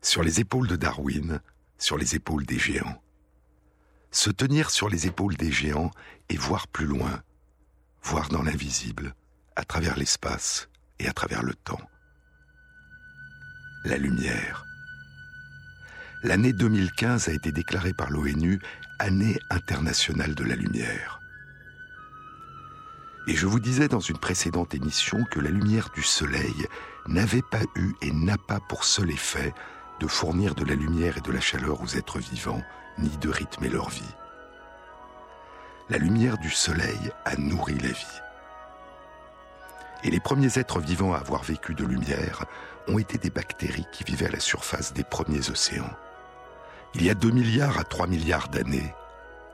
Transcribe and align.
Sur 0.00 0.22
les 0.22 0.40
épaules 0.40 0.68
de 0.68 0.76
Darwin, 0.76 1.40
sur 1.78 1.96
les 1.96 2.14
épaules 2.14 2.46
des 2.46 2.58
géants. 2.58 3.02
Se 4.10 4.30
tenir 4.30 4.70
sur 4.70 4.88
les 4.88 5.06
épaules 5.06 5.36
des 5.36 5.52
géants 5.52 5.90
et 6.28 6.36
voir 6.36 6.68
plus 6.68 6.86
loin, 6.86 7.22
voir 8.02 8.28
dans 8.28 8.42
l'invisible, 8.42 9.14
à 9.56 9.64
travers 9.64 9.96
l'espace 9.96 10.68
et 10.98 11.08
à 11.08 11.12
travers 11.12 11.42
le 11.42 11.54
temps. 11.54 11.80
La 13.84 13.96
lumière. 13.96 14.64
L'année 16.22 16.52
2015 16.52 17.28
a 17.28 17.32
été 17.32 17.50
déclarée 17.50 17.94
par 17.94 18.10
l'ONU 18.10 18.60
Année 18.98 19.38
internationale 19.50 20.36
de 20.36 20.44
la 20.44 20.54
lumière. 20.54 21.20
Et 23.26 23.34
je 23.34 23.46
vous 23.46 23.58
disais 23.58 23.88
dans 23.88 24.00
une 24.00 24.18
précédente 24.18 24.74
émission 24.74 25.24
que 25.24 25.40
la 25.40 25.50
lumière 25.50 25.90
du 25.90 26.02
soleil 26.02 26.66
n'avait 27.06 27.42
pas 27.42 27.62
eu 27.76 27.94
et 28.00 28.12
n'a 28.12 28.38
pas 28.38 28.60
pour 28.60 28.84
seul 28.84 29.10
effet 29.10 29.52
de 30.00 30.06
fournir 30.06 30.54
de 30.54 30.64
la 30.64 30.74
lumière 30.74 31.18
et 31.18 31.20
de 31.20 31.32
la 31.32 31.40
chaleur 31.40 31.80
aux 31.82 31.96
êtres 31.96 32.18
vivants, 32.18 32.62
ni 32.98 33.16
de 33.18 33.28
rythmer 33.28 33.68
leur 33.68 33.88
vie. 33.88 34.14
La 35.88 35.98
lumière 35.98 36.38
du 36.38 36.50
soleil 36.50 37.10
a 37.24 37.36
nourri 37.36 37.78
la 37.78 37.88
vie. 37.88 38.20
Et 40.04 40.10
les 40.10 40.20
premiers 40.20 40.58
êtres 40.58 40.80
vivants 40.80 41.14
à 41.14 41.18
avoir 41.18 41.42
vécu 41.42 41.74
de 41.74 41.84
lumière 41.84 42.44
ont 42.88 42.98
été 42.98 43.18
des 43.18 43.30
bactéries 43.30 43.86
qui 43.92 44.04
vivaient 44.04 44.26
à 44.26 44.32
la 44.32 44.40
surface 44.40 44.92
des 44.92 45.04
premiers 45.04 45.50
océans. 45.50 45.92
Il 46.94 47.04
y 47.04 47.10
a 47.10 47.14
2 47.14 47.30
milliards 47.30 47.78
à 47.78 47.84
3 47.84 48.06
milliards 48.06 48.48
d'années, 48.48 48.92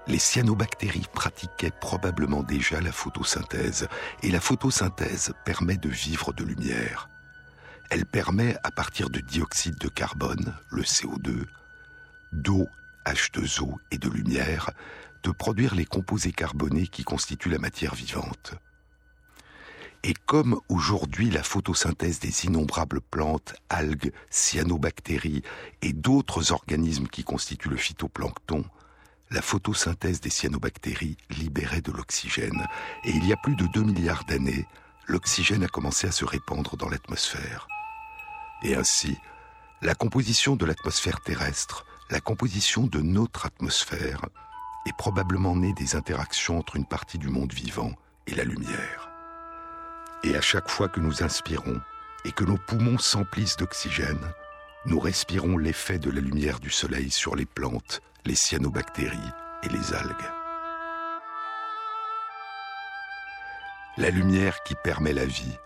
les 0.09 0.19
cyanobactéries 0.19 1.07
pratiquaient 1.12 1.71
probablement 1.71 2.43
déjà 2.43 2.81
la 2.81 2.93
photosynthèse, 2.93 3.89
et 4.23 4.31
la 4.31 4.41
photosynthèse 4.41 5.35
permet 5.45 5.77
de 5.77 5.91
vivre 5.91 6.33
de 6.33 6.45
lumière. 6.45 7.11
Elle 7.91 8.06
permet, 8.06 8.56
à 8.62 8.70
partir 8.70 9.11
de 9.11 9.20
dioxyde 9.20 9.78
de 9.78 9.89
carbone, 9.89 10.55
le 10.70 10.83
CO2, 10.83 11.47
d'eau, 12.33 12.67
H2O 13.06 13.77
et 13.91 13.98
de 13.98 14.08
lumière, 14.08 14.70
de 15.22 15.31
produire 15.31 15.75
les 15.75 15.86
composés 15.86 16.33
carbonés 16.33 16.86
qui 16.86 17.05
constituent 17.05 17.48
la 17.48 17.59
matière 17.59 17.94
vivante. 17.94 18.55
Et 20.05 20.14
comme 20.27 20.61
aujourd'hui 20.69 21.31
la 21.31 21.42
photosynthèse 21.42 22.20
des 22.20 22.44
innombrables 22.44 23.00
plantes, 23.00 23.55
algues, 23.69 24.12
cyanobactéries 24.31 25.42
et 25.83 25.92
d'autres 25.92 26.53
organismes 26.53 27.09
qui 27.09 27.25
constituent 27.25 27.70
le 27.70 27.77
phytoplancton 27.77 28.64
la 29.31 29.42
photosynthèse 29.42 30.20
des 30.20 30.31
cyanobactéries 30.31 31.16
libérait 31.31 31.81
de 31.81 31.92
l'oxygène, 31.92 32.66
et 33.05 33.11
il 33.11 33.27
y 33.27 33.33
a 33.33 33.36
plus 33.36 33.56
de 33.56 33.66
2 33.66 33.83
milliards 33.83 34.25
d'années, 34.25 34.66
l'oxygène 35.06 35.64
a 35.64 35.69
commencé 35.69 36.06
à 36.06 36.12
se 36.12 36.25
répandre 36.25 36.77
dans 36.77 36.89
l'atmosphère. 36.89 37.69
Et 38.62 38.75
ainsi, 38.75 39.17
la 39.83 39.95
composition 39.95 40.56
de 40.56 40.67
l'atmosphère 40.67 41.20
terrestre, 41.20 41.87
la 42.11 42.20
composition 42.20 42.87
de 42.87 43.00
notre 43.00 43.47
atmosphère, 43.47 44.25
est 44.87 44.97
probablement 44.97 45.55
née 45.55 45.73
des 45.75 45.95
interactions 45.95 46.59
entre 46.59 46.77
une 46.77 46.87
partie 46.87 47.19
du 47.19 47.28
monde 47.28 47.53
vivant 47.53 47.92
et 48.27 48.34
la 48.34 48.45
lumière. 48.45 49.11
Et 50.25 50.34
à 50.34 50.41
chaque 50.41 50.69
fois 50.69 50.89
que 50.89 51.00
nous 51.00 51.23
inspirons 51.23 51.81
et 52.25 52.33
que 52.33 52.45
nos 52.45 52.56
poumons 52.56 52.98
s'emplissent 52.98 53.56
d'oxygène, 53.56 54.33
nous 54.87 54.98
respirons 54.98 55.59
l'effet 55.59 55.99
de 55.99 56.10
la 56.10 56.21
lumière 56.21 56.59
du 56.59 56.71
soleil 56.71 57.10
sur 57.10 57.37
les 57.37 57.47
plantes, 57.47 58.00
les 58.25 58.34
cyanobactéries 58.34 59.19
et 59.62 59.69
les 59.69 59.94
algues. 59.94 60.31
La 63.97 64.10
lumière 64.10 64.62
qui 64.62 64.75
permet 64.83 65.12
la 65.12 65.27
vie, 65.27 65.56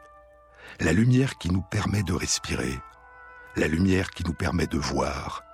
la 0.82 0.92
lumière 0.92 1.38
qui 1.38 1.48
nous 1.48 1.62
permet 1.62 2.02
de 2.02 2.12
respirer, 2.12 2.76
la 3.54 3.68
lumière 3.68 4.10
qui 4.10 4.24
nous 4.24 4.32
permet 4.32 4.66
de 4.66 4.78
voir, 4.78 5.44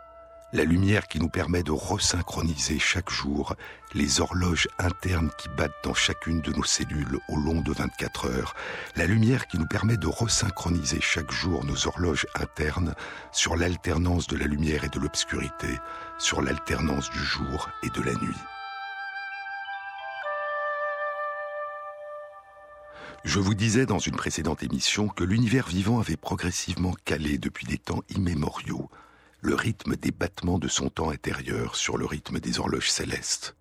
la 0.55 0.65
lumière 0.65 1.07
qui 1.07 1.19
nous 1.19 1.29
permet 1.29 1.63
de 1.63 1.71
resynchroniser 1.71 2.79
chaque 2.79 3.11
jour 3.11 3.55
les 3.93 4.23
horloges 4.23 4.69
internes 4.79 5.31
qui 5.37 5.51
battent 5.51 5.85
dans 5.85 5.93
chacune 5.93 6.41
de 6.41 6.51
nos 6.55 6.65
cellules 6.65 7.19
au 7.29 7.37
long 7.37 7.61
de 7.61 7.73
24 7.73 8.27
heures, 8.27 8.55
la 8.97 9.05
lumière 9.05 9.47
qui 9.49 9.59
nous 9.59 9.67
permet 9.67 9.99
de 9.99 10.07
resynchroniser 10.07 11.03
chaque 11.03 11.31
jour 11.31 11.63
nos 11.67 11.87
horloges 11.87 12.27
internes 12.35 12.95
sur 13.31 13.55
l'alternance 13.55 14.29
de 14.29 14.39
la 14.39 14.47
lumière 14.47 14.85
et 14.85 14.89
de 14.89 14.99
l'obscurité, 14.99 15.79
sur 16.17 16.41
l'alternance 16.41 17.11
du 17.11 17.23
jour 17.23 17.69
et 17.83 17.91
de 17.91 18.01
la 18.01 18.15
nuit. 18.15 18.58
Je 23.29 23.41
vous 23.41 23.53
disais 23.53 23.85
dans 23.85 23.99
une 23.99 24.17
précédente 24.17 24.63
émission 24.63 25.07
que 25.07 25.23
l'univers 25.23 25.69
vivant 25.69 26.01
avait 26.01 26.17
progressivement 26.17 26.95
calé 27.05 27.37
depuis 27.37 27.67
des 27.67 27.77
temps 27.77 28.03
immémoriaux 28.09 28.89
le 29.43 29.55
rythme 29.55 29.97
des 29.97 30.13
battements 30.13 30.59
de 30.59 30.67
son 30.67 30.89
temps 30.89 31.11
intérieur 31.11 31.77
sur 31.77 31.99
le 31.99 32.07
rythme 32.07 32.41
des 32.41 32.59
horloges 32.59 32.91
célestes. 32.91 33.55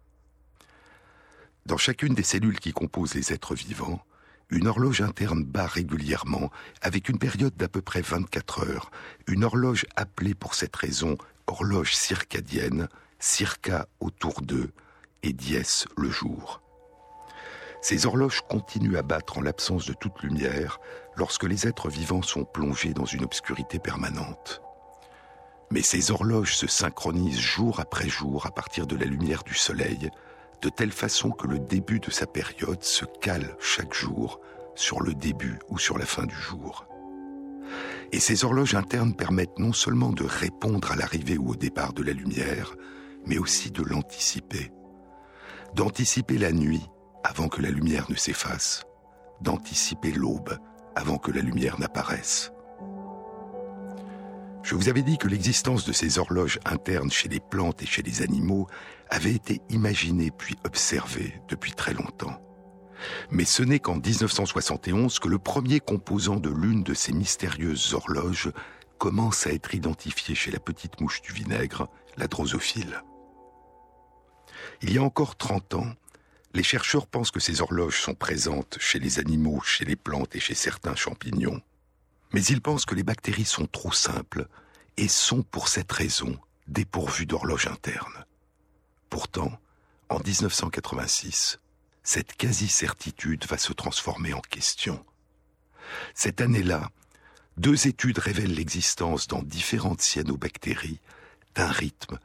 Dans 1.66 1.76
chacune 1.76 2.14
des 2.16 2.24
cellules 2.24 2.62
qui 2.62 2.72
composent 2.72 3.14
les 3.14 3.34
êtres 3.34 3.56
vivants, 3.56 4.02
une 4.50 4.68
horloge 4.68 5.02
interne 5.02 5.44
bat 5.44 5.68
régulièrement, 5.68 6.50
avec 6.82 7.10
une 7.10 7.20
période 7.20 7.58
d'à 7.58 7.68
peu 7.68 7.82
près 7.82 8.02
24 8.02 8.70
heures, 8.70 8.90
une 9.28 9.44
horloge 9.44 9.86
appelée 9.98 10.34
pour 10.34 10.56
cette 10.56 10.78
raison 10.78 11.18
horloge 11.46 11.94
circadienne, 11.94 12.88
circa 13.20 13.90
autour 14.00 14.42
d'eux, 14.42 14.72
et 15.24 15.34
dies 15.34 15.60
le 15.98 16.10
jour. 16.10 16.62
Ces 17.82 18.06
horloges 18.06 18.42
continuent 18.50 18.98
à 18.98 19.04
battre 19.04 19.38
en 19.38 19.42
l'absence 19.42 19.86
de 19.86 19.94
toute 19.94 20.22
lumière 20.22 20.80
lorsque 21.16 21.44
les 21.44 21.68
êtres 21.68 21.90
vivants 21.90 22.22
sont 22.22 22.44
plongés 22.44 22.94
dans 22.94 23.06
une 23.06 23.24
obscurité 23.24 23.80
permanente. 23.80 24.62
Mais 25.72 25.82
ces 25.82 26.12
horloges 26.12 26.56
se 26.56 26.68
synchronisent 26.68 27.40
jour 27.40 27.80
après 27.80 28.10
jour 28.10 28.46
à 28.46 28.52
partir 28.52 28.88
de 28.88 28.96
la 28.96 29.06
lumière 29.06 29.44
du 29.44 29.54
soleil, 29.54 30.10
de 30.62 30.70
telle 30.70 30.92
façon 30.92 31.32
que 31.32 31.48
le 31.48 31.60
début 31.60 32.00
de 32.00 32.10
sa 32.10 32.26
période 32.26 32.84
se 32.84 33.06
cale 33.22 33.56
chaque 33.60 33.94
jour 33.94 34.40
sur 34.76 35.02
le 35.02 35.14
début 35.14 35.60
ou 35.70 35.78
sur 35.78 35.98
la 35.98 36.06
fin 36.06 36.26
du 36.26 36.36
jour. 36.36 36.88
Et 38.12 38.20
ces 38.20 38.46
horloges 38.46 38.76
internes 38.76 39.14
permettent 39.14 39.60
non 39.60 39.74
seulement 39.74 40.14
de 40.14 40.24
répondre 40.24 40.92
à 40.92 40.96
l'arrivée 40.96 41.38
ou 41.38 41.52
au 41.52 41.56
départ 41.56 41.94
de 41.94 42.04
la 42.04 42.14
lumière, 42.14 42.74
mais 43.26 43.38
aussi 43.38 43.70
de 43.70 43.84
l'anticiper. 43.84 44.72
D'anticiper 45.76 46.38
la 46.38 46.54
nuit 46.54 46.88
avant 47.28 47.50
que 47.50 47.62
la 47.62 47.70
lumière 47.70 48.10
ne 48.10 48.16
s'efface, 48.16 48.86
d'anticiper 49.42 50.14
l'aube 50.14 50.58
avant 50.96 51.18
que 51.18 51.30
la 51.30 51.42
lumière 51.42 51.78
n'apparaisse. 51.78 52.54
Je 54.64 54.76
vous 54.76 54.88
avais 54.88 55.02
dit 55.02 55.18
que 55.18 55.28
l'existence 55.28 55.86
de 55.86 55.92
ces 55.92 56.20
horloges 56.20 56.60
internes 56.64 57.12
chez 57.12 57.28
les 57.28 57.42
plantes 57.42 57.84
et 57.84 57.86
chez 57.86 58.02
les 58.02 58.22
animaux 58.22 58.68
avait 59.10 59.34
été 59.34 59.62
imaginée 59.70 60.32
puis 60.32 60.56
observée 60.66 61.42
depuis 61.50 61.74
très 61.74 61.94
longtemps. 61.94 62.42
Mais 63.30 63.46
ce 63.46 63.62
n'est 63.62 63.80
qu'en 63.80 63.98
1971 63.98 65.20
que 65.20 65.28
le 65.28 65.38
premier 65.38 65.82
composant 65.82 66.38
de 66.38 66.50
l'une 66.50 66.84
de 66.84 66.94
ces 66.94 67.12
mystérieuses 67.12 67.94
horloges 67.94 68.54
commence 69.00 69.46
à 69.48 69.52
être 69.52 69.76
identifié 69.76 70.34
chez 70.34 70.52
la 70.52 70.60
petite 70.60 71.02
mouche 71.02 71.22
du 71.22 71.34
vinaigre, 71.34 71.90
la 72.16 72.28
drosophile. 72.28 73.04
Il 74.82 74.94
y 74.94 74.98
a 74.98 75.04
encore 75.04 75.36
30 75.36 75.76
ans, 75.76 75.92
les 76.58 76.64
chercheurs 76.64 77.06
pensent 77.06 77.30
que 77.30 77.40
ces 77.40 77.62
horloges 77.62 78.02
sont 78.02 78.16
présentes 78.16 78.78
chez 78.80 78.98
les 78.98 79.20
animaux, 79.20 79.62
chez 79.62 79.86
les 79.86 79.96
plantes 79.96 80.36
et 80.36 80.40
chez 80.40 80.56
certains 80.56 80.96
champignons. 80.96 81.62
Mais 82.34 82.44
ils 82.44 82.62
pensent 82.62 82.86
que 82.86 82.96
les 82.96 83.04
bactéries 83.04 83.46
sont 83.46 83.68
trop 83.68 83.92
simples 83.92 84.48
et 84.98 85.08
sont 85.08 85.44
pour 85.44 85.68
cette 85.68 85.92
raison 85.92 86.36
dépourvues 86.68 87.28
d'horloge 87.28 87.68
interne. 87.68 88.26
Pourtant, 89.12 89.52
en 90.10 90.20
1986, 90.20 91.60
cette 92.02 92.34
quasi-certitude 92.34 93.46
va 93.46 93.60
se 93.60 93.72
transformer 93.72 94.34
en 94.34 94.42
question. 94.42 95.06
Cette 96.16 96.42
année-là, 96.42 96.90
deux 97.58 97.86
études 97.86 98.18
révèlent 98.18 98.56
l'existence 98.56 99.28
dans 99.28 99.44
différentes 99.44 100.02
cyanobactéries 100.02 101.02
d'un 101.54 101.70
rythme, 101.70 102.18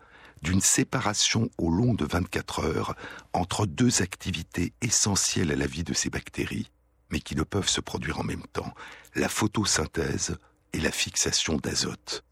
d'une 0.42 0.60
séparation 0.60 1.50
au 1.56 1.70
long 1.70 1.94
de 1.94 2.04
24 2.04 2.60
heures 2.60 2.96
entre 3.32 3.66
deux 3.66 4.02
activités 4.02 4.72
essentielles 4.82 5.52
à 5.52 5.56
la 5.56 5.66
vie 5.66 5.84
de 5.84 5.94
ces 5.94 6.10
bactéries, 6.10 6.70
mais 7.10 7.20
qui 7.20 7.36
ne 7.36 7.42
peuvent 7.42 7.68
se 7.68 7.80
produire 7.80 8.20
en 8.20 8.24
même 8.24 8.46
temps, 8.52 8.74
la 9.14 9.28
photosynthèse 9.28 10.36
et 10.72 10.80
la 10.80 10.90
fixation 10.90 11.56
d'azote. 11.56 12.24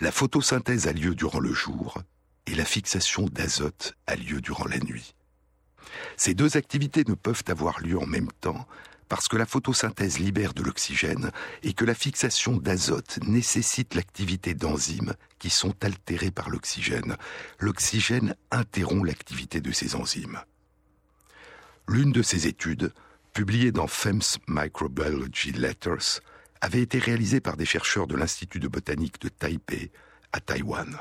La 0.00 0.12
photosynthèse 0.12 0.86
a 0.86 0.92
lieu 0.92 1.14
durant 1.14 1.40
le 1.40 1.52
jour 1.52 2.02
et 2.46 2.54
la 2.54 2.64
fixation 2.64 3.26
d'azote 3.26 3.94
a 4.06 4.16
lieu 4.16 4.40
durant 4.40 4.66
la 4.66 4.78
nuit. 4.78 5.14
Ces 6.16 6.34
deux 6.34 6.56
activités 6.56 7.04
ne 7.06 7.14
peuvent 7.14 7.44
avoir 7.48 7.80
lieu 7.80 7.98
en 7.98 8.06
même 8.06 8.30
temps 8.40 8.66
parce 9.08 9.28
que 9.28 9.36
la 9.36 9.46
photosynthèse 9.46 10.18
libère 10.18 10.54
de 10.54 10.62
l'oxygène 10.62 11.30
et 11.62 11.72
que 11.72 11.84
la 11.84 11.94
fixation 11.94 12.56
d'azote 12.56 13.18
nécessite 13.26 13.94
l'activité 13.94 14.54
d'enzymes 14.54 15.14
qui 15.38 15.50
sont 15.50 15.74
altérées 15.84 16.30
par 16.30 16.50
l'oxygène. 16.50 17.16
L'oxygène 17.58 18.34
interrompt 18.50 19.06
l'activité 19.06 19.60
de 19.60 19.72
ces 19.72 19.94
enzymes. 19.94 20.40
L'une 21.86 22.12
de 22.12 22.22
ces 22.22 22.46
études 22.46 22.92
publié 23.34 23.72
dans 23.72 23.88
FEMS 23.88 24.38
Microbiology 24.46 25.50
Letters, 25.50 26.20
avait 26.60 26.80
été 26.80 26.98
réalisée 26.98 27.40
par 27.40 27.56
des 27.56 27.66
chercheurs 27.66 28.06
de 28.06 28.14
l'Institut 28.14 28.60
de 28.60 28.68
botanique 28.68 29.20
de 29.20 29.28
Taipei, 29.28 29.90
à 30.32 30.40
Taïwan. 30.40 30.96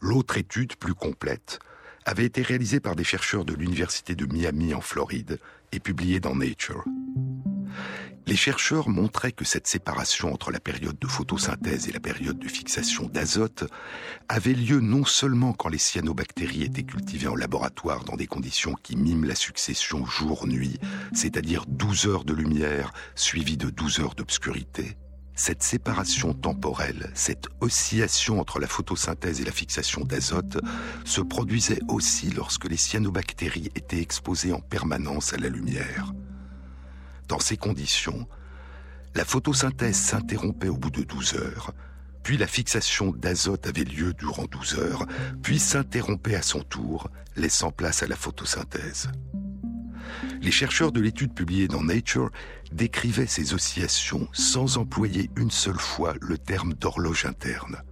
L'autre 0.00 0.36
étude, 0.36 0.76
plus 0.76 0.94
complète, 0.94 1.58
avait 2.04 2.26
été 2.26 2.42
réalisée 2.42 2.80
par 2.80 2.96
des 2.96 3.02
chercheurs 3.02 3.46
de 3.46 3.54
l'Université 3.54 4.14
de 4.14 4.26
Miami 4.26 4.74
en 4.74 4.82
Floride 4.82 5.40
et 5.72 5.80
publiée 5.80 6.20
dans 6.20 6.34
Nature. 6.34 6.84
Les 8.28 8.36
chercheurs 8.36 8.90
montraient 8.90 9.32
que 9.32 9.46
cette 9.46 9.66
séparation 9.66 10.34
entre 10.34 10.50
la 10.50 10.60
période 10.60 10.98
de 10.98 11.06
photosynthèse 11.06 11.88
et 11.88 11.92
la 11.92 11.98
période 11.98 12.38
de 12.38 12.46
fixation 12.46 13.06
d'azote 13.06 13.64
avait 14.28 14.52
lieu 14.52 14.80
non 14.80 15.06
seulement 15.06 15.54
quand 15.54 15.70
les 15.70 15.78
cyanobactéries 15.78 16.64
étaient 16.64 16.82
cultivées 16.82 17.28
en 17.28 17.36
laboratoire 17.36 18.04
dans 18.04 18.16
des 18.16 18.26
conditions 18.26 18.74
qui 18.82 18.96
miment 18.96 19.24
la 19.24 19.34
succession 19.34 20.04
jour-nuit, 20.04 20.78
c'est-à-dire 21.14 21.64
12 21.68 22.06
heures 22.06 22.24
de 22.24 22.34
lumière 22.34 22.92
suivies 23.14 23.56
de 23.56 23.70
12 23.70 24.00
heures 24.00 24.14
d'obscurité, 24.14 24.98
cette 25.38 25.62
séparation 25.62 26.34
temporelle, 26.34 27.10
cette 27.14 27.46
oscillation 27.60 28.40
entre 28.40 28.58
la 28.58 28.66
photosynthèse 28.66 29.40
et 29.40 29.44
la 29.44 29.52
fixation 29.52 30.04
d'azote 30.04 30.58
se 31.04 31.20
produisait 31.20 31.78
aussi 31.86 32.30
lorsque 32.30 32.68
les 32.68 32.76
cyanobactéries 32.76 33.70
étaient 33.76 34.00
exposées 34.00 34.52
en 34.52 34.58
permanence 34.58 35.32
à 35.32 35.36
la 35.36 35.48
lumière. 35.48 36.12
Dans 37.28 37.38
ces 37.38 37.56
conditions, 37.56 38.26
la 39.14 39.24
photosynthèse 39.24 39.96
s'interrompait 39.96 40.68
au 40.68 40.76
bout 40.76 40.90
de 40.90 41.04
12 41.04 41.34
heures, 41.34 41.72
puis 42.24 42.36
la 42.36 42.48
fixation 42.48 43.12
d'azote 43.12 43.68
avait 43.68 43.84
lieu 43.84 44.14
durant 44.14 44.46
12 44.46 44.74
heures, 44.74 45.06
puis 45.40 45.60
s'interrompait 45.60 46.34
à 46.34 46.42
son 46.42 46.62
tour, 46.62 47.10
laissant 47.36 47.70
place 47.70 48.02
à 48.02 48.08
la 48.08 48.16
photosynthèse. 48.16 49.08
Les 50.40 50.50
chercheurs 50.50 50.92
de 50.92 51.00
l'étude 51.00 51.34
publiée 51.34 51.68
dans 51.68 51.82
Nature 51.82 52.30
décrivaient 52.72 53.26
ces 53.26 53.54
oscillations 53.54 54.28
sans 54.32 54.78
employer 54.78 55.30
une 55.36 55.50
seule 55.50 55.78
fois 55.78 56.14
le 56.20 56.38
terme 56.38 56.74
d'horloge 56.74 57.24
interne. 57.24 57.82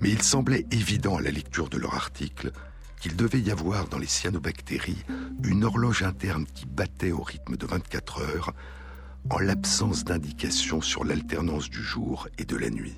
Mais 0.00 0.10
il 0.10 0.22
semblait 0.22 0.66
évident 0.70 1.16
à 1.16 1.22
la 1.22 1.30
lecture 1.30 1.68
de 1.68 1.78
leur 1.78 1.94
article 1.94 2.52
qu'il 3.00 3.16
devait 3.16 3.40
y 3.40 3.50
avoir 3.50 3.88
dans 3.88 3.98
les 3.98 4.06
cyanobactéries 4.06 5.04
une 5.44 5.64
horloge 5.64 6.02
interne 6.02 6.46
qui 6.46 6.66
battait 6.66 7.12
au 7.12 7.22
rythme 7.22 7.56
de 7.56 7.66
24 7.66 8.22
heures 8.22 8.54
en 9.30 9.38
l'absence 9.38 10.04
d'indications 10.04 10.80
sur 10.80 11.04
l'alternance 11.04 11.68
du 11.68 11.82
jour 11.82 12.28
et 12.38 12.44
de 12.44 12.56
la 12.56 12.70
nuit. 12.70 12.96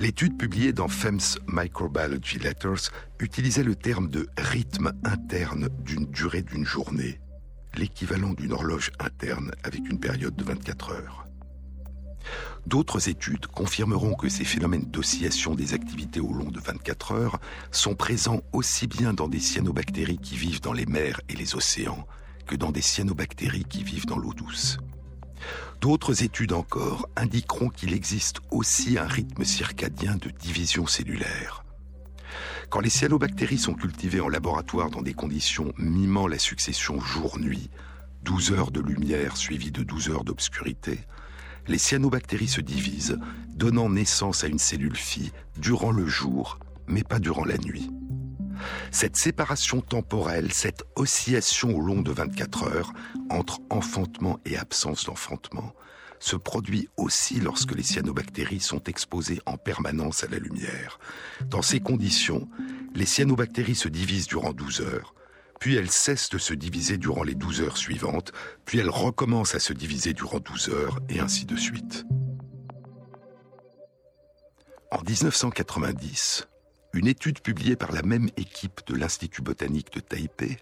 L'étude 0.00 0.38
publiée 0.38 0.72
dans 0.72 0.88
FEMS 0.88 1.38
Microbiology 1.46 2.38
Letters 2.38 2.90
utilisait 3.20 3.62
le 3.62 3.74
terme 3.74 4.08
de 4.08 4.28
rythme 4.38 4.92
interne 5.04 5.68
d'une 5.80 6.06
durée 6.06 6.42
d'une 6.42 6.64
journée, 6.64 7.20
l'équivalent 7.76 8.32
d'une 8.32 8.52
horloge 8.52 8.90
interne 8.98 9.52
avec 9.64 9.88
une 9.88 10.00
période 10.00 10.36
de 10.36 10.44
24 10.44 10.90
heures. 10.92 11.26
D'autres 12.66 13.08
études 13.08 13.46
confirmeront 13.46 14.14
que 14.14 14.28
ces 14.28 14.44
phénomènes 14.44 14.90
d'oscillation 14.90 15.54
des 15.54 15.74
activités 15.74 16.20
au 16.20 16.32
long 16.32 16.50
de 16.50 16.58
24 16.58 17.12
heures 17.12 17.40
sont 17.70 17.94
présents 17.94 18.40
aussi 18.52 18.88
bien 18.88 19.12
dans 19.12 19.28
des 19.28 19.38
cyanobactéries 19.38 20.18
qui 20.18 20.36
vivent 20.36 20.60
dans 20.60 20.72
les 20.72 20.86
mers 20.86 21.20
et 21.28 21.36
les 21.36 21.54
océans 21.54 22.06
que 22.46 22.56
dans 22.56 22.72
des 22.72 22.82
cyanobactéries 22.82 23.64
qui 23.64 23.84
vivent 23.84 24.06
dans 24.06 24.18
l'eau 24.18 24.34
douce. 24.34 24.78
D'autres 25.80 26.22
études 26.22 26.52
encore 26.52 27.08
indiqueront 27.16 27.68
qu'il 27.68 27.92
existe 27.92 28.40
aussi 28.50 28.98
un 28.98 29.06
rythme 29.06 29.44
circadien 29.44 30.16
de 30.16 30.30
division 30.30 30.86
cellulaire. 30.86 31.64
Quand 32.70 32.80
les 32.80 32.90
cyanobactéries 32.90 33.58
sont 33.58 33.74
cultivées 33.74 34.20
en 34.20 34.28
laboratoire 34.28 34.90
dans 34.90 35.02
des 35.02 35.14
conditions 35.14 35.72
mimant 35.78 36.26
la 36.26 36.38
succession 36.38 37.00
jour-nuit, 37.00 37.70
12 38.24 38.52
heures 38.52 38.70
de 38.72 38.80
lumière 38.80 39.36
suivies 39.36 39.70
de 39.70 39.84
12 39.84 40.08
heures 40.10 40.24
d'obscurité, 40.24 40.98
les 41.68 41.78
cyanobactéries 41.78 42.48
se 42.48 42.60
divisent, 42.60 43.18
donnant 43.54 43.88
naissance 43.88 44.44
à 44.44 44.48
une 44.48 44.58
cellule 44.58 44.96
fille 44.96 45.32
durant 45.58 45.92
le 45.92 46.06
jour, 46.06 46.58
mais 46.86 47.04
pas 47.04 47.18
durant 47.18 47.44
la 47.44 47.58
nuit. 47.58 47.90
Cette 48.90 49.16
séparation 49.16 49.80
temporelle, 49.80 50.52
cette 50.52 50.84
oscillation 50.96 51.76
au 51.76 51.80
long 51.80 52.02
de 52.02 52.12
24 52.12 52.64
heures 52.64 52.92
entre 53.30 53.60
enfantement 53.70 54.38
et 54.44 54.56
absence 54.56 55.04
d'enfantement, 55.04 55.74
se 56.18 56.36
produit 56.36 56.88
aussi 56.96 57.40
lorsque 57.40 57.74
les 57.74 57.82
cyanobactéries 57.82 58.60
sont 58.60 58.82
exposées 58.84 59.40
en 59.46 59.56
permanence 59.56 60.24
à 60.24 60.28
la 60.28 60.38
lumière. 60.38 60.98
Dans 61.44 61.62
ces 61.62 61.80
conditions, 61.80 62.48
les 62.94 63.06
cyanobactéries 63.06 63.74
se 63.74 63.88
divisent 63.88 64.26
durant 64.26 64.52
12 64.52 64.80
heures, 64.80 65.14
puis 65.60 65.76
elles 65.76 65.90
cessent 65.90 66.30
de 66.30 66.38
se 66.38 66.54
diviser 66.54 66.98
durant 66.98 67.22
les 67.22 67.34
12 67.34 67.62
heures 67.62 67.76
suivantes, 67.76 68.32
puis 68.64 68.78
elles 68.78 68.90
recommencent 68.90 69.54
à 69.54 69.60
se 69.60 69.72
diviser 69.72 70.12
durant 70.12 70.40
12 70.40 70.68
heures, 70.70 71.00
et 71.08 71.20
ainsi 71.20 71.44
de 71.44 71.56
suite. 71.56 72.04
En 74.90 75.02
1990, 75.02 76.48
une 76.96 77.08
étude 77.08 77.40
publiée 77.40 77.76
par 77.76 77.92
la 77.92 78.02
même 78.02 78.30
équipe 78.38 78.80
de 78.86 78.94
l'Institut 78.94 79.42
botanique 79.42 79.92
de 79.92 80.00
Taipei 80.00 80.56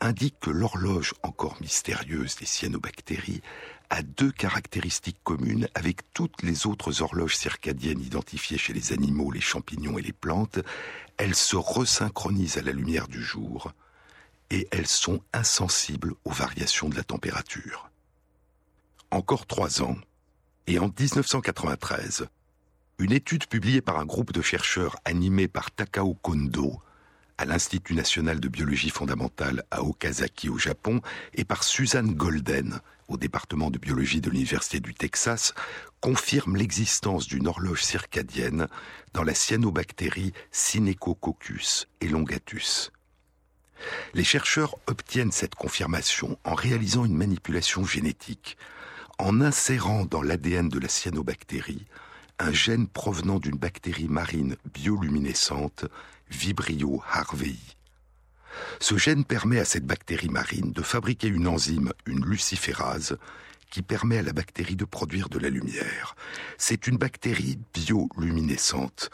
indique 0.00 0.38
que 0.40 0.50
l'horloge 0.50 1.14
encore 1.22 1.60
mystérieuse 1.60 2.36
des 2.36 2.46
cyanobactéries 2.46 3.42
a 3.90 4.02
deux 4.02 4.30
caractéristiques 4.30 5.20
communes 5.24 5.68
avec 5.74 6.12
toutes 6.14 6.42
les 6.42 6.68
autres 6.68 7.02
horloges 7.02 7.36
circadiennes 7.36 8.00
identifiées 8.00 8.56
chez 8.56 8.72
les 8.72 8.92
animaux, 8.92 9.32
les 9.32 9.40
champignons 9.40 9.98
et 9.98 10.02
les 10.02 10.12
plantes. 10.12 10.60
Elles 11.16 11.34
se 11.34 11.56
resynchronisent 11.56 12.56
à 12.56 12.62
la 12.62 12.72
lumière 12.72 13.08
du 13.08 13.22
jour 13.22 13.72
et 14.50 14.68
elles 14.70 14.86
sont 14.86 15.20
insensibles 15.32 16.14
aux 16.24 16.30
variations 16.30 16.88
de 16.88 16.96
la 16.96 17.04
température. 17.04 17.90
Encore 19.10 19.46
trois 19.46 19.82
ans, 19.82 19.96
et 20.68 20.78
en 20.78 20.86
1993, 20.86 22.28
une 23.00 23.12
étude 23.12 23.46
publiée 23.46 23.80
par 23.80 23.98
un 23.98 24.04
groupe 24.04 24.32
de 24.32 24.42
chercheurs 24.42 24.96
animé 25.06 25.48
par 25.48 25.70
Takao 25.70 26.12
Kondo 26.20 26.82
à 27.38 27.46
l'Institut 27.46 27.94
national 27.94 28.40
de 28.40 28.48
biologie 28.48 28.90
fondamentale 28.90 29.64
à 29.70 29.82
Okazaki 29.82 30.50
au 30.50 30.58
Japon 30.58 31.00
et 31.32 31.44
par 31.44 31.64
Suzanne 31.64 32.12
Golden 32.12 32.78
au 33.08 33.16
département 33.16 33.70
de 33.70 33.78
biologie 33.78 34.20
de 34.20 34.28
l'Université 34.28 34.80
du 34.80 34.92
Texas 34.92 35.54
confirme 36.02 36.56
l'existence 36.56 37.26
d'une 37.26 37.48
horloge 37.48 37.82
circadienne 37.82 38.68
dans 39.14 39.24
la 39.24 39.34
cyanobactérie 39.34 40.34
Synechococcus 40.52 41.88
elongatus. 42.02 42.92
Les 44.12 44.24
chercheurs 44.24 44.76
obtiennent 44.86 45.32
cette 45.32 45.54
confirmation 45.54 46.38
en 46.44 46.54
réalisant 46.54 47.06
une 47.06 47.16
manipulation 47.16 47.82
génétique, 47.82 48.58
en 49.18 49.40
insérant 49.40 50.04
dans 50.04 50.20
l'ADN 50.20 50.68
de 50.68 50.78
la 50.78 50.88
cyanobactérie 50.88 51.86
un 52.40 52.52
gène 52.52 52.88
provenant 52.88 53.38
d'une 53.38 53.58
bactérie 53.58 54.08
marine 54.08 54.56
bioluminescente, 54.72 55.84
Vibrio 56.30 57.02
harvei. 57.08 57.56
Ce 58.80 58.96
gène 58.96 59.24
permet 59.24 59.60
à 59.60 59.64
cette 59.64 59.86
bactérie 59.86 60.30
marine 60.30 60.72
de 60.72 60.82
fabriquer 60.82 61.28
une 61.28 61.46
enzyme, 61.46 61.92
une 62.06 62.24
luciférase, 62.24 63.18
qui 63.70 63.82
permet 63.82 64.18
à 64.18 64.22
la 64.22 64.32
bactérie 64.32 64.74
de 64.74 64.84
produire 64.84 65.28
de 65.28 65.38
la 65.38 65.50
lumière. 65.50 66.16
C'est 66.58 66.86
une 66.86 66.96
bactérie 66.96 67.58
bioluminescente. 67.74 69.10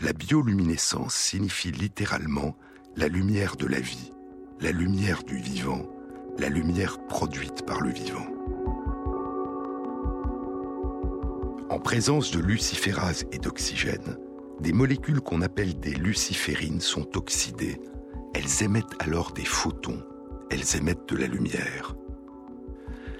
La 0.00 0.12
bioluminescence 0.12 1.14
signifie 1.14 1.70
littéralement 1.70 2.56
la 2.96 3.08
lumière 3.08 3.56
de 3.56 3.66
la 3.66 3.80
vie, 3.80 4.12
la 4.60 4.72
lumière 4.72 5.22
du 5.22 5.38
vivant, 5.38 5.88
la 6.38 6.48
lumière 6.48 6.98
produite 7.06 7.64
par 7.64 7.80
le 7.80 7.90
vivant. 7.90 8.33
En 11.70 11.78
présence 11.78 12.30
de 12.30 12.40
luciférase 12.40 13.24
et 13.32 13.38
d'oxygène, 13.38 14.18
des 14.60 14.72
molécules 14.72 15.20
qu'on 15.20 15.40
appelle 15.40 15.78
des 15.80 15.94
luciférines 15.94 16.80
sont 16.80 17.16
oxydées. 17.16 17.80
Elles 18.34 18.62
émettent 18.62 18.96
alors 18.98 19.32
des 19.32 19.44
photons, 19.44 20.02
elles 20.50 20.76
émettent 20.76 21.08
de 21.08 21.16
la 21.16 21.26
lumière. 21.26 21.94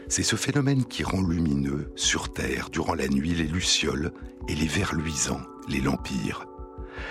C'est 0.08 0.22
ce 0.22 0.36
phénomène 0.36 0.84
qui 0.84 1.04
rend 1.04 1.22
lumineux, 1.22 1.90
sur 1.96 2.32
Terre, 2.32 2.68
durant 2.70 2.94
la 2.94 3.08
nuit, 3.08 3.34
les 3.34 3.46
lucioles 3.46 4.12
et 4.46 4.54
les 4.54 4.66
vers 4.66 4.94
luisants, 4.94 5.40
les 5.68 5.80
lampires. 5.80 6.46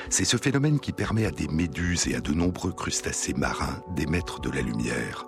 C'est 0.10 0.26
ce 0.26 0.38
phénomène 0.38 0.80
qui 0.80 0.94
permet 0.94 1.26
à 1.26 1.32
des 1.32 1.48
méduses 1.48 2.08
et 2.08 2.16
à 2.16 2.22
de 2.22 2.32
nombreux 2.32 2.74
crustacés 2.74 3.34
marins 3.34 3.82
d'émettre 3.96 4.40
de 4.40 4.52
la 4.52 4.62
lumière. 4.62 5.26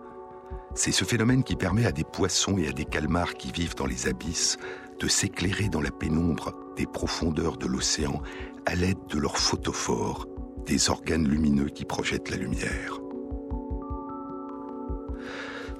C'est 0.75 0.91
ce 0.91 1.05
phénomène 1.05 1.43
qui 1.43 1.55
permet 1.55 1.85
à 1.85 1.91
des 1.91 2.03
poissons 2.03 2.57
et 2.57 2.67
à 2.67 2.71
des 2.71 2.85
calmars 2.85 3.33
qui 3.33 3.51
vivent 3.51 3.75
dans 3.75 3.85
les 3.87 4.07
abysses 4.07 4.57
de 4.99 5.07
s'éclairer 5.07 5.69
dans 5.69 5.81
la 5.81 5.91
pénombre 5.91 6.53
des 6.75 6.85
profondeurs 6.85 7.57
de 7.57 7.67
l'océan 7.67 8.21
à 8.65 8.75
l'aide 8.75 8.97
de 9.09 9.19
leurs 9.19 9.37
photophores, 9.37 10.27
des 10.65 10.89
organes 10.89 11.27
lumineux 11.27 11.69
qui 11.69 11.85
projettent 11.85 12.29
la 12.29 12.37
lumière. 12.37 12.99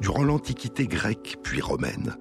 Durant 0.02 0.24
l'Antiquité 0.24 0.88
grecque 0.88 1.38
puis 1.42 1.62
romaine, 1.62 2.16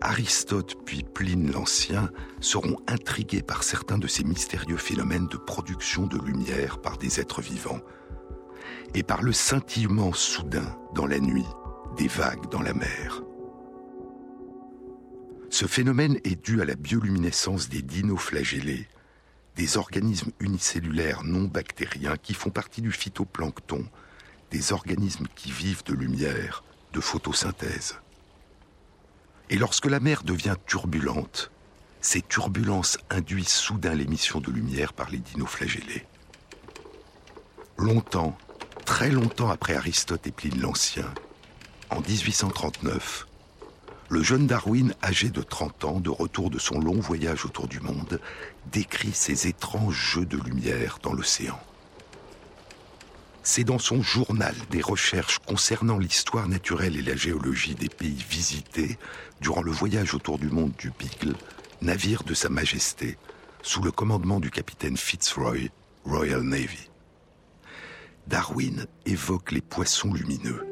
Aristote 0.00 0.76
puis 0.84 1.04
Pline 1.04 1.52
l'Ancien 1.52 2.10
seront 2.40 2.76
intrigués 2.88 3.42
par 3.42 3.62
certains 3.62 3.98
de 3.98 4.08
ces 4.08 4.24
mystérieux 4.24 4.76
phénomènes 4.76 5.28
de 5.28 5.36
production 5.36 6.06
de 6.06 6.18
lumière 6.18 6.80
par 6.80 6.98
des 6.98 7.20
êtres 7.20 7.40
vivants, 7.40 7.80
et 8.94 9.02
par 9.02 9.22
le 9.22 9.32
scintillement 9.32 10.12
soudain 10.12 10.76
dans 10.94 11.06
la 11.06 11.20
nuit 11.20 11.46
des 11.96 12.08
vagues 12.08 12.50
dans 12.50 12.62
la 12.62 12.74
mer. 12.74 13.21
Ce 15.62 15.68
phénomène 15.68 16.18
est 16.24 16.44
dû 16.44 16.60
à 16.60 16.64
la 16.64 16.74
bioluminescence 16.74 17.68
des 17.68 17.82
dinoflagellés, 17.82 18.88
des 19.54 19.76
organismes 19.76 20.32
unicellulaires 20.40 21.22
non 21.22 21.44
bactériens 21.44 22.16
qui 22.16 22.34
font 22.34 22.50
partie 22.50 22.82
du 22.82 22.90
phytoplancton, 22.90 23.86
des 24.50 24.72
organismes 24.72 25.28
qui 25.36 25.52
vivent 25.52 25.84
de 25.84 25.94
lumière, 25.94 26.64
de 26.92 26.98
photosynthèse. 26.98 27.94
Et 29.50 29.56
lorsque 29.56 29.86
la 29.86 30.00
mer 30.00 30.24
devient 30.24 30.56
turbulente, 30.66 31.52
ces 32.00 32.22
turbulences 32.22 32.98
induisent 33.08 33.46
soudain 33.46 33.94
l'émission 33.94 34.40
de 34.40 34.50
lumière 34.50 34.92
par 34.92 35.10
les 35.10 35.18
dinoflagellés. 35.18 36.08
Longtemps, 37.78 38.36
très 38.84 39.10
longtemps 39.12 39.50
après 39.50 39.76
Aristote 39.76 40.26
et 40.26 40.32
Pline 40.32 40.60
l'Ancien, 40.60 41.14
en 41.88 42.00
1839, 42.00 43.28
le 44.12 44.22
jeune 44.22 44.46
Darwin, 44.46 44.94
âgé 45.02 45.30
de 45.30 45.40
30 45.40 45.84
ans, 45.86 45.98
de 45.98 46.10
retour 46.10 46.50
de 46.50 46.58
son 46.58 46.78
long 46.78 47.00
voyage 47.00 47.46
autour 47.46 47.66
du 47.66 47.80
monde, 47.80 48.20
décrit 48.70 49.14
ces 49.14 49.46
étranges 49.46 50.12
jeux 50.12 50.26
de 50.26 50.36
lumière 50.36 50.98
dans 51.02 51.14
l'océan. 51.14 51.58
C'est 53.42 53.64
dans 53.64 53.78
son 53.78 54.02
journal 54.02 54.54
des 54.70 54.82
recherches 54.82 55.38
concernant 55.38 55.96
l'histoire 55.96 56.46
naturelle 56.46 56.98
et 56.98 57.02
la 57.02 57.16
géologie 57.16 57.74
des 57.74 57.88
pays 57.88 58.22
visités 58.28 58.98
durant 59.40 59.62
le 59.62 59.72
voyage 59.72 60.12
autour 60.12 60.38
du 60.38 60.50
monde 60.50 60.74
du 60.76 60.90
Beagle, 60.90 61.34
navire 61.80 62.22
de 62.22 62.34
Sa 62.34 62.50
Majesté, 62.50 63.16
sous 63.62 63.80
le 63.80 63.92
commandement 63.92 64.40
du 64.40 64.50
capitaine 64.50 64.98
Fitzroy, 64.98 65.70
Royal 66.04 66.42
Navy. 66.42 66.90
Darwin 68.26 68.84
évoque 69.06 69.52
les 69.52 69.62
poissons 69.62 70.12
lumineux. 70.12 70.71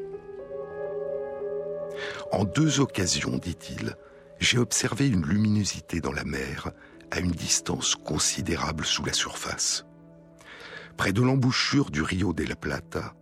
En 2.32 2.44
deux 2.44 2.80
occasions, 2.80 3.38
dit-il, 3.38 3.96
j'ai 4.38 4.58
observé 4.58 5.08
une 5.08 5.26
luminosité 5.26 6.00
dans 6.00 6.12
la 6.12 6.24
mer 6.24 6.70
à 7.10 7.18
une 7.18 7.32
distance 7.32 7.96
considérable 7.96 8.84
sous 8.84 9.04
la 9.04 9.12
surface. 9.12 9.84
Près 10.96 11.12
de 11.12 11.22
l'embouchure 11.22 11.90
du 11.90 12.02
Rio 12.02 12.32
de 12.32 12.44
la 12.44 12.54
Plata, 12.54 13.14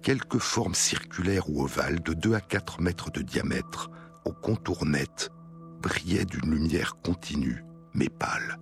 quelques 0.00 0.38
formes 0.38 0.74
circulaires 0.74 1.50
ou 1.50 1.62
ovales 1.62 2.00
de 2.00 2.14
2 2.14 2.34
à 2.34 2.40
4 2.40 2.80
mètres 2.80 3.10
de 3.10 3.22
diamètre, 3.22 3.90
au 4.24 4.32
contour 4.32 4.86
net, 4.86 5.30
brillaient 5.80 6.24
d'une 6.24 6.52
lumière 6.52 6.96
continue, 7.02 7.64
mais 7.94 8.08
pâle, 8.08 8.58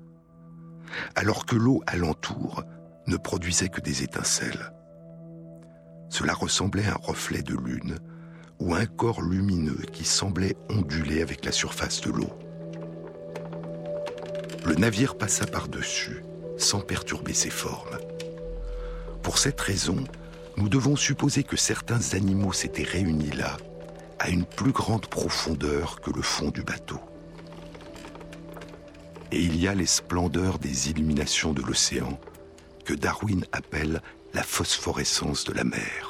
alors 1.15 1.45
que 1.45 1.57
l'eau 1.57 1.83
alentour 1.87 2.65
ne 3.07 3.19
produisait 3.19 3.69
que 3.69 3.83
des 3.83 4.03
étincelles. 4.03 4.73
Cela 6.09 6.33
ressemblait 6.33 6.87
à 6.87 6.95
un 6.95 7.01
reflet 7.03 7.43
de 7.43 7.55
lune 7.55 7.99
ou 8.61 8.75
un 8.75 8.87
corps 8.87 9.23
lumineux 9.23 9.81
qui 9.93 10.05
semblait 10.05 10.57
onduler 10.69 11.23
avec 11.23 11.45
la 11.45 11.53
surface 11.53 12.01
de 12.03 12.11
l'eau. 12.11 12.31
Le 14.67 14.75
navire 14.75 15.17
passa 15.17 15.47
par-dessus, 15.47 16.23
sans 16.59 16.81
perturber 16.81 17.33
ses 17.33 17.51
formes. 17.51 17.99
Pour 19.23 19.39
cette 19.39 19.61
raison, 19.61 20.05
nous 20.57 20.69
devons 20.69 20.97
supposer 20.97 21.43
que 21.43 21.57
certains 21.57 22.15
animaux 22.15 22.53
s'étaient 22.53 22.83
réunis 22.83 23.31
là, 23.31 23.57
à 24.19 24.29
une 24.29 24.45
plus 24.45 24.73
grande 24.73 25.07
profondeur 25.07 26.01
que 26.01 26.11
le 26.11 26.23
fond 26.23 26.51
du 26.51 26.63
bateau. 26.63 27.01
Et 29.33 29.41
il 29.41 29.59
y 29.59 29.69
a 29.69 29.75
les 29.75 29.87
splendeurs 29.87 30.59
des 30.59 30.91
illuminations 30.91 31.55
de 31.55 31.63
l'océan, 31.63 32.21
que 32.85 32.93
Darwin 32.93 33.47
appelle 33.53 34.03
la 34.35 34.43
phosphorescence 34.43 35.45
de 35.45 35.53
la 35.55 35.65
mer. 35.65 36.10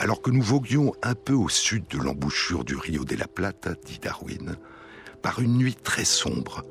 Alors 0.00 0.22
que 0.22 0.30
nous 0.30 0.40
voguions 0.40 0.94
un 1.02 1.14
peu 1.14 1.34
au 1.34 1.50
sud 1.50 1.86
de 1.88 1.98
l'embouchure 1.98 2.64
du 2.64 2.74
Rio 2.74 3.04
de 3.04 3.16
la 3.16 3.28
Plata, 3.28 3.74
dit 3.84 3.98
Darwin, 3.98 4.56
par 5.20 5.40
une 5.40 5.58
nuit 5.58 5.74
très 5.74 6.06
sombre, 6.06 6.64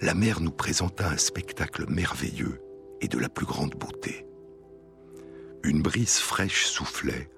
la 0.00 0.14
mer 0.14 0.40
nous 0.40 0.50
présenta 0.50 1.08
un 1.08 1.16
spectacle 1.16 1.88
merveilleux 1.88 2.60
et 3.00 3.06
de 3.06 3.20
la 3.20 3.28
plus 3.28 3.46
grande 3.46 3.76
beauté. 3.76 4.26
Une 5.62 5.80
brise 5.80 6.16
fraîche 6.16 6.66
soufflait, 6.66 7.30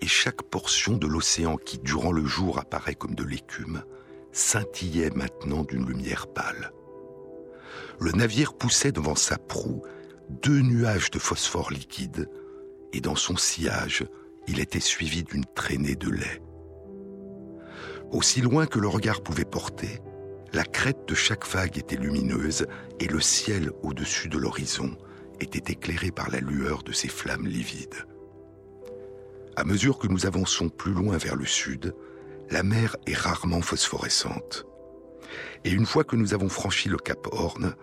et 0.00 0.06
chaque 0.06 0.42
portion 0.42 0.96
de 0.96 1.08
l'océan 1.08 1.56
qui, 1.56 1.78
durant 1.78 2.12
le 2.12 2.24
jour, 2.24 2.60
apparaît 2.60 2.94
comme 2.94 3.16
de 3.16 3.24
l'écume, 3.24 3.82
scintillait 4.30 5.10
maintenant 5.10 5.64
d'une 5.64 5.84
lumière 5.84 6.28
pâle. 6.28 6.70
Le 7.98 8.12
navire 8.12 8.54
poussait 8.54 8.92
devant 8.92 9.16
sa 9.16 9.36
proue 9.36 9.82
deux 10.30 10.60
nuages 10.60 11.10
de 11.10 11.18
phosphore 11.18 11.72
liquide, 11.72 12.30
et 12.92 13.00
dans 13.00 13.16
son 13.16 13.36
sillage, 13.36 14.04
il 14.46 14.60
était 14.60 14.80
suivi 14.80 15.24
d'une 15.24 15.44
traînée 15.44 15.96
de 15.96 16.10
lait. 16.10 16.42
Aussi 18.12 18.40
loin 18.40 18.66
que 18.66 18.78
le 18.78 18.88
regard 18.88 19.22
pouvait 19.22 19.44
porter, 19.44 20.00
la 20.52 20.64
crête 20.64 21.08
de 21.08 21.14
chaque 21.14 21.46
vague 21.46 21.76
était 21.76 21.96
lumineuse 21.96 22.66
et 23.00 23.08
le 23.08 23.20
ciel 23.20 23.72
au-dessus 23.82 24.28
de 24.28 24.38
l'horizon 24.38 24.96
était 25.40 25.72
éclairé 25.72 26.10
par 26.10 26.30
la 26.30 26.40
lueur 26.40 26.82
de 26.82 26.92
ces 26.92 27.08
flammes 27.08 27.46
livides. 27.46 28.06
À 29.56 29.64
mesure 29.64 29.98
que 29.98 30.06
nous 30.06 30.26
avançons 30.26 30.68
plus 30.68 30.92
loin 30.92 31.16
vers 31.16 31.36
le 31.36 31.46
sud, 31.46 31.94
la 32.50 32.62
mer 32.62 32.96
est 33.06 33.16
rarement 33.16 33.60
phosphorescente. 33.60 34.64
Et 35.64 35.70
une 35.70 35.86
fois 35.86 36.04
que 36.04 36.16
nous 36.16 36.34
avons 36.34 36.48
franchi 36.48 36.88
le 36.88 36.98
cap 36.98 37.26
Horn, 37.32 37.74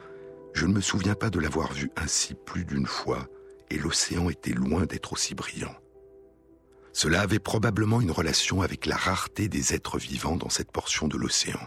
je 0.54 0.66
ne 0.66 0.74
me 0.74 0.82
souviens 0.82 1.16
pas 1.16 1.30
de 1.30 1.40
l'avoir 1.40 1.74
vu 1.74 1.92
ainsi 1.98 2.36
plus 2.36 2.64
d'une 2.64 2.86
fois, 2.86 3.28
et 3.70 3.78
l'océan 3.78 4.30
était 4.30 4.54
loin 4.54 4.86
d'être 4.86 5.14
aussi 5.14 5.36
brillant. 5.36 5.76
Cela 6.94 7.22
avait 7.22 7.40
probablement 7.40 8.02
une 8.02 8.12
relation 8.12 8.62
avec 8.62 8.86
la 8.86 8.96
rareté 8.96 9.50
des 9.50 9.74
êtres 9.74 9.98
vivants 9.98 10.38
dans 10.38 10.50
cette 10.50 10.72
portion 10.72 11.08
de 11.08 11.18
l'océan. 11.18 11.60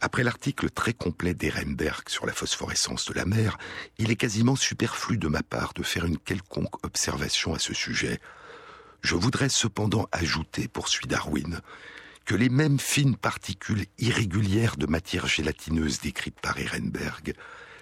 Après 0.00 0.22
l'article 0.22 0.70
très 0.70 0.94
complet 0.94 1.34
d'Ehrenberg 1.34 2.08
sur 2.08 2.24
la 2.24 2.32
phosphorescence 2.32 3.04
de 3.04 3.12
la 3.12 3.26
mer, 3.26 3.58
il 3.98 4.10
est 4.10 4.16
quasiment 4.16 4.56
superflu 4.56 5.18
de 5.18 5.28
ma 5.28 5.42
part 5.42 5.74
de 5.74 5.82
faire 5.82 6.06
une 6.06 6.16
quelconque 6.18 6.82
observation 6.86 7.52
à 7.52 7.58
ce 7.58 7.74
sujet. 7.74 8.18
Je 9.02 9.14
voudrais 9.14 9.50
cependant 9.50 10.08
ajouter, 10.12 10.68
poursuit 10.68 11.06
Darwin, 11.06 11.60
que 12.24 12.34
les 12.34 12.48
mêmes 12.48 12.78
fines 12.78 13.16
particules 13.16 13.86
irrégulières 13.98 14.76
de 14.76 14.86
matière 14.86 15.26
gélatineuse 15.26 16.00
décrites 16.00 16.40
par 16.40 16.58
Ehrenberg 16.58 17.34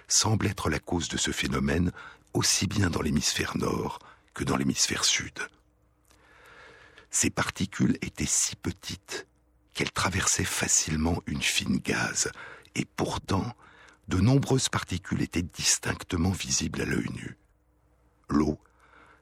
semblent 0.07 0.47
être 0.47 0.69
la 0.69 0.79
cause 0.79 1.07
de 1.07 1.17
ce 1.17 1.31
phénomène 1.31 1.91
aussi 2.33 2.67
bien 2.67 2.89
dans 2.89 3.01
l'hémisphère 3.01 3.55
nord 3.55 3.99
que 4.33 4.43
dans 4.43 4.57
l'hémisphère 4.57 5.05
sud. 5.05 5.39
Ces 7.09 7.29
particules 7.29 7.97
étaient 8.01 8.25
si 8.25 8.55
petites 8.55 9.27
qu'elles 9.73 9.91
traversaient 9.91 10.43
facilement 10.43 11.21
une 11.25 11.41
fine 11.41 11.77
gaze, 11.77 12.31
et 12.75 12.85
pourtant, 12.85 13.55
de 14.07 14.17
nombreuses 14.17 14.69
particules 14.69 15.21
étaient 15.21 15.41
distinctement 15.41 16.31
visibles 16.31 16.81
à 16.81 16.85
l'œil 16.85 17.09
nu. 17.13 17.37
L'eau, 18.29 18.59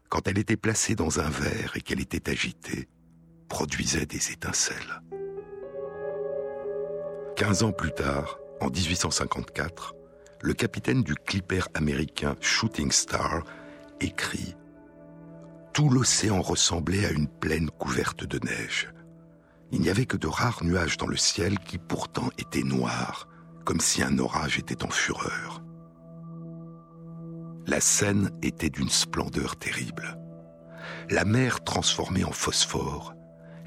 quand 0.09 0.27
elle 0.27 0.37
était 0.37 0.57
placée 0.57 0.95
dans 0.95 1.19
un 1.19 1.29
verre 1.29 1.75
et 1.75 1.81
qu'elle 1.81 1.99
était 1.99 2.29
agitée, 2.29 2.87
produisait 3.49 4.05
des 4.05 4.31
étincelles. 4.31 5.01
Quinze 7.35 7.63
ans 7.63 7.71
plus 7.71 7.91
tard, 7.91 8.39
en 8.59 8.69
1854, 8.69 9.93
le 10.41 10.53
capitaine 10.53 11.03
du 11.03 11.15
clipper 11.15 11.61
américain 11.73 12.35
Shooting 12.41 12.91
Star 12.91 13.43
écrit 13.99 14.55
tout 15.77 15.89
l'océan 15.89 16.41
ressemblait 16.41 17.05
à 17.05 17.11
une 17.11 17.27
plaine 17.27 17.69
couverte 17.69 18.23
de 18.23 18.39
neige. 18.43 18.91
Il 19.71 19.79
n'y 19.79 19.91
avait 19.91 20.07
que 20.07 20.17
de 20.17 20.25
rares 20.25 20.63
nuages 20.63 20.97
dans 20.97 21.05
le 21.05 21.17
ciel 21.17 21.59
qui 21.59 21.77
pourtant 21.77 22.31
étaient 22.39 22.63
noirs, 22.63 23.27
comme 23.63 23.79
si 23.79 24.01
un 24.01 24.17
orage 24.17 24.57
était 24.57 24.83
en 24.83 24.89
fureur. 24.89 25.61
La 27.67 27.79
scène 27.79 28.31
était 28.41 28.71
d'une 28.71 28.89
splendeur 28.89 29.55
terrible. 29.55 30.17
La 31.11 31.25
mer 31.25 31.63
transformée 31.63 32.23
en 32.23 32.31
phosphore, 32.31 33.13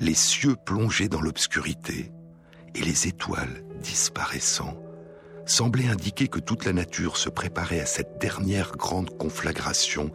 les 0.01 0.15
cieux 0.15 0.57
plongés 0.57 1.09
dans 1.09 1.21
l'obscurité 1.21 2.11
et 2.75 2.81
les 2.81 3.07
étoiles 3.07 3.63
disparaissant 3.83 4.83
semblaient 5.47 5.87
indiquer 5.87 6.27
que 6.27 6.41
toute 6.41 6.65
la 6.65 6.73
nature 6.73 7.17
se 7.17 7.29
préparait 7.29 7.81
à 7.81 7.87
cette 7.87 8.19
dernière 8.21 8.73
grande 8.73 9.17
conflagration 9.17 10.11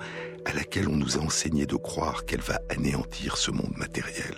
à 0.45 0.53
laquelle 0.53 0.87
on 0.87 0.95
nous 0.95 1.17
a 1.17 1.21
enseigné 1.21 1.65
de 1.65 1.75
croire 1.75 2.25
qu'elle 2.25 2.41
va 2.41 2.59
anéantir 2.69 3.37
ce 3.37 3.51
monde 3.51 3.75
matériel. 3.75 4.35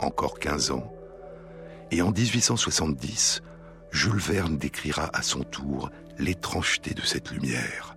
Encore 0.00 0.38
15 0.38 0.70
ans, 0.72 0.92
et 1.90 2.02
en 2.02 2.10
1870, 2.10 3.42
Jules 3.92 4.18
Verne 4.18 4.58
décrira 4.58 5.10
à 5.12 5.22
son 5.22 5.42
tour 5.44 5.90
l'étrangeté 6.18 6.94
de 6.94 7.02
cette 7.02 7.30
lumière. 7.30 7.96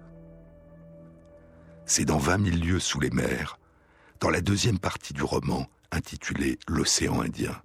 C'est 1.86 2.06
dans 2.06 2.18
20 2.18 2.52
000 2.52 2.58
lieues 2.58 2.80
sous 2.80 3.00
les 3.00 3.10
mers, 3.10 3.58
dans 4.20 4.30
la 4.30 4.42
deuxième 4.42 4.80
partie 4.80 5.14
du 5.14 5.24
roman 5.24 5.66
intitulé 5.92 6.60
L'océan 6.68 7.22
Indien. 7.22 7.56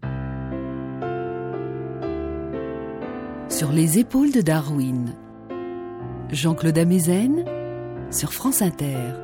Sur 3.51 3.71
les 3.71 3.99
épaules 3.99 4.33
de 4.33 4.41
Darwin, 4.41 5.15
Jean-Claude 6.31 6.79
Amezen 6.79 7.45
sur 8.15 8.33
France 8.33 8.63
Inter. 8.63 9.24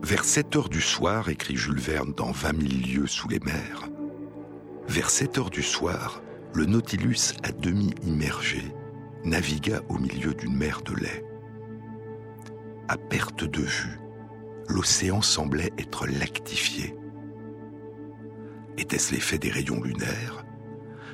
Vers 0.00 0.24
7 0.24 0.54
heures 0.54 0.68
du 0.68 0.80
soir, 0.80 1.28
écrit 1.28 1.56
Jules 1.56 1.80
Verne 1.80 2.12
dans 2.16 2.30
20 2.30 2.60
000 2.60 2.82
lieues 2.86 3.06
sous 3.08 3.26
les 3.26 3.40
mers, 3.40 3.88
vers 4.86 5.10
7 5.10 5.38
heures 5.38 5.50
du 5.50 5.64
soir, 5.64 6.22
le 6.54 6.66
Nautilus 6.66 7.34
à 7.42 7.50
demi 7.50 7.92
immergé 8.06 8.62
navigua 9.24 9.80
au 9.88 9.98
milieu 9.98 10.34
d'une 10.34 10.56
mer 10.56 10.82
de 10.82 10.94
lait. 10.94 11.24
À 12.86 12.96
perte 12.96 13.42
de 13.42 13.62
vue, 13.62 13.98
l'océan 14.68 15.20
semblait 15.20 15.72
être 15.76 16.06
lactifié. 16.06 16.94
Était-ce 18.78 19.14
l'effet 19.14 19.38
des 19.38 19.50
rayons 19.50 19.82
lunaires? 19.82 20.46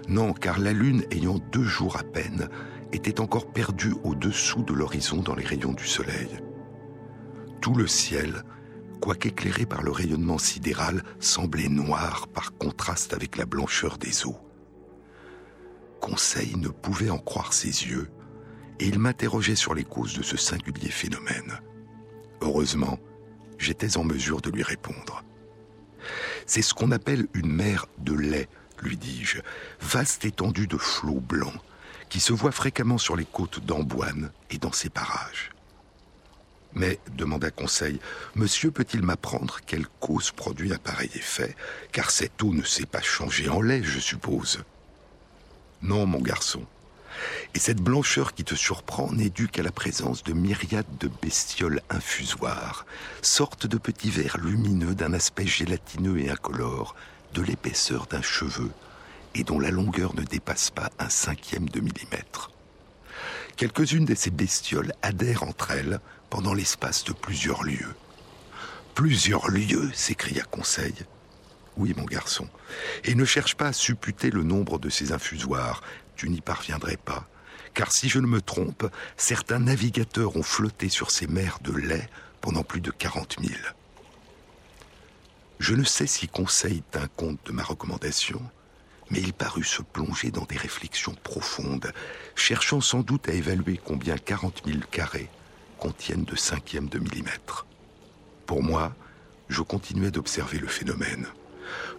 Non, 0.08 0.34
car 0.34 0.58
la 0.58 0.74
Lune, 0.74 1.04
ayant 1.10 1.38
deux 1.52 1.64
jours 1.64 1.96
à 1.96 2.02
peine, 2.02 2.50
était 2.92 3.18
encore 3.18 3.50
perdue 3.50 3.94
au-dessous 4.04 4.62
de 4.62 4.74
l'horizon 4.74 5.22
dans 5.22 5.34
les 5.34 5.46
rayons 5.46 5.72
du 5.72 5.86
Soleil. 5.86 6.28
Tout 7.62 7.74
le 7.76 7.86
ciel, 7.86 8.42
quoique 9.00 9.28
éclairé 9.28 9.66
par 9.66 9.84
le 9.84 9.92
rayonnement 9.92 10.38
sidéral, 10.38 11.04
semblait 11.20 11.68
noir 11.68 12.26
par 12.26 12.58
contraste 12.58 13.14
avec 13.14 13.36
la 13.36 13.46
blancheur 13.46 13.98
des 13.98 14.26
eaux. 14.26 14.36
Conseil 16.00 16.56
ne 16.56 16.66
pouvait 16.66 17.10
en 17.10 17.18
croire 17.18 17.52
ses 17.52 17.68
yeux, 17.68 18.10
et 18.80 18.88
il 18.88 18.98
m'interrogeait 18.98 19.54
sur 19.54 19.74
les 19.74 19.84
causes 19.84 20.18
de 20.18 20.24
ce 20.24 20.36
singulier 20.36 20.90
phénomène. 20.90 21.60
Heureusement, 22.40 22.98
j'étais 23.58 23.96
en 23.96 24.02
mesure 24.02 24.40
de 24.40 24.50
lui 24.50 24.64
répondre. 24.64 25.22
C'est 26.46 26.62
ce 26.62 26.74
qu'on 26.74 26.90
appelle 26.90 27.28
une 27.32 27.52
mer 27.52 27.86
de 27.98 28.12
lait, 28.12 28.48
lui 28.82 28.96
dis-je, 28.96 29.38
vaste 29.80 30.24
étendue 30.24 30.66
de 30.66 30.78
flots 30.78 31.20
blancs, 31.20 31.60
qui 32.08 32.18
se 32.18 32.32
voit 32.32 32.50
fréquemment 32.50 32.98
sur 32.98 33.14
les 33.14 33.24
côtes 33.24 33.64
d'Amboine 33.64 34.32
et 34.50 34.58
dans 34.58 34.72
ses 34.72 34.90
parages. 34.90 35.52
Mais, 36.74 36.98
demanda 37.16 37.50
Conseil, 37.50 38.00
monsieur 38.34 38.70
peut-il 38.70 39.02
m'apprendre 39.02 39.58
quelle 39.66 39.86
cause 40.00 40.30
produit 40.30 40.72
un 40.72 40.78
pareil 40.78 41.10
effet? 41.14 41.54
Car 41.92 42.10
cette 42.10 42.42
eau 42.42 42.52
ne 42.52 42.62
s'est 42.62 42.86
pas 42.86 43.02
changée 43.02 43.48
en 43.48 43.60
lait, 43.60 43.82
je 43.82 44.00
suppose. 44.00 44.64
Non, 45.82 46.06
mon 46.06 46.20
garçon. 46.20 46.64
Et 47.54 47.58
cette 47.58 47.80
blancheur 47.82 48.32
qui 48.32 48.44
te 48.44 48.54
surprend 48.54 49.12
n'est 49.12 49.28
due 49.28 49.48
qu'à 49.48 49.62
la 49.62 49.72
présence 49.72 50.22
de 50.22 50.32
myriades 50.32 50.86
de 50.98 51.10
bestioles 51.20 51.82
infusoires, 51.90 52.86
sortes 53.20 53.66
de 53.66 53.76
petits 53.76 54.10
vers 54.10 54.38
lumineux 54.38 54.94
d'un 54.94 55.12
aspect 55.12 55.46
gélatineux 55.46 56.18
et 56.18 56.30
incolore, 56.30 56.94
de 57.34 57.42
l'épaisseur 57.42 58.06
d'un 58.06 58.22
cheveu, 58.22 58.70
et 59.34 59.44
dont 59.44 59.60
la 59.60 59.70
longueur 59.70 60.14
ne 60.14 60.22
dépasse 60.22 60.70
pas 60.70 60.90
un 60.98 61.08
cinquième 61.08 61.68
de 61.68 61.80
millimètre. 61.80 62.50
Quelques-unes 63.56 64.06
de 64.06 64.14
ces 64.14 64.30
bestioles 64.30 64.92
adhèrent 65.02 65.42
entre 65.42 65.72
elles 65.72 66.00
pendant 66.32 66.54
l'espace 66.54 67.04
de 67.04 67.12
plusieurs 67.12 67.62
lieues. 67.62 67.94
Plusieurs 68.94 69.50
lieues 69.50 69.90
s'écria 69.92 70.42
Conseil. 70.44 70.94
Oui, 71.76 71.92
mon 71.94 72.06
garçon. 72.06 72.48
Et 73.04 73.14
ne 73.14 73.26
cherche 73.26 73.54
pas 73.54 73.66
à 73.66 73.72
supputer 73.74 74.30
le 74.30 74.42
nombre 74.42 74.78
de 74.78 74.88
ces 74.88 75.12
infusoires. 75.12 75.82
Tu 76.16 76.30
n'y 76.30 76.40
parviendrais 76.40 76.96
pas. 76.96 77.28
Car 77.74 77.92
si 77.92 78.08
je 78.08 78.18
ne 78.18 78.26
me 78.26 78.40
trompe, 78.40 78.90
certains 79.18 79.58
navigateurs 79.58 80.34
ont 80.34 80.42
flotté 80.42 80.88
sur 80.88 81.10
ces 81.10 81.26
mers 81.26 81.58
de 81.60 81.72
lait 81.72 82.08
pendant 82.40 82.64
plus 82.64 82.80
de 82.80 82.90
quarante 82.90 83.38
mille. 83.38 83.74
Je 85.58 85.74
ne 85.74 85.84
sais 85.84 86.06
si 86.06 86.28
Conseil 86.28 86.82
tint 86.92 87.08
compte 87.08 87.44
de 87.44 87.52
ma 87.52 87.62
recommandation, 87.62 88.40
mais 89.10 89.20
il 89.20 89.34
parut 89.34 89.64
se 89.64 89.82
plonger 89.82 90.30
dans 90.30 90.46
des 90.46 90.56
réflexions 90.56 91.14
profondes, 91.24 91.92
cherchant 92.34 92.80
sans 92.80 93.02
doute 93.02 93.28
à 93.28 93.34
évaluer 93.34 93.78
combien 93.84 94.16
quarante 94.16 94.64
mille 94.64 94.86
carrés 94.86 95.28
contiennent 95.82 96.22
de 96.22 96.36
cinquièmes 96.36 96.88
de 96.88 97.00
millimètre. 97.00 97.66
Pour 98.46 98.62
moi, 98.62 98.94
je 99.48 99.62
continuais 99.62 100.12
d'observer 100.12 100.60
le 100.60 100.68
phénomène. 100.68 101.26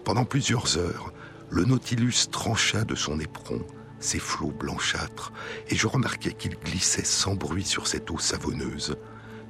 Pendant 0.06 0.24
plusieurs 0.24 0.78
heures, 0.78 1.12
le 1.50 1.66
Nautilus 1.66 2.30
trancha 2.32 2.86
de 2.86 2.96
son 2.96 3.20
éperon 3.20 3.62
ses 4.00 4.20
flots 4.20 4.54
blanchâtres, 4.58 5.34
et 5.68 5.76
je 5.76 5.88
remarquai 5.88 6.32
qu'il 6.32 6.56
glissait 6.56 7.04
sans 7.04 7.36
bruit 7.36 7.66
sur 7.66 7.88
cette 7.88 8.10
eau 8.10 8.18
savonneuse, 8.20 8.96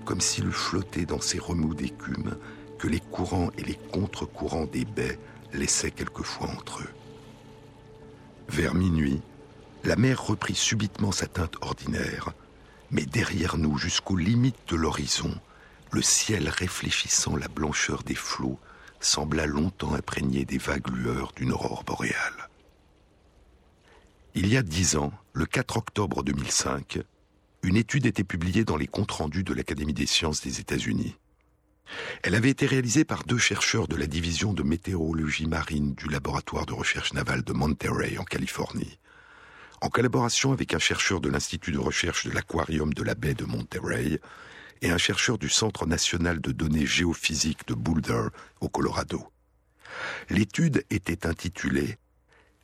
comme 0.03 0.19
s'il 0.19 0.51
flotté 0.51 1.05
dans 1.05 1.21
ces 1.21 1.37
remous 1.37 1.75
d'écume 1.75 2.35
que 2.79 2.87
les 2.87 3.01
courants 3.01 3.51
et 3.59 3.63
les 3.63 3.77
contre-courants 3.91 4.65
des 4.65 4.85
baies 4.85 5.19
laissaient 5.53 5.91
quelquefois 5.91 6.49
entre 6.49 6.81
eux. 6.81 6.93
Vers 8.49 8.73
minuit, 8.73 9.21
la 9.83 9.95
mer 9.95 10.25
reprit 10.25 10.55
subitement 10.55 11.11
sa 11.11 11.27
teinte 11.27 11.55
ordinaire, 11.61 12.33
mais 12.93 13.05
derrière 13.07 13.57
nous, 13.57 13.77
jusqu'aux 13.77 14.15
limites 14.15 14.69
de 14.69 14.75
l'horizon, 14.75 15.33
le 15.91 16.03
ciel 16.03 16.47
réfléchissant 16.47 17.35
la 17.35 17.47
blancheur 17.47 18.03
des 18.03 18.15
flots 18.15 18.59
sembla 18.99 19.47
longtemps 19.47 19.95
imprégné 19.95 20.45
des 20.45 20.59
vagues 20.59 20.89
lueurs 20.89 21.33
d'une 21.35 21.51
aurore 21.51 21.83
boréale. 21.83 22.49
Il 24.35 24.47
y 24.47 24.57
a 24.57 24.63
dix 24.63 24.95
ans, 24.95 25.11
le 25.33 25.45
4 25.45 25.77
octobre 25.77 26.23
2005, 26.23 26.99
une 27.63 27.77
étude 27.77 28.05
était 28.05 28.23
publiée 28.23 28.63
dans 28.63 28.77
les 28.77 28.87
comptes 28.87 29.11
rendus 29.11 29.43
de 29.43 29.53
l'Académie 29.53 29.93
des 29.93 30.05
sciences 30.05 30.41
des 30.41 30.59
États-Unis. 30.59 31.15
Elle 32.21 32.35
avait 32.35 32.49
été 32.49 32.65
réalisée 32.65 33.05
par 33.05 33.23
deux 33.23 33.37
chercheurs 33.37 33.87
de 33.87 33.95
la 33.95 34.07
division 34.07 34.53
de 34.53 34.63
météorologie 34.63 35.47
marine 35.47 35.93
du 35.95 36.07
laboratoire 36.09 36.65
de 36.65 36.73
recherche 36.73 37.13
navale 37.13 37.43
de 37.43 37.53
Monterey 37.53 38.17
en 38.17 38.23
Californie, 38.23 38.99
en 39.83 39.89
collaboration 39.89 40.53
avec 40.53 40.73
un 40.73 40.79
chercheur 40.79 41.19
de 41.19 41.27
l'Institut 41.27 41.73
de 41.73 41.77
recherche 41.77 42.25
de 42.25 42.31
l'aquarium 42.31 42.93
de 42.93 43.03
la 43.03 43.15
baie 43.15 43.33
de 43.33 43.43
Monterey 43.43 44.21
et 44.81 44.89
un 44.89 44.97
chercheur 44.97 45.37
du 45.37 45.49
Centre 45.49 45.85
national 45.85 46.39
de 46.39 46.53
données 46.53 46.85
géophysiques 46.85 47.67
de 47.67 47.73
Boulder 47.73 48.27
au 48.61 48.69
Colorado. 48.69 49.27
L'étude 50.29 50.85
était 50.89 51.27
intitulée 51.27 51.97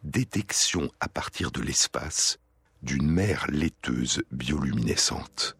Détection 0.03 0.89
à 1.01 1.09
partir 1.09 1.51
de 1.51 1.59
l'espace 1.61 2.37
d'une 2.83 3.11
mer 3.11 3.47
laiteuse 3.49 4.23
bioluminescente. 4.31 5.57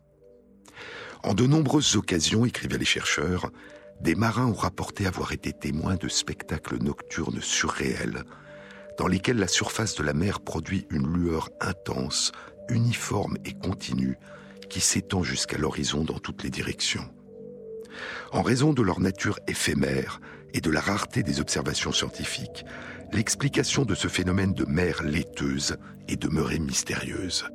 En 1.24 1.34
de 1.34 1.46
nombreuses 1.46 1.98
occasions, 1.98 2.46
écrivaient 2.46 2.78
les 2.78 2.86
chercheurs, 2.86 3.52
des 4.00 4.16
marins 4.16 4.48
ont 4.48 4.54
rapporté 4.54 5.08
avoir 5.08 5.34
été 5.34 5.52
témoins 5.52 5.98
de 5.98 6.08
spectacles 6.08 6.78
nocturnes 6.78 7.42
surréels, 7.42 8.24
dans 9.00 9.08
lesquels 9.08 9.38
la 9.38 9.48
surface 9.48 9.96
de 9.96 10.04
la 10.04 10.14
mer 10.14 10.42
produit 10.42 10.86
une 10.90 11.08
lueur 11.08 11.50
intense, 11.62 12.34
uniforme 12.68 13.38
et 13.46 13.54
continue, 13.54 14.18
qui 14.70 14.82
s'étend 14.82 15.24
jusqu'à 15.24 15.58
l'horizon 15.58 16.04
dans 16.04 16.20
toutes 16.20 16.44
les 16.44 16.50
directions. 16.50 17.08
En 18.34 18.42
raison 18.42 18.74
de 18.74 18.82
leur 18.82 19.00
nature 19.00 19.40
éphémère 19.48 20.20
et 20.54 20.60
de 20.60 20.70
la 20.70 20.82
rareté 20.82 21.24
des 21.24 21.40
observations 21.40 21.94
scientifiques, 21.94 22.66
l'explication 23.14 23.86
de 23.86 23.96
ce 23.96 24.10
phénomène 24.10 24.54
de 24.54 24.66
mer 24.66 25.02
laiteuse 25.02 25.78
est 26.10 26.22
demeurée 26.22 26.60
mystérieuse. 26.60 27.46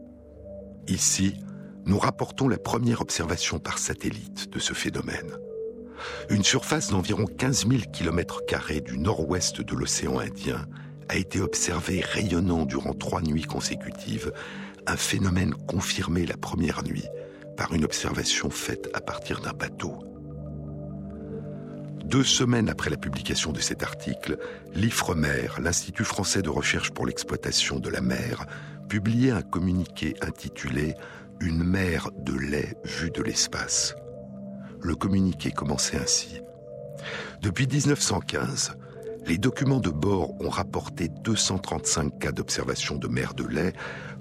Ici, 0.88 1.34
nous 1.84 1.98
rapportons 1.98 2.48
la 2.48 2.58
première 2.58 3.02
observation 3.02 3.58
par 3.58 3.76
satellite 3.76 4.50
de 4.50 4.58
ce 4.58 4.72
phénomène. 4.72 5.36
Une 6.30 6.42
surface 6.42 6.88
d'environ 6.88 7.26
15 7.26 7.68
000 7.68 7.82
km 7.92 8.40
du 8.80 8.98
nord-ouest 8.98 9.60
de 9.60 9.74
l'océan 9.74 10.18
Indien 10.18 10.66
a 11.08 11.16
été 11.16 11.40
observée 11.40 12.00
rayonnant 12.00 12.64
durant 12.66 12.94
trois 12.94 13.22
nuits 13.22 13.44
consécutives, 13.44 14.32
un 14.86 14.96
phénomène 14.96 15.54
confirmé 15.54 16.26
la 16.26 16.36
première 16.36 16.82
nuit 16.82 17.08
par 17.56 17.72
une 17.72 17.84
observation 17.84 18.50
faite 18.50 18.88
à 18.94 19.00
partir 19.00 19.40
d'un 19.40 19.52
bateau. 19.52 19.98
Deux 22.04 22.24
semaines 22.24 22.68
après 22.68 22.90
la 22.90 22.96
publication 22.96 23.50
de 23.50 23.60
cet 23.60 23.82
article, 23.82 24.38
l'IFREMER, 24.74 25.48
l'Institut 25.60 26.04
français 26.04 26.42
de 26.42 26.50
recherche 26.50 26.90
pour 26.90 27.06
l'exploitation 27.06 27.78
de 27.78 27.88
la 27.88 28.02
mer, 28.02 28.44
publiait 28.88 29.30
un 29.30 29.42
communiqué 29.42 30.14
intitulé 30.20 30.94
Une 31.40 31.64
mer 31.64 32.10
de 32.18 32.34
lait 32.34 32.76
vue 32.84 33.10
de 33.10 33.22
l'espace. 33.22 33.94
Le 34.82 34.94
communiqué 34.94 35.50
commençait 35.50 35.96
ainsi. 35.96 36.40
Depuis 37.40 37.66
1915, 37.66 38.76
les 39.26 39.38
documents 39.38 39.80
de 39.80 39.90
bord 39.90 40.40
ont 40.40 40.50
rapporté 40.50 41.08
235 41.08 42.18
cas 42.18 42.32
d'observation 42.32 42.96
de 42.96 43.08
mer 43.08 43.34
de 43.34 43.46
lait, 43.46 43.72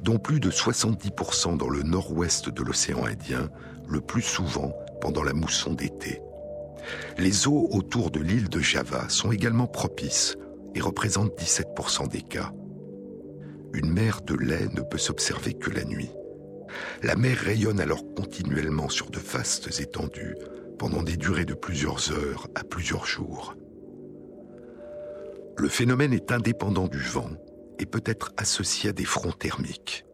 dont 0.01 0.17
plus 0.17 0.39
de 0.39 0.49
70% 0.49 1.57
dans 1.57 1.69
le 1.69 1.83
nord-ouest 1.83 2.49
de 2.49 2.63
l'océan 2.63 3.05
Indien, 3.05 3.49
le 3.87 3.99
plus 3.99 4.21
souvent 4.21 4.73
pendant 5.01 5.23
la 5.23 5.33
mousson 5.33 5.73
d'été. 5.73 6.21
Les 7.17 7.47
eaux 7.47 7.67
autour 7.71 8.11
de 8.11 8.19
l'île 8.19 8.49
de 8.49 8.59
Java 8.59 9.09
sont 9.09 9.31
également 9.31 9.67
propices 9.67 10.37
et 10.75 10.81
représentent 10.81 11.37
17% 11.37 12.09
des 12.09 12.21
cas. 12.21 12.51
Une 13.73 13.91
mer 13.91 14.21
de 14.21 14.35
lait 14.35 14.67
ne 14.73 14.81
peut 14.81 14.97
s'observer 14.97 15.53
que 15.53 15.69
la 15.69 15.83
nuit. 15.83 16.11
La 17.01 17.15
mer 17.15 17.37
rayonne 17.37 17.79
alors 17.79 18.03
continuellement 18.15 18.89
sur 18.89 19.09
de 19.09 19.19
vastes 19.19 19.79
étendues 19.79 20.35
pendant 20.77 21.03
des 21.03 21.17
durées 21.17 21.45
de 21.45 21.53
plusieurs 21.53 22.11
heures 22.11 22.47
à 22.55 22.63
plusieurs 22.63 23.05
jours. 23.05 23.55
Le 25.57 25.69
phénomène 25.69 26.13
est 26.13 26.31
indépendant 26.31 26.87
du 26.87 26.99
vent 26.99 27.29
et 27.79 27.85
peut 27.85 28.03
être 28.05 28.31
associé 28.37 28.89
à 28.89 28.93
des 28.93 29.05
fronts 29.05 29.31
thermiques. 29.31 30.05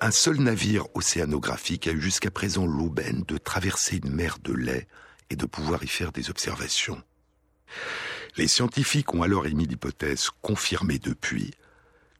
Un 0.00 0.10
seul 0.10 0.40
navire 0.40 0.86
océanographique 0.94 1.86
a 1.86 1.92
eu 1.92 2.00
jusqu'à 2.00 2.30
présent 2.30 2.66
l'aubaine 2.66 3.22
de 3.28 3.38
traverser 3.38 4.00
une 4.02 4.10
mer 4.10 4.38
de 4.42 4.52
lait 4.52 4.88
et 5.30 5.36
de 5.36 5.46
pouvoir 5.46 5.84
y 5.84 5.88
faire 5.88 6.10
des 6.10 6.30
observations. 6.30 7.00
Les 8.36 8.48
scientifiques 8.48 9.14
ont 9.14 9.22
alors 9.22 9.46
émis 9.46 9.66
l'hypothèse, 9.66 10.30
confirmée 10.40 10.98
depuis, 10.98 11.52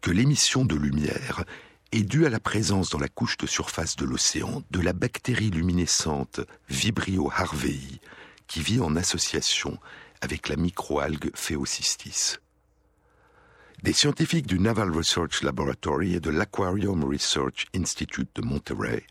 que 0.02 0.10
l'émission 0.10 0.64
de 0.64 0.76
lumière 0.76 1.44
est 1.90 2.02
due 2.02 2.26
à 2.26 2.30
la 2.30 2.40
présence 2.40 2.90
dans 2.90 2.98
la 2.98 3.08
couche 3.08 3.36
de 3.38 3.46
surface 3.46 3.96
de 3.96 4.04
l'océan 4.04 4.62
de 4.70 4.80
la 4.80 4.92
bactérie 4.92 5.50
luminescente 5.50 6.40
Vibrio 6.68 7.30
harvei, 7.34 7.80
qui 8.46 8.60
vit 8.60 8.80
en 8.80 8.94
association 8.96 9.78
avec 10.22 10.48
la 10.48 10.56
microalgue 10.56 11.30
Phéocystis. 11.34 12.38
Des 13.82 13.92
scientifiques 13.92 14.46
du 14.46 14.60
Naval 14.60 14.96
Research 14.96 15.42
Laboratory 15.42 16.14
et 16.14 16.20
de 16.20 16.30
l'Aquarium 16.30 17.04
Research 17.04 17.66
Institute 17.74 18.30
de 18.36 18.42
Monterey 18.42 19.04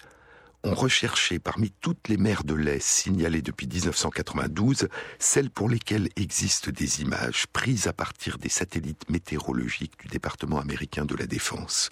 ont 0.63 0.73
recherché 0.73 1.39
parmi 1.39 1.71
toutes 1.81 2.07
les 2.07 2.17
mers 2.17 2.43
de 2.43 2.53
lait 2.53 2.79
signalées 2.79 3.41
depuis 3.41 3.67
1992 3.67 4.87
celles 5.19 5.49
pour 5.49 5.67
lesquelles 5.67 6.09
existent 6.15 6.71
des 6.71 7.01
images 7.01 7.47
prises 7.47 7.87
à 7.87 7.93
partir 7.93 8.37
des 8.37 8.49
satellites 8.49 9.09
météorologiques 9.09 9.99
du 9.99 10.07
département 10.07 10.59
américain 10.59 11.03
de 11.03 11.15
la 11.15 11.25
Défense. 11.25 11.89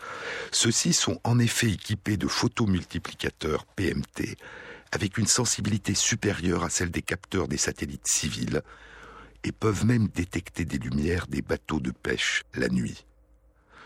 Ceux-ci 0.51 0.93
sont 0.93 1.19
en 1.23 1.39
effet 1.39 1.71
équipés 1.71 2.17
de 2.17 2.27
photomultiplicateurs 2.27 3.65
PMT 3.65 4.37
avec 4.91 5.17
une 5.17 5.27
sensibilité 5.27 5.93
supérieure 5.93 6.63
à 6.63 6.69
celle 6.69 6.91
des 6.91 7.01
capteurs 7.01 7.47
des 7.47 7.57
satellites 7.57 8.07
civils 8.07 8.61
et 9.43 9.51
peuvent 9.51 9.85
même 9.85 10.07
détecter 10.07 10.65
des 10.65 10.77
lumières 10.77 11.27
des 11.27 11.41
bateaux 11.41 11.79
de 11.79 11.91
pêche 11.91 12.43
la 12.55 12.69
nuit. 12.69 13.05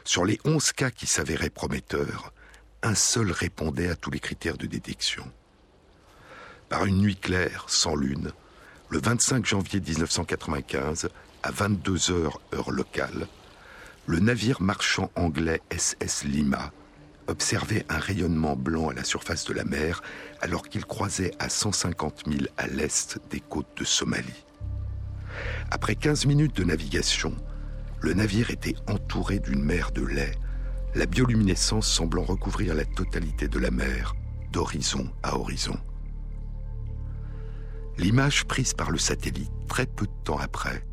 Sur 0.03 0.25
les 0.25 0.39
11 0.45 0.71
cas 0.73 0.91
qui 0.91 1.07
s'avéraient 1.07 1.49
prometteurs, 1.49 2.33
un 2.81 2.95
seul 2.95 3.31
répondait 3.31 3.89
à 3.89 3.95
tous 3.95 4.11
les 4.11 4.19
critères 4.19 4.57
de 4.57 4.65
détection. 4.65 5.25
Par 6.69 6.85
une 6.85 6.97
nuit 6.97 7.15
claire, 7.15 7.65
sans 7.67 7.95
lune, 7.95 8.31
le 8.89 8.99
25 8.99 9.45
janvier 9.45 9.79
1995, 9.79 11.09
à 11.43 11.51
22 11.51 12.11
heures 12.11 12.41
heure 12.53 12.71
locale, 12.71 13.27
le 14.05 14.19
navire 14.19 14.61
marchand 14.61 15.11
anglais 15.15 15.61
SS 15.71 16.25
Lima 16.25 16.71
observait 17.27 17.85
un 17.87 17.99
rayonnement 17.99 18.55
blanc 18.55 18.89
à 18.89 18.93
la 18.93 19.03
surface 19.03 19.45
de 19.45 19.53
la 19.53 19.63
mer 19.63 20.03
alors 20.41 20.67
qu'il 20.67 20.85
croisait 20.85 21.31
à 21.39 21.47
150 21.47 22.23
000 22.27 22.45
à 22.57 22.67
l'est 22.67 23.19
des 23.29 23.39
côtes 23.39 23.77
de 23.77 23.85
Somalie. 23.85 24.43
Après 25.71 25.95
15 25.95 26.25
minutes 26.25 26.55
de 26.55 26.63
navigation, 26.63 27.35
le 28.01 28.13
navire 28.13 28.51
était 28.51 28.75
entouré 28.87 29.39
d'une 29.39 29.63
mer 29.63 29.91
de 29.91 30.03
lait 30.05 30.33
la 30.95 31.05
bioluminescence 31.05 31.87
semblant 31.87 32.23
recouvrir 32.23 32.75
la 32.75 32.85
totalité 32.85 33.47
de 33.47 33.59
la 33.59 33.71
mer, 33.71 34.15
d'horizon 34.51 35.09
à 35.23 35.37
horizon. 35.37 35.77
L'image 37.97 38.45
prise 38.45 38.73
par 38.73 38.91
le 38.91 38.97
satellite 38.97 39.51
très 39.67 39.85
peu 39.85 40.05
de 40.05 40.23
temps 40.23 40.37
après 40.37 40.85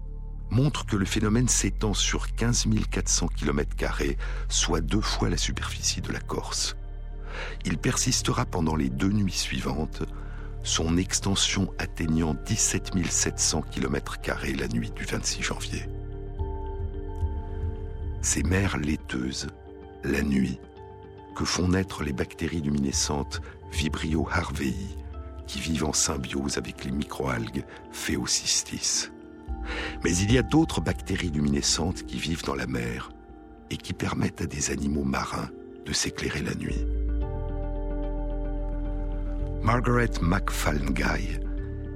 montre 0.51 0.85
que 0.85 0.97
le 0.97 1.05
phénomène 1.05 1.49
s'étend 1.49 1.95
sur 1.95 2.35
15 2.35 2.67
400 2.91 3.29
km, 3.29 3.71
soit 4.49 4.81
deux 4.81 5.01
fois 5.01 5.31
la 5.31 5.37
superficie 5.37 6.01
de 6.01 6.13
la 6.13 6.19
Corse. 6.21 6.77
Il 7.65 7.79
persistera 7.79 8.45
pendant 8.47 8.75
les 8.75 8.91
deux 8.91 9.13
nuits 9.13 9.31
suivantes, 9.31 10.03
son 10.63 10.97
extension 10.97 11.73
atteignant 11.79 12.35
17 12.47 12.91
700 13.09 13.63
km 13.71 14.17
la 14.59 14.69
nuit 14.69 14.91
du 14.95 15.05
26 15.05 15.43
janvier. 15.43 15.87
Ces 18.23 18.43
mers 18.43 18.77
laiteuses 18.77 19.49
la 20.05 20.23
nuit, 20.23 20.59
que 21.35 21.45
font 21.45 21.69
naître 21.69 22.03
les 22.03 22.13
bactéries 22.13 22.61
luminescentes 22.61 23.41
Vibrio 23.73 24.29
harvei, 24.31 24.75
qui 25.47 25.61
vivent 25.61 25.85
en 25.85 25.93
symbiose 25.93 26.59
avec 26.59 26.85
les 26.85 26.91
microalgues 26.91 27.65
Phéocystis. 27.93 29.09
Mais 30.05 30.17
il 30.17 30.33
y 30.33 30.39
a 30.39 30.43
d'autres 30.43 30.81
bactéries 30.81 31.31
luminescentes 31.31 32.05
qui 32.05 32.19
vivent 32.19 32.45
dans 32.45 32.55
la 32.55 32.67
mer 32.67 33.11
et 33.71 33.77
qui 33.77 33.93
permettent 33.93 34.43
à 34.43 34.47
des 34.47 34.71
animaux 34.71 35.05
marins 35.05 35.51
de 35.87 35.93
s'éclairer 35.93 36.43
la 36.43 36.55
nuit. 36.55 36.87
Margaret 39.63 40.11
McFallenguy 40.23 41.39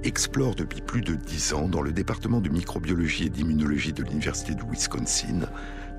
explore 0.03 0.53
depuis 0.53 0.81
plus 0.81 1.01
de 1.01 1.15
dix 1.15 1.51
ans 1.53 1.67
dans 1.67 1.81
le 1.81 1.91
département 1.91 2.39
de 2.39 2.49
microbiologie 2.49 3.25
et 3.25 3.29
d'immunologie 3.29 3.91
de 3.91 4.03
l'Université 4.03 4.53
de 4.53 4.61
Wisconsin 4.69 5.49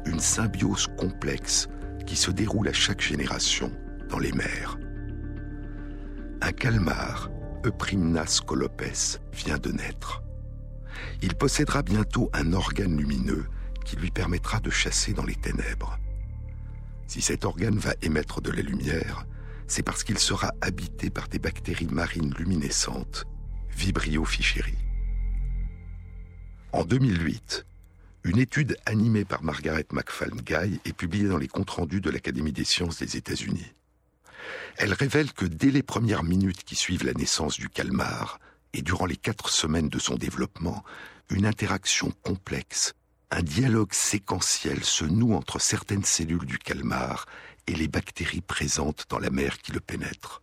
une 0.05 0.21
symbiose 0.21 0.87
complexe 0.97 1.69
qui 2.07 2.15
se 2.15 2.31
déroule 2.31 2.69
à 2.69 2.73
chaque 2.73 3.01
génération 3.01 3.73
dans 4.09 4.21
les 4.21 4.31
mers. 4.31 4.79
Un 6.41 6.53
calmar, 6.53 7.31
Euprimnas 7.65 8.41
colopes, 8.47 9.21
vient 9.33 9.59
de 9.59 9.73
naître. 9.73 10.23
Il 11.21 11.35
possédera 11.35 11.83
bientôt 11.83 12.31
un 12.33 12.53
organe 12.53 12.97
lumineux 12.97 13.47
qui 13.85 13.97
lui 13.97 14.13
permettra 14.13 14.61
de 14.61 14.71
chasser 14.71 15.13
dans 15.13 15.25
les 15.25 15.35
ténèbres. 15.35 15.99
Si 17.09 17.21
cet 17.21 17.45
organe 17.45 17.79
va 17.79 17.95
émettre 18.03 18.41
de 18.41 18.53
la 18.53 18.63
lumière, 18.63 19.27
c'est 19.67 19.83
parce 19.83 20.05
qu'il 20.05 20.19
sera 20.19 20.53
habité 20.61 21.11
par 21.11 21.29
des 21.29 21.39
bactéries 21.39 21.89
marines 21.89 22.33
luminescentes, 22.39 23.25
Vibrio 23.71 24.25
fischeri. 24.25 24.75
En 26.73 26.85
2008, 26.85 27.67
une 28.25 28.39
étude 28.39 28.77
animée 28.87 29.25
par 29.25 29.43
Margaret 29.43 29.87
McFallen-Guy 29.93 30.81
est 30.85 30.93
publiée 30.93 31.29
dans 31.29 31.39
les 31.39 31.49
comptes 31.49 31.71
rendus 31.71 32.01
de 32.01 32.11
l'Académie 32.11 32.53
des 32.53 32.65
sciences 32.65 32.99
des 32.99 33.17
États-Unis. 33.17 33.73
Elle 34.77 34.93
révèle 34.93 35.33
que 35.33 35.45
dès 35.45 35.71
les 35.71 35.83
premières 35.83 36.23
minutes 36.23 36.65
qui 36.65 36.77
suivent 36.77 37.05
la 37.05 37.15
naissance 37.15 37.59
du 37.59 37.69
calmar, 37.69 38.39
et 38.73 38.83
durant 38.83 39.07
les 39.07 39.17
quatre 39.17 39.49
semaines 39.49 39.89
de 39.89 39.99
son 39.99 40.17
développement, 40.17 40.85
une 41.31 41.47
interaction 41.47 42.13
complexe, 42.23 42.95
un 43.31 43.43
dialogue 43.43 43.93
séquentiel 43.93 44.85
se 44.85 45.05
noue 45.05 45.35
entre 45.35 45.61
certaines 45.61 46.05
cellules 46.05 46.47
du 46.47 46.59
calmar 46.59 47.27
et 47.67 47.75
les 47.75 47.89
bactéries 47.89 48.41
présentes 48.41 49.07
dans 49.09 49.19
la 49.19 49.31
mer 49.31 49.59
qui 49.59 49.73
le 49.73 49.81
pénètrent. 49.81 50.43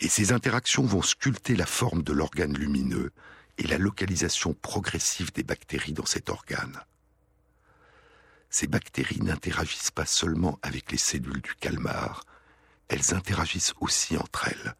Et 0.00 0.08
ces 0.08 0.32
interactions 0.32 0.84
vont 0.84 1.02
sculpter 1.02 1.56
la 1.56 1.66
forme 1.66 2.02
de 2.02 2.12
l'organe 2.12 2.56
lumineux 2.56 3.12
et 3.58 3.66
la 3.66 3.78
localisation 3.78 4.54
progressive 4.54 5.32
des 5.32 5.42
bactéries 5.42 5.92
dans 5.92 6.06
cet 6.06 6.28
organe. 6.28 6.80
Ces 8.50 8.66
bactéries 8.66 9.22
n'interagissent 9.22 9.90
pas 9.90 10.06
seulement 10.06 10.58
avec 10.62 10.92
les 10.92 10.98
cellules 10.98 11.40
du 11.40 11.54
calmar, 11.54 12.24
elles 12.88 13.14
interagissent 13.14 13.72
aussi 13.80 14.16
entre 14.18 14.48
elles. 14.48 14.74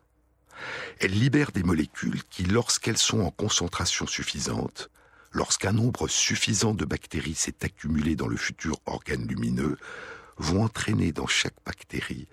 Elles 1.01 1.19
libèrent 1.19 1.53
des 1.53 1.63
molécules 1.63 2.23
qui, 2.25 2.45
lorsqu'elles 2.45 2.99
sont 2.99 3.21
en 3.21 3.31
concentration 3.31 4.07
suffisante, 4.07 4.91
lorsqu'un 5.33 5.73
nombre 5.73 6.09
suffisant 6.09 6.75
de 6.75 6.85
bactéries 6.85 7.35
s'est 7.35 7.65
accumulé 7.65 8.15
dans 8.15 8.29
le 8.29 8.37
futur 8.37 8.79
organe 8.85 9.27
lumineux, 9.27 9.79
vont 10.39 10.65
entraîner 10.65 11.13
dans 11.13 11.27
chaque 11.27 11.57
bactérie 11.65 12.29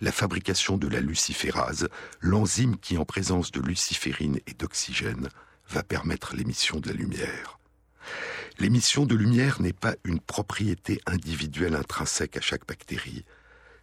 la 0.00 0.12
fabrication 0.12 0.76
de 0.76 0.88
la 0.88 1.00
luciférase, 1.00 1.88
l'enzyme 2.20 2.76
qui, 2.76 2.98
en 2.98 3.04
présence 3.04 3.52
de 3.52 3.60
luciférine 3.60 4.40
et 4.46 4.54
d'oxygène, 4.54 5.28
va 5.68 5.82
permettre 5.82 6.34
l'émission 6.34 6.80
de 6.80 6.88
la 6.88 6.94
lumière. 6.94 7.58
L'émission 8.58 9.06
de 9.06 9.14
lumière 9.14 9.60
n'est 9.60 9.72
pas 9.72 9.94
une 10.04 10.20
propriété 10.20 11.00
individuelle 11.06 11.76
intrinsèque 11.76 12.36
à 12.36 12.40
chaque 12.40 12.66
bactérie, 12.66 13.24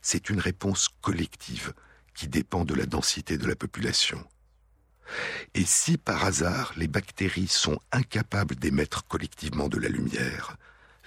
c'est 0.01 0.29
une 0.29 0.39
réponse 0.39 0.89
collective 1.01 1.73
qui 2.13 2.27
dépend 2.27 2.65
de 2.65 2.73
la 2.73 2.85
densité 2.85 3.37
de 3.37 3.47
la 3.47 3.55
population. 3.55 4.23
Et 5.53 5.65
si 5.65 5.97
par 5.97 6.25
hasard 6.25 6.73
les 6.75 6.87
bactéries 6.87 7.47
sont 7.47 7.79
incapables 7.91 8.55
d'émettre 8.55 9.05
collectivement 9.07 9.69
de 9.69 9.79
la 9.79 9.89
lumière, 9.89 10.57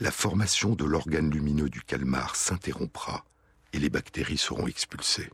la 0.02 0.10
formation 0.10 0.74
de 0.74 0.84
l'organe 0.84 1.30
lumineux 1.30 1.70
du 1.70 1.80
calmar 1.80 2.34
s'interrompra 2.34 3.24
et 3.72 3.78
les 3.78 3.88
bactéries 3.88 4.36
seront 4.36 4.66
expulsées. 4.66 5.30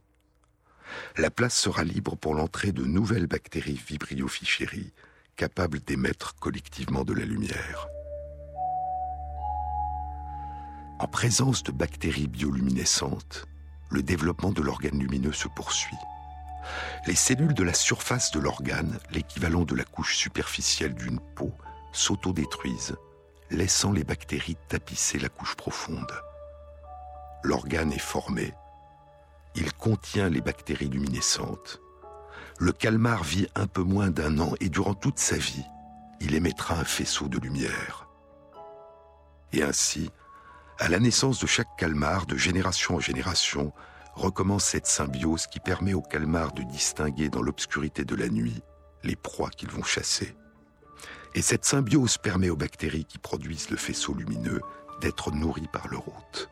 La 1.17 1.31
place 1.31 1.57
sera 1.57 1.85
libre 1.85 2.17
pour 2.17 2.35
l'entrée 2.35 2.73
de 2.73 2.85
nouvelles 2.85 3.27
bactéries 3.27 3.81
Vibrio-ficheri 3.89 4.93
capables 5.37 5.81
d'émettre 5.81 6.35
collectivement 6.35 7.05
de 7.05 7.15
la 7.15 7.25
lumière. 7.25 7.89
En 10.99 11.09
présence 11.09 11.63
de 11.63 11.73
bactéries 11.73 12.29
bioluminescentes, 12.29 13.47
le 13.89 14.03
développement 14.03 14.53
de 14.53 14.61
l'organe 14.61 14.99
lumineux 14.99 15.33
se 15.33 15.49
poursuit. 15.49 15.97
Les 17.07 17.15
cellules 17.15 17.55
de 17.55 17.65
la 17.65 17.73
surface 17.73 18.33
de 18.33 18.41
l'organe, 18.41 18.99
l'équivalent 19.13 19.65
de 19.65 19.75
la 19.75 19.85
couche 19.85 20.17
superficielle 20.17 20.95
d'une 20.95 21.21
peau, 21.21 21.55
s'autodétruisent, 21.93 22.97
laissant 23.51 23.93
les 23.93 24.05
bactéries 24.05 24.57
tapisser 24.69 25.19
la 25.19 25.29
couche 25.29 25.55
profonde. 25.55 26.13
L'organe 27.43 27.93
est 27.93 27.99
formé. 27.99 28.55
Il 29.55 29.73
contient 29.73 30.29
les 30.29 30.41
bactéries 30.41 30.89
luminescentes. 30.89 31.81
Le 32.59 32.73
calmar 32.73 33.23
vit 33.23 33.49
un 33.55 33.67
peu 33.67 33.83
moins 33.83 34.11
d'un 34.11 34.39
an 34.39 34.53
et 34.61 34.69
durant 34.69 34.95
toute 34.95 35.19
sa 35.19 35.37
vie, 35.37 35.65
il 36.21 36.35
émettra 36.35 36.75
un 36.75 36.85
faisceau 36.85 37.29
de 37.29 37.39
lumière. 37.39 38.09
Et 39.53 39.63
ainsi, 39.63 40.11
à 40.79 40.89
la 40.89 40.99
naissance 40.99 41.41
de 41.41 41.47
chaque 41.47 41.77
calmar, 41.77 42.27
de 42.27 42.37
génération 42.37 42.97
en 42.97 43.01
génération, 43.01 43.73
recommence 44.15 44.65
cette 44.65 44.87
symbiose 44.87 45.47
qui 45.47 45.61
permet 45.61 45.95
aux 45.95 46.03
calmars 46.03 46.53
de 46.53 46.63
distinguer 46.63 47.29
dans 47.29 47.43
l'obscurité 47.43 48.05
de 48.05 48.15
la 48.15 48.29
nuit 48.29 48.63
les 49.05 49.17
proies 49.17 49.51
qu'ils 49.51 49.71
vont 49.71 49.85
chasser. 49.85 50.37
Et 51.39 51.43
cette 51.43 51.65
symbiose 51.65 52.19
permet 52.19 52.51
aux 52.51 52.57
bactéries 52.57 53.05
qui 53.05 53.19
produisent 53.19 53.71
le 53.71 53.77
faisceau 53.77 54.13
lumineux 54.13 54.61
d'être 55.01 55.31
nourries 55.31 55.69
par 55.73 55.87
leur 55.87 56.09
hôte. 56.09 56.51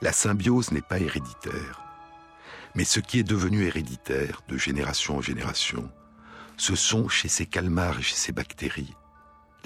La 0.00 0.14
symbiose 0.14 0.72
n'est 0.72 0.80
pas 0.80 0.98
héréditaire, 0.98 1.82
mais 2.74 2.84
ce 2.84 3.00
qui 3.00 3.18
est 3.18 3.22
devenu 3.22 3.64
héréditaire 3.64 4.40
de 4.48 4.56
génération 4.56 5.18
en 5.18 5.20
génération, 5.20 5.92
ce 6.56 6.74
sont 6.74 7.10
chez 7.10 7.28
ces 7.28 7.44
calmars 7.44 7.98
et 7.98 8.02
chez 8.02 8.16
ces 8.16 8.32
bactéries 8.32 8.96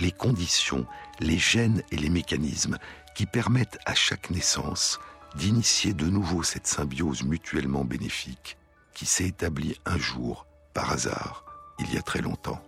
les 0.01 0.11
conditions, 0.11 0.89
les 1.21 1.39
gènes 1.39 1.85
et 1.93 1.97
les 1.97 2.11
mécanismes 2.11 2.79
qui 3.15 3.27
permettent 3.27 3.79
à 3.87 3.95
chaque 3.95 4.31
naissance 4.31 4.99
d'initier 5.37 5.93
de 5.93 6.07
nouveau 6.07 6.43
cette 6.43 6.67
symbiose 6.67 7.23
mutuellement 7.23 7.85
bénéfique 7.85 8.59
qui 8.93 9.07
s'est 9.07 9.29
établie 9.29 9.79
un 9.87 9.99
jour, 9.99 10.49
par 10.73 10.91
hasard, 10.91 11.45
il 11.79 11.95
y 11.95 11.97
a 11.97 12.03
très 12.03 12.23
longtemps. 12.23 12.61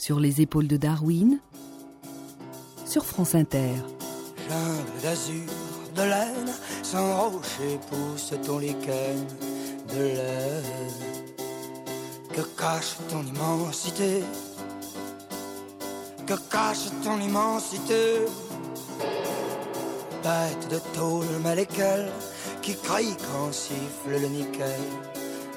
Sur 0.00 0.18
les 0.18 0.40
épaules 0.40 0.66
de 0.66 0.78
Darwin, 0.78 1.40
sur 2.86 3.04
France 3.04 3.34
Inter. 3.34 3.74
Jungle 4.48 5.02
d'azur, 5.02 5.52
de 5.94 6.00
laine, 6.00 6.54
sans 6.82 7.28
rocher 7.28 7.78
pousse 7.90 8.32
ton 8.46 8.60
lichen 8.60 9.26
de 9.90 10.02
laine. 10.02 11.44
Que 12.34 12.40
cache 12.58 12.96
ton 13.10 13.22
immensité? 13.26 14.24
Que 16.26 16.34
cache 16.50 16.88
ton 17.04 17.20
immensité? 17.20 18.24
Bête 20.22 20.68
de 20.70 20.78
tôle 20.98 21.26
lesquelles? 21.54 22.10
Qui 22.62 22.74
crie 22.74 23.14
quand 23.18 23.52
siffle 23.52 24.18
le 24.18 24.28
nickel 24.28 24.80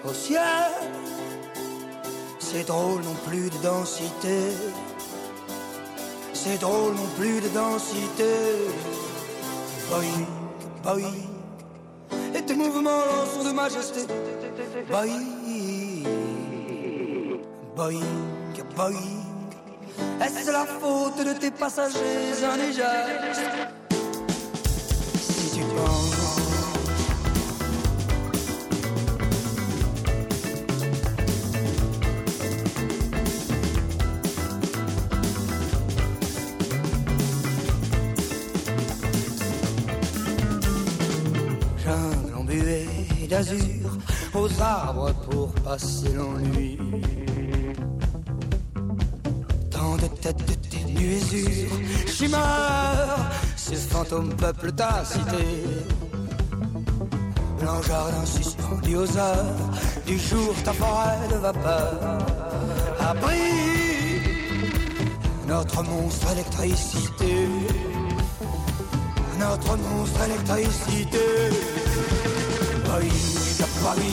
au 0.03 0.13
ciel? 0.13 0.92
C'est 2.55 2.67
drôle 2.67 3.01
non 3.01 3.15
plus 3.27 3.49
de 3.49 3.57
densité. 3.63 4.37
C'est 6.33 6.59
drôle 6.59 6.93
non 6.93 7.07
plus 7.17 7.41
de 7.41 7.47
densité. 7.47 8.29
Boing, 9.89 10.27
boing. 10.83 11.15
Et 12.35 12.43
tes 12.43 12.53
mouvements 12.53 13.25
sont 13.33 13.43
de 13.43 13.53
majesté. 13.53 14.01
Boing, 14.87 15.23
boing, 17.75 18.05
boing. 18.75 19.23
Est-ce 20.21 20.51
la 20.51 20.65
faute 20.79 21.25
de 21.25 21.33
tes 21.33 21.49
passagers 21.49 22.43
un 22.43 23.82
aux 44.34 44.62
arbres 44.62 45.13
pour 45.29 45.51
passer 45.63 46.10
l'ennui. 46.13 46.77
Tant 49.71 49.95
de 49.97 50.08
têtes 50.21 50.45
de 50.47 50.53
tes 50.53 50.84
nuésures, 50.86 51.77
chimères, 52.08 53.32
ces 53.56 53.75
fantômes 53.75 54.34
peuplent 54.36 54.73
ta 54.73 55.03
cité. 55.06 55.45
Blanc 57.60 57.82
jardin 57.82 58.25
suspendu 58.25 58.95
aux 58.97 59.17
heures 59.17 59.69
du 60.06 60.17
jour, 60.17 60.53
ta 60.63 60.73
forêt 60.73 61.27
de 61.32 61.36
vapeur. 61.36 62.17
Abri 62.99 63.73
notre 65.47 65.84
monstre 65.84 66.32
électricité. 66.32 67.47
Notre 69.39 69.77
monstre 69.77 70.21
électricité. 70.23 71.19
Boing, 72.93 73.10
boing, 73.82 74.06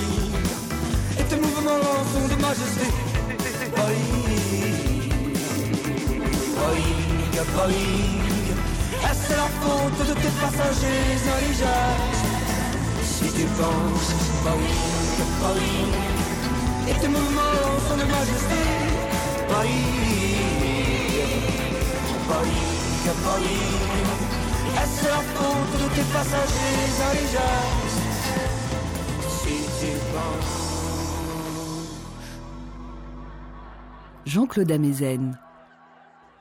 et 1.19 1.25
tes 1.25 1.37
mouvements 1.37 2.01
sont 2.13 2.27
de 2.35 2.41
majesté. 2.41 2.87
Boing, 3.77 4.09
boing, 6.57 7.45
boing, 7.53 8.25
est-ce 9.05 9.33
la 9.37 9.49
faute 9.61 10.01
de 10.09 10.15
tes 10.15 10.33
passagers 10.41 11.21
indigènes 11.37 12.21
Si 13.05 13.27
tu 13.37 13.45
penses, 13.61 14.13
boing, 14.45 14.73
boing, 15.41 15.91
et 16.89 16.95
tes 16.99 17.09
mouvements 17.09 17.77
sont 17.87 17.99
de 17.99 18.07
majesté. 18.17 18.61
Boing, 19.51 19.85
boing, 22.29 22.57
boing, 23.25 23.61
est-ce 24.83 25.05
la 25.05 25.21
faute 25.35 25.75
de 25.83 25.87
tes 25.95 26.07
passagers 26.15 26.89
indigènes 27.11 27.90
Jean-Claude 34.27 34.71
Amezen. 34.71 35.39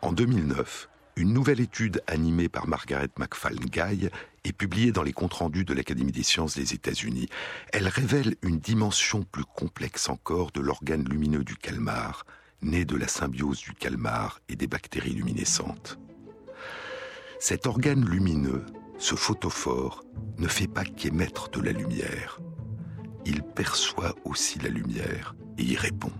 En 0.02 0.12
2009, 0.12 0.90
une 1.16 1.34
nouvelle 1.34 1.60
étude 1.60 2.02
animée 2.08 2.50
par 2.50 2.68
Margaret 2.68 3.10
McFall-Guy 3.18 4.10
est 4.44 4.54
publiée 4.54 4.92
dans 4.92 5.04
les 5.04 5.12
comptes 5.12 5.34
rendus 5.34 5.66
de 5.66 5.74
l'Académie 5.74 6.12
des 6.12 6.24
sciences 6.24 6.56
des 6.56 6.74
États-Unis. 6.74 7.30
Elle 7.74 7.88
révèle 7.88 8.36
une 8.42 8.60
dimension 8.60 9.24
plus 9.24 9.44
complexe 9.44 10.08
encore 10.08 10.52
de 10.52 10.62
l'organe 10.62 11.08
lumineux 11.10 11.44
du 11.44 11.56
calmar, 11.56 12.26
né 12.62 12.86
de 12.86 12.96
la 12.96 13.08
symbiose 13.08 13.60
du 13.62 13.74
calmar 13.74 14.40
et 14.50 14.56
des 14.56 14.68
bactéries 14.68 15.14
luminescentes. 15.14 16.00
Cet 17.40 17.66
organe 17.66 18.06
lumineux, 18.06 18.66
ce 18.98 19.16
photophore, 19.16 20.04
ne 20.38 20.48
fait 20.48 20.68
pas 20.68 20.84
qu'émettre 20.84 21.50
de 21.50 21.62
la 21.62 21.72
lumière 21.72 22.40
il 23.26 23.44
perçoit 23.44 24.16
aussi 24.26 24.60
la 24.60 24.70
lumière 24.70 25.36
et 25.58 25.64
y 25.64 25.76
répond. 25.76 26.12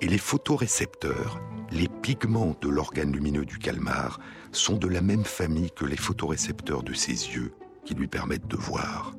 Et 0.00 0.06
les 0.06 0.18
photorécepteurs, 0.18 1.40
les 1.70 1.88
pigments 1.88 2.56
de 2.60 2.68
l'organe 2.68 3.12
lumineux 3.12 3.44
du 3.44 3.58
calmar, 3.58 4.20
sont 4.52 4.76
de 4.76 4.88
la 4.88 5.00
même 5.00 5.24
famille 5.24 5.70
que 5.70 5.84
les 5.84 5.96
photorécepteurs 5.96 6.82
de 6.82 6.94
ses 6.94 7.12
yeux 7.12 7.52
qui 7.84 7.94
lui 7.94 8.06
permettent 8.06 8.48
de 8.48 8.56
voir. 8.56 9.12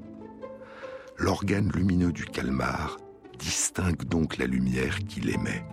L'organe 1.18 1.72
lumineux 1.72 2.12
du 2.12 2.26
calmar 2.26 2.98
distingue 3.38 4.04
donc 4.04 4.38
la 4.38 4.46
lumière 4.46 5.00
qu'il 5.00 5.30
émet. 5.30 5.64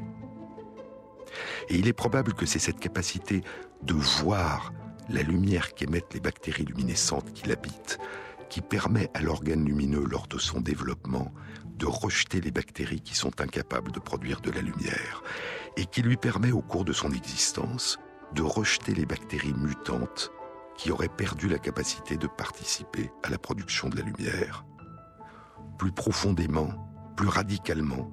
Et 1.68 1.76
il 1.76 1.88
est 1.88 1.92
probable 1.92 2.34
que 2.34 2.46
c'est 2.46 2.58
cette 2.58 2.80
capacité 2.80 3.42
de 3.82 3.94
voir 3.94 4.72
la 5.08 5.22
lumière 5.22 5.74
qu'émettent 5.74 6.14
les 6.14 6.20
bactéries 6.20 6.64
luminescentes 6.64 7.32
qui 7.32 7.48
l'habitent 7.48 7.98
qui 8.54 8.60
permet 8.60 9.10
à 9.14 9.20
l'organe 9.20 9.64
lumineux, 9.64 10.04
lors 10.08 10.28
de 10.28 10.38
son 10.38 10.60
développement, 10.60 11.34
de 11.76 11.86
rejeter 11.86 12.40
les 12.40 12.52
bactéries 12.52 13.00
qui 13.00 13.16
sont 13.16 13.40
incapables 13.40 13.90
de 13.90 13.98
produire 13.98 14.40
de 14.40 14.52
la 14.52 14.60
lumière, 14.60 15.24
et 15.76 15.86
qui 15.86 16.02
lui 16.02 16.16
permet 16.16 16.52
au 16.52 16.62
cours 16.62 16.84
de 16.84 16.92
son 16.92 17.10
existence 17.10 17.98
de 18.32 18.42
rejeter 18.42 18.94
les 18.94 19.06
bactéries 19.06 19.54
mutantes 19.54 20.30
qui 20.76 20.92
auraient 20.92 21.08
perdu 21.08 21.48
la 21.48 21.58
capacité 21.58 22.16
de 22.16 22.28
participer 22.28 23.10
à 23.24 23.30
la 23.30 23.38
production 23.38 23.88
de 23.88 23.96
la 23.96 24.04
lumière. 24.04 24.64
Plus 25.76 25.90
profondément, 25.90 26.68
plus 27.16 27.26
radicalement, 27.26 28.12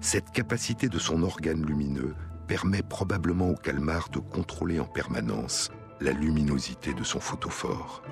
cette 0.00 0.30
capacité 0.30 0.88
de 0.88 0.98
son 0.98 1.22
organe 1.22 1.62
lumineux 1.62 2.14
permet 2.48 2.82
probablement 2.82 3.50
au 3.50 3.54
calmar 3.54 4.08
de 4.08 4.18
contrôler 4.18 4.80
en 4.80 4.86
permanence 4.86 5.70
la 6.00 6.12
luminosité 6.12 6.94
de 6.94 7.04
son 7.04 7.20
photophore. 7.20 8.02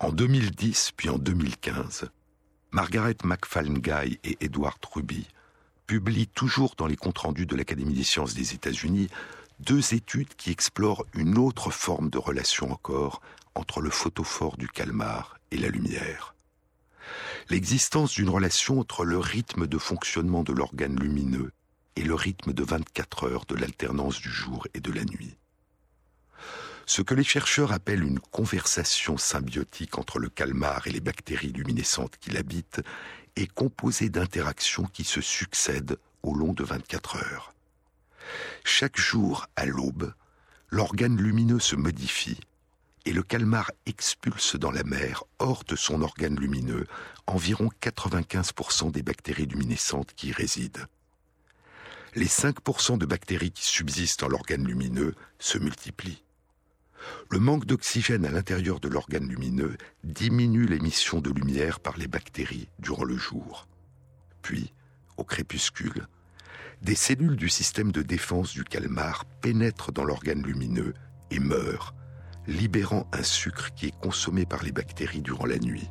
En 0.00 0.10
2010 0.10 0.92
puis 0.96 1.08
en 1.08 1.18
2015, 1.18 2.10
Margaret 2.72 3.16
McFallen-Guy 3.24 4.18
et 4.24 4.36
Edward 4.40 4.78
Ruby 4.92 5.28
publient 5.86 6.26
toujours 6.26 6.74
dans 6.76 6.86
les 6.86 6.96
comptes 6.96 7.18
rendus 7.18 7.46
de 7.46 7.54
l'Académie 7.54 7.94
des 7.94 8.04
sciences 8.04 8.34
des 8.34 8.54
États-Unis 8.54 9.08
deux 9.60 9.94
études 9.94 10.34
qui 10.34 10.50
explorent 10.50 11.06
une 11.14 11.38
autre 11.38 11.70
forme 11.70 12.10
de 12.10 12.18
relation 12.18 12.72
encore 12.72 13.22
entre 13.54 13.80
le 13.80 13.90
photophore 13.90 14.56
du 14.56 14.68
calmar 14.68 15.38
et 15.52 15.56
la 15.56 15.68
lumière. 15.68 16.34
L'existence 17.48 18.14
d'une 18.14 18.30
relation 18.30 18.80
entre 18.80 19.04
le 19.04 19.18
rythme 19.18 19.68
de 19.68 19.78
fonctionnement 19.78 20.42
de 20.42 20.52
l'organe 20.52 20.98
lumineux 20.98 21.52
et 21.94 22.02
le 22.02 22.14
rythme 22.14 22.52
de 22.52 22.64
24 22.64 23.28
heures 23.28 23.44
de 23.46 23.54
l'alternance 23.54 24.20
du 24.20 24.30
jour 24.30 24.66
et 24.74 24.80
de 24.80 24.90
la 24.90 25.04
nuit. 25.04 25.36
Ce 26.86 27.02
que 27.02 27.14
les 27.14 27.24
chercheurs 27.24 27.72
appellent 27.72 28.04
une 28.04 28.20
conversation 28.20 29.16
symbiotique 29.16 29.98
entre 29.98 30.18
le 30.18 30.28
calmar 30.28 30.86
et 30.86 30.90
les 30.90 31.00
bactéries 31.00 31.52
luminescentes 31.52 32.16
qui 32.20 32.30
l'habitent 32.30 32.82
est 33.36 33.52
composée 33.52 34.10
d'interactions 34.10 34.84
qui 34.84 35.04
se 35.04 35.20
succèdent 35.20 35.98
au 36.22 36.34
long 36.34 36.52
de 36.52 36.62
24 36.62 37.16
heures. 37.16 37.54
Chaque 38.64 38.98
jour, 38.98 39.46
à 39.56 39.66
l'aube, 39.66 40.12
l'organe 40.70 41.16
lumineux 41.16 41.60
se 41.60 41.76
modifie 41.76 42.40
et 43.06 43.12
le 43.12 43.22
calmar 43.22 43.70
expulse 43.86 44.56
dans 44.56 44.70
la 44.70 44.82
mer, 44.82 45.24
hors 45.38 45.64
de 45.64 45.76
son 45.76 46.00
organe 46.02 46.38
lumineux, 46.38 46.86
environ 47.26 47.68
95% 47.82 48.90
des 48.92 49.02
bactéries 49.02 49.46
luminescentes 49.46 50.14
qui 50.14 50.28
y 50.28 50.32
résident. 50.32 50.86
Les 52.14 52.28
5% 52.28 52.96
de 52.96 53.06
bactéries 53.06 53.50
qui 53.50 53.66
subsistent 53.66 54.20
dans 54.20 54.28
l'organe 54.28 54.66
lumineux 54.66 55.14
se 55.38 55.58
multiplient. 55.58 56.22
Le 57.30 57.38
manque 57.38 57.66
d'oxygène 57.66 58.24
à 58.24 58.30
l'intérieur 58.30 58.80
de 58.80 58.88
l'organe 58.88 59.28
lumineux 59.28 59.76
diminue 60.04 60.66
l'émission 60.66 61.20
de 61.20 61.30
lumière 61.30 61.80
par 61.80 61.96
les 61.96 62.08
bactéries 62.08 62.68
durant 62.78 63.04
le 63.04 63.16
jour. 63.16 63.66
Puis, 64.42 64.72
au 65.16 65.24
crépuscule, 65.24 66.06
des 66.82 66.94
cellules 66.94 67.36
du 67.36 67.48
système 67.48 67.92
de 67.92 68.02
défense 68.02 68.52
du 68.52 68.64
calmar 68.64 69.24
pénètrent 69.40 69.92
dans 69.92 70.04
l'organe 70.04 70.42
lumineux 70.42 70.94
et 71.30 71.38
meurent, 71.38 71.94
libérant 72.46 73.08
un 73.12 73.22
sucre 73.22 73.72
qui 73.74 73.86
est 73.86 74.00
consommé 74.00 74.44
par 74.44 74.62
les 74.62 74.72
bactéries 74.72 75.22
durant 75.22 75.46
la 75.46 75.58
nuit. 75.58 75.88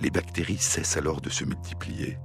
Les 0.00 0.10
bactéries 0.10 0.58
cessent 0.58 0.96
alors 0.96 1.20
de 1.20 1.28
se 1.28 1.44
multiplier. 1.44 2.18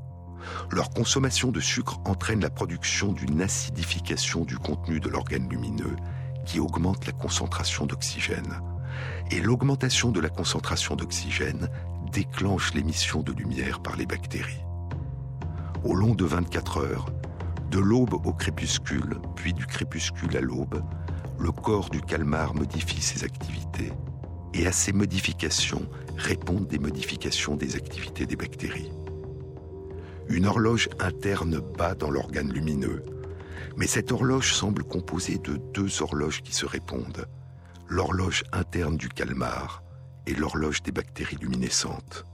Leur 0.72 0.90
consommation 0.92 1.52
de 1.52 1.60
sucre 1.60 2.00
entraîne 2.06 2.42
la 2.42 2.50
production 2.50 3.12
d'une 3.12 3.42
acidification 3.42 4.46
du 4.46 4.58
contenu 4.58 5.00
de 5.00 5.10
l'organe 5.10 5.50
lumineux 5.50 5.96
qui 6.46 6.60
augmente 6.60 7.06
la 7.06 7.12
concentration 7.12 7.86
d'oxygène. 7.86 8.62
Et 9.32 9.42
l'augmentation 9.42 10.12
de 10.12 10.20
la 10.20 10.30
concentration 10.30 10.96
d'oxygène 10.96 11.70
déclenche 12.12 12.74
l'émission 12.74 13.22
de 13.22 13.34
lumière 13.34 13.82
par 13.82 13.96
les 13.96 14.06
bactéries. 14.06 14.64
Au 15.84 15.96
long 15.96 16.16
de 16.16 16.26
24 16.26 16.78
heures, 16.78 17.06
de 17.72 17.80
l'aube 17.80 18.14
au 18.14 18.34
crépuscule, 18.34 19.18
puis 19.36 19.54
du 19.54 19.66
crépuscule 19.66 20.38
à 20.38 20.42
l'aube, 20.42 20.82
le 21.40 21.52
corps 21.52 21.90
du 21.90 22.02
calmar 22.02 22.54
modifie 22.54 23.02
ses 23.02 23.24
activités. 23.24 23.92
Et 24.54 24.68
à 24.68 24.72
ces 24.72 24.94
modifications 24.94 25.86
répondent 26.16 26.68
des 26.68 26.80
modifications 26.80 27.56
des 27.56 27.76
activités 27.76 28.26
des 28.26 28.38
bactéries. 28.38 28.92
Une 30.30 30.46
horloge 30.46 30.90
interne 31.00 31.60
bat 31.78 31.94
dans 31.94 32.10
l'organe 32.10 32.52
lumineux, 32.52 33.04
mais 33.78 33.88
cette 33.88 34.12
horloge 34.12 34.54
semble 34.54 34.84
composée 34.84 35.38
de 35.38 35.58
deux 35.74 36.02
horloges 36.02 36.42
qui 36.42 36.54
se 36.54 36.66
répondent, 36.66 37.28
l'horloge 37.88 38.44
interne 38.52 38.98
du 38.98 39.10
calmar 39.10 39.84
et 40.26 40.34
l'horloge 40.34 40.82
des 40.84 40.92
bactéries 40.92 41.38
luminescentes. 41.38 42.26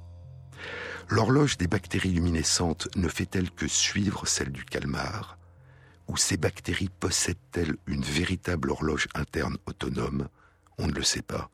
L'horloge 1.10 1.58
des 1.58 1.68
bactéries 1.68 2.12
luminescentes 2.12 2.88
ne 2.96 3.10
fait-elle 3.10 3.52
que 3.52 3.68
suivre 3.68 4.26
celle 4.26 4.52
du 4.52 4.64
calmar? 4.64 5.38
Ou 6.08 6.16
ces 6.16 6.38
bactéries 6.38 6.90
possèdent-elles 7.00 7.76
une 7.86 8.04
véritable 8.04 8.72
horloge 8.72 9.08
interne 9.14 9.58
autonome? 9.66 10.30
On 10.78 10.88
ne 10.88 10.94
le 10.94 11.04
sait 11.04 11.22
pas. 11.22 11.50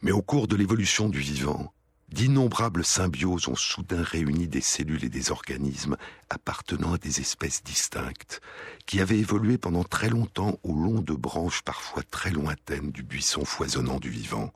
Mais 0.00 0.12
au 0.12 0.22
cours 0.22 0.48
de 0.48 0.56
l'évolution 0.56 1.08
du 1.08 1.18
vivant, 1.18 1.72
D'innombrables 2.12 2.84
symbioses 2.84 3.48
ont 3.48 3.56
soudain 3.56 4.02
réuni 4.02 4.46
des 4.46 4.60
cellules 4.60 5.02
et 5.02 5.08
des 5.08 5.30
organismes 5.30 5.96
appartenant 6.28 6.92
à 6.92 6.98
des 6.98 7.20
espèces 7.20 7.62
distinctes, 7.62 8.42
qui 8.84 9.00
avaient 9.00 9.18
évolué 9.18 9.56
pendant 9.56 9.82
très 9.82 10.10
longtemps 10.10 10.58
au 10.62 10.74
long 10.74 11.00
de 11.00 11.14
branches 11.14 11.62
parfois 11.62 12.02
très 12.02 12.30
lointaines 12.30 12.92
du 12.92 13.02
buisson 13.02 13.46
foisonnant 13.46 13.98
du 13.98 14.10
vivant. 14.10 14.52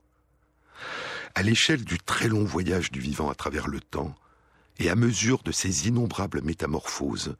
À 1.34 1.42
l'échelle 1.42 1.82
du 1.82 1.98
très 1.98 2.28
long 2.28 2.44
voyage 2.44 2.92
du 2.92 3.00
vivant 3.00 3.30
à 3.30 3.34
travers 3.34 3.68
le 3.68 3.80
temps, 3.80 4.14
et 4.78 4.90
à 4.90 4.94
mesure 4.94 5.42
de 5.42 5.50
ces 5.50 5.88
innombrables 5.88 6.42
métamorphoses, 6.42 7.36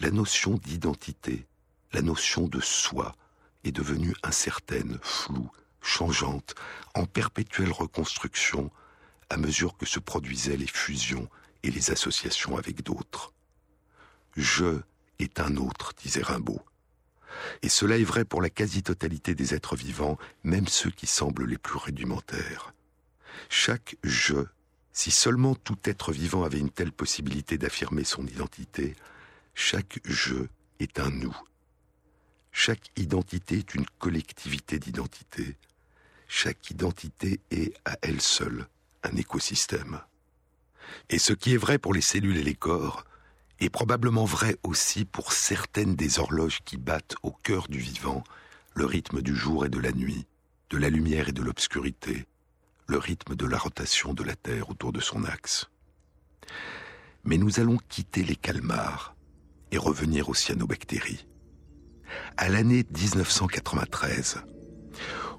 la 0.00 0.10
notion 0.10 0.60
d'identité, 0.62 1.46
la 1.94 2.02
notion 2.02 2.46
de 2.46 2.60
soi, 2.60 3.16
est 3.64 3.72
devenue 3.72 4.14
incertaine, 4.22 4.98
floue, 5.00 5.50
changeante, 5.80 6.54
en 6.94 7.06
perpétuelle 7.06 7.72
reconstruction, 7.72 8.70
à 9.30 9.36
mesure 9.36 9.76
que 9.76 9.86
se 9.86 9.98
produisaient 9.98 10.56
les 10.56 10.66
fusions 10.66 11.28
et 11.62 11.70
les 11.70 11.90
associations 11.90 12.56
avec 12.56 12.82
d'autres. 12.82 13.32
Je 14.36 14.80
est 15.18 15.40
un 15.40 15.56
autre, 15.56 15.94
disait 15.96 16.22
Rimbaud. 16.22 16.60
Et 17.62 17.68
cela 17.68 17.98
est 17.98 18.04
vrai 18.04 18.24
pour 18.24 18.40
la 18.40 18.50
quasi-totalité 18.50 19.34
des 19.34 19.54
êtres 19.54 19.76
vivants, 19.76 20.18
même 20.44 20.68
ceux 20.68 20.90
qui 20.90 21.06
semblent 21.06 21.44
les 21.44 21.58
plus 21.58 21.78
rudimentaires. 21.78 22.72
Chaque 23.48 23.96
je, 24.02 24.36
si 24.92 25.10
seulement 25.10 25.54
tout 25.54 25.78
être 25.84 26.12
vivant 26.12 26.44
avait 26.44 26.58
une 26.58 26.70
telle 26.70 26.92
possibilité 26.92 27.58
d'affirmer 27.58 28.04
son 28.04 28.26
identité, 28.26 28.94
chaque 29.54 30.00
je 30.04 30.46
est 30.80 30.98
un 30.98 31.10
nous. 31.10 31.36
Chaque 32.52 32.90
identité 32.96 33.58
est 33.58 33.74
une 33.74 33.86
collectivité 33.98 34.78
d'identité. 34.78 35.56
Chaque 36.26 36.70
identité 36.70 37.40
est 37.50 37.74
à 37.84 37.98
elle 38.02 38.20
seule 38.20 38.66
écosystème. 39.14 40.00
Et 41.10 41.18
ce 41.18 41.32
qui 41.32 41.54
est 41.54 41.58
vrai 41.58 41.78
pour 41.78 41.94
les 41.94 42.00
cellules 42.00 42.36
et 42.36 42.42
les 42.42 42.54
corps 42.54 43.04
est 43.60 43.70
probablement 43.70 44.24
vrai 44.24 44.56
aussi 44.62 45.04
pour 45.04 45.32
certaines 45.32 45.94
des 45.94 46.18
horloges 46.18 46.60
qui 46.64 46.76
battent 46.76 47.14
au 47.22 47.30
cœur 47.30 47.68
du 47.68 47.78
vivant 47.78 48.24
le 48.74 48.84
rythme 48.84 49.22
du 49.22 49.34
jour 49.34 49.64
et 49.64 49.70
de 49.70 49.78
la 49.78 49.92
nuit, 49.92 50.26
de 50.70 50.76
la 50.76 50.90
lumière 50.90 51.28
et 51.28 51.32
de 51.32 51.42
l'obscurité, 51.42 52.26
le 52.86 52.98
rythme 52.98 53.34
de 53.34 53.46
la 53.46 53.56
rotation 53.56 54.12
de 54.12 54.22
la 54.22 54.36
Terre 54.36 54.68
autour 54.68 54.92
de 54.92 55.00
son 55.00 55.24
axe. 55.24 55.70
Mais 57.24 57.38
nous 57.38 57.58
allons 57.58 57.78
quitter 57.88 58.22
les 58.22 58.36
calmars 58.36 59.16
et 59.70 59.78
revenir 59.78 60.28
aux 60.28 60.34
cyanobactéries. 60.34 61.26
À 62.36 62.48
l'année 62.48 62.84
1993, 62.94 64.42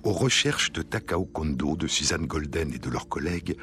aux 0.08 0.14
recherches 0.14 0.72
de 0.72 0.84
Takao 0.84 1.26
Kondo, 1.26 1.76
de 1.76 1.86
Suzanne 1.86 2.28
Golden 2.28 2.74
et 2.74 2.80
de 2.80 2.89
leurs 2.89 3.10
collègues 3.10 3.58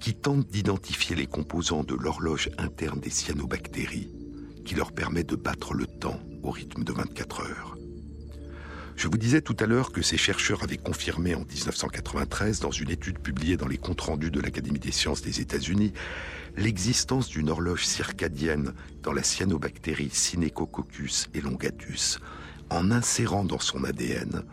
qui 0.00 0.14
tentent 0.14 0.48
d'identifier 0.48 1.14
les 1.14 1.26
composants 1.26 1.84
de 1.84 1.94
l'horloge 1.94 2.48
interne 2.56 3.00
des 3.00 3.10
cyanobactéries 3.10 4.10
qui 4.64 4.74
leur 4.74 4.92
permet 4.92 5.24
de 5.24 5.36
battre 5.36 5.74
le 5.74 5.84
temps 5.84 6.18
au 6.42 6.52
rythme 6.52 6.84
de 6.84 6.92
24 6.94 7.40
heures. 7.42 7.76
Je 8.96 9.08
vous 9.08 9.18
disais 9.18 9.42
tout 9.42 9.56
à 9.60 9.66
l'heure 9.66 9.92
que 9.92 10.00
ces 10.00 10.16
chercheurs 10.16 10.62
avaient 10.62 10.78
confirmé 10.78 11.34
en 11.34 11.40
1993, 11.40 12.60
dans 12.60 12.70
une 12.70 12.90
étude 12.90 13.18
publiée 13.18 13.58
dans 13.58 13.68
les 13.68 13.76
comptes 13.76 14.00
rendus 14.00 14.30
de 14.30 14.40
l'Académie 14.40 14.78
des 14.78 14.92
sciences 14.92 15.20
des 15.20 15.42
États-Unis, 15.42 15.92
l'existence 16.56 17.28
d'une 17.28 17.50
horloge 17.50 17.84
circadienne 17.84 18.72
dans 19.02 19.12
la 19.12 19.22
cyanobactérie 19.22 20.08
Synechococcus 20.10 21.28
elongatus, 21.34 22.20
en 22.70 22.90
insérant 22.90 23.44
dans 23.44 23.58
son 23.58 23.84
ADN 23.84 24.44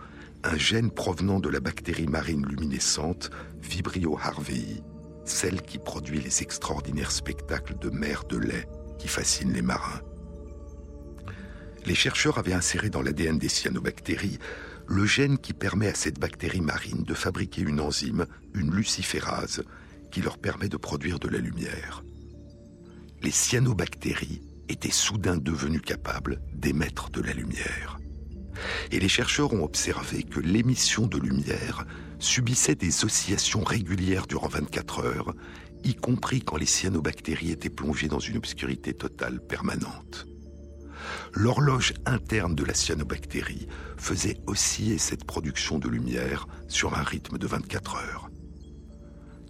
un 0.43 0.57
gène 0.57 0.91
provenant 0.91 1.39
de 1.39 1.49
la 1.49 1.59
bactérie 1.59 2.07
marine 2.07 2.45
luminescente 2.45 3.29
Vibrio 3.61 4.17
harvei, 4.17 4.83
celle 5.25 5.61
qui 5.61 5.77
produit 5.77 6.21
les 6.21 6.41
extraordinaires 6.41 7.11
spectacles 7.11 7.77
de 7.79 7.89
mer 7.89 8.23
de 8.25 8.37
lait 8.37 8.67
qui 8.97 9.07
fascinent 9.07 9.53
les 9.53 9.61
marins. 9.61 10.01
Les 11.85 11.95
chercheurs 11.95 12.37
avaient 12.37 12.53
inséré 12.53 12.89
dans 12.89 13.01
l'ADN 13.01 13.37
des 13.37 13.49
cyanobactéries 13.49 14.39
le 14.87 15.05
gène 15.05 15.37
qui 15.37 15.53
permet 15.53 15.87
à 15.87 15.95
cette 15.95 16.19
bactérie 16.19 16.61
marine 16.61 17.03
de 17.03 17.13
fabriquer 17.13 17.61
une 17.61 17.81
enzyme, 17.81 18.25
une 18.53 18.73
luciférase, 18.73 19.63
qui 20.11 20.21
leur 20.21 20.37
permet 20.37 20.69
de 20.69 20.77
produire 20.77 21.19
de 21.19 21.27
la 21.27 21.39
lumière. 21.39 22.03
Les 23.21 23.31
cyanobactéries 23.31 24.41
étaient 24.69 24.91
soudain 24.91 25.37
devenues 25.37 25.81
capables 25.81 26.41
d'émettre 26.53 27.09
de 27.09 27.21
la 27.21 27.33
lumière. 27.33 27.99
Et 28.91 28.99
les 28.99 29.09
chercheurs 29.09 29.53
ont 29.53 29.63
observé 29.63 30.23
que 30.23 30.39
l'émission 30.39 31.07
de 31.07 31.17
lumière 31.17 31.85
subissait 32.19 32.75
des 32.75 33.05
oscillations 33.05 33.63
régulières 33.63 34.27
durant 34.27 34.47
24 34.47 35.05
heures, 35.05 35.33
y 35.83 35.95
compris 35.95 36.41
quand 36.41 36.57
les 36.57 36.65
cyanobactéries 36.65 37.51
étaient 37.51 37.69
plongées 37.69 38.07
dans 38.07 38.19
une 38.19 38.37
obscurité 38.37 38.93
totale 38.93 39.39
permanente. 39.39 40.25
L'horloge 41.33 41.93
interne 42.05 42.55
de 42.55 42.63
la 42.63 42.73
cyanobactérie 42.73 43.67
faisait 43.97 44.37
osciller 44.47 44.97
cette 44.97 45.25
production 45.25 45.77
de 45.79 45.87
lumière 45.87 46.47
sur 46.67 46.97
un 46.97 47.03
rythme 47.03 47.37
de 47.37 47.47
24 47.47 47.95
heures. 47.95 48.29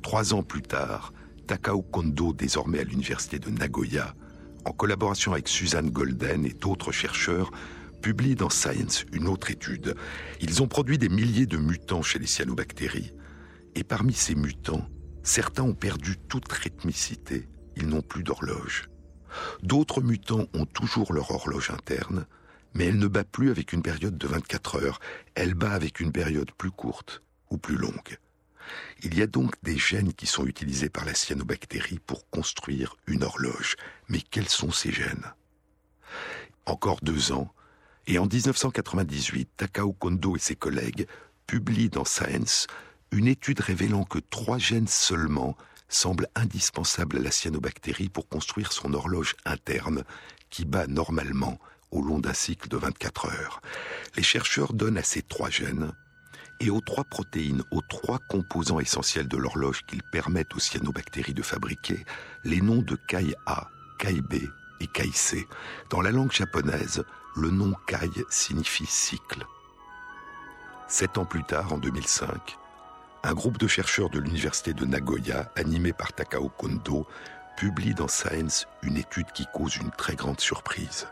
Trois 0.04 0.34
ans 0.34 0.44
plus 0.44 0.62
tard, 0.62 1.14
Takao 1.48 1.82
Kondo, 1.82 2.34
désormais 2.34 2.80
à 2.80 2.84
l'université 2.84 3.40
de 3.40 3.50
Nagoya, 3.50 4.14
en 4.66 4.72
collaboration 4.72 5.32
avec 5.32 5.48
Suzanne 5.48 5.90
Golden 5.90 6.46
et 6.46 6.54
d'autres 6.54 6.92
chercheurs, 6.92 7.52
publie 8.02 8.36
dans 8.36 8.50
Science 8.50 9.06
une 9.12 9.28
autre 9.28 9.52
étude. 9.52 9.96
Ils 10.40 10.62
ont 10.62 10.68
produit 10.68 10.98
des 10.98 11.10
milliers 11.10 11.46
de 11.46 11.58
mutants 11.58 12.02
chez 12.02 12.20
les 12.20 12.28
cyanobactéries. 12.28 13.14
Et 13.76 13.84
parmi 13.84 14.14
ces 14.14 14.36
mutants, 14.36 14.88
certains 15.24 15.64
ont 15.64 15.74
perdu 15.74 16.18
toute 16.30 16.52
rythmicité. 16.52 17.48
Ils 17.76 17.88
n'ont 17.88 18.02
plus 18.02 18.24
d'horloge. 18.24 18.90
D'autres 19.62 20.02
mutants 20.02 20.48
ont 20.54 20.66
toujours 20.66 21.14
leur 21.14 21.32
horloge 21.32 21.70
interne, 21.70 22.26
mais 22.74 22.86
elle 22.86 22.98
ne 23.00 23.08
bat 23.08 23.24
plus 23.24 23.50
avec 23.50 23.74
une 23.74 23.82
période 23.82 24.18
de 24.18 24.28
24 24.28 24.84
heures. 24.84 25.00
Elle 25.36 25.54
bat 25.54 25.72
avec 25.72 26.00
une 26.00 26.12
période 26.12 26.52
plus 26.52 26.72
courte 26.72 27.22
ou 27.50 27.58
plus 27.58 27.78
longue. 27.78 28.18
Il 29.04 29.18
y 29.18 29.22
a 29.22 29.28
donc 29.28 29.56
des 29.64 29.78
gènes 29.78 30.14
qui 30.14 30.26
sont 30.26 30.46
utilisés 30.46 30.90
par 30.90 31.06
la 31.06 31.14
cyanobactérie 31.14 32.00
pour 32.00 32.30
construire 32.30 32.96
une 33.08 33.24
horloge. 33.24 33.76
Mais 34.10 34.22
quels 34.22 34.50
sont 34.50 34.72
ces 34.72 34.92
gènes? 34.92 35.34
Encore 36.66 37.00
deux 37.02 37.32
ans, 37.32 37.54
et 38.08 38.20
en 38.20 38.26
1998, 38.26 39.50
Takao 39.58 39.94
Kondo 39.94 40.36
et 40.36 40.40
ses 40.40 40.56
collègues 40.56 41.08
publient 41.46 41.90
dans 41.90 42.06
Science 42.06 42.68
une 43.12 43.28
étude 43.28 43.60
révélant 43.60 44.04
que 44.04 44.20
trois 44.20 44.58
gènes 44.58 44.88
seulement 44.88 45.58
semblent 45.90 46.28
indispensables 46.36 47.18
à 47.18 47.22
la 47.22 47.32
cyanobactérie 47.32 48.10
pour 48.10 48.28
construire 48.28 48.72
son 48.72 48.94
horloge 48.94 49.36
interne 49.46 50.04
qui 50.50 50.66
bat 50.66 50.88
normalement 50.88 51.60
au 51.92 52.02
long 52.02 52.20
d'un 52.20 52.34
cycle 52.34 52.68
de 52.68 52.78
24 52.78 53.28
heures. 53.28 53.62
Les 54.16 54.24
chercheurs 54.24 54.74
donnent 54.74 54.98
à 54.98 55.04
ces 55.04 55.22
trois 55.22 55.50
gènes 55.50 55.92
et 56.60 56.70
aux 56.70 56.82
trois 56.82 57.04
protéines, 57.04 57.64
aux 57.72 57.82
trois 57.82 58.20
composants 58.30 58.80
essentiels 58.80 59.28
de 59.28 59.38
l'horloge 59.38 59.86
qu'ils 59.86 60.04
permettent 60.04 60.56
aux 60.56 60.60
cyanobactéries 60.60 61.34
de 61.34 61.44
fabriquer, 61.44 62.06
les 62.44 62.62
noms 62.62 62.82
de 62.82 62.98
Kai-A, 63.08 63.70
Kai-B 64.00 64.34
et 64.80 64.88
Kai-C. 64.88 65.46
Dans 65.90 66.02
la 66.02 66.12
langue 66.12 66.32
japonaise, 66.32 67.04
le 67.38 67.52
nom 67.52 67.74
Kai 67.86 68.26
signifie 68.30 68.88
cycle. 68.88 69.46
Sept 70.88 71.18
ans 71.18 71.26
plus 71.26 71.44
tard, 71.44 71.74
en 71.74 71.78
2005, 71.78 72.58
un 73.24 73.34
groupe 73.34 73.60
de 73.60 73.68
chercheurs 73.68 74.10
de 74.10 74.20
l'université 74.20 74.74
de 74.74 74.86
Nagoya, 74.86 75.52
animé 75.56 75.94
par 75.94 76.14
Takao 76.14 76.50
Kondo, 76.50 77.06
publie 77.56 77.94
dans 77.94 78.08
Science 78.08 78.68
une 78.82 78.98
étude 78.98 79.32
qui 79.34 79.46
cause 79.54 79.76
une 79.76 79.92
très 79.92 80.16
grande 80.16 80.40
surprise. 80.40 81.08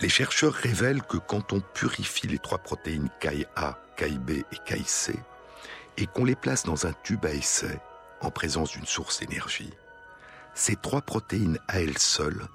Les 0.00 0.08
chercheurs 0.08 0.54
révèlent 0.54 1.02
que 1.02 1.18
quand 1.18 1.52
on 1.52 1.60
purifie 1.60 2.26
les 2.26 2.38
trois 2.38 2.58
protéines 2.58 3.10
Kai-A, 3.20 3.78
Kai-B 3.96 4.30
et 4.30 4.58
Kai-C, 4.64 5.14
et 5.98 6.06
qu'on 6.06 6.24
les 6.24 6.34
place 6.34 6.64
dans 6.64 6.86
un 6.86 6.92
tube 7.02 7.26
à 7.26 7.32
essai, 7.32 7.78
en 8.22 8.30
présence 8.30 8.72
d'une 8.72 8.86
source 8.86 9.20
d'énergie, 9.20 9.74
ces 10.54 10.76
trois 10.76 11.02
protéines 11.02 11.58
à 11.68 11.80
elles 11.80 11.98
seules 11.98 12.46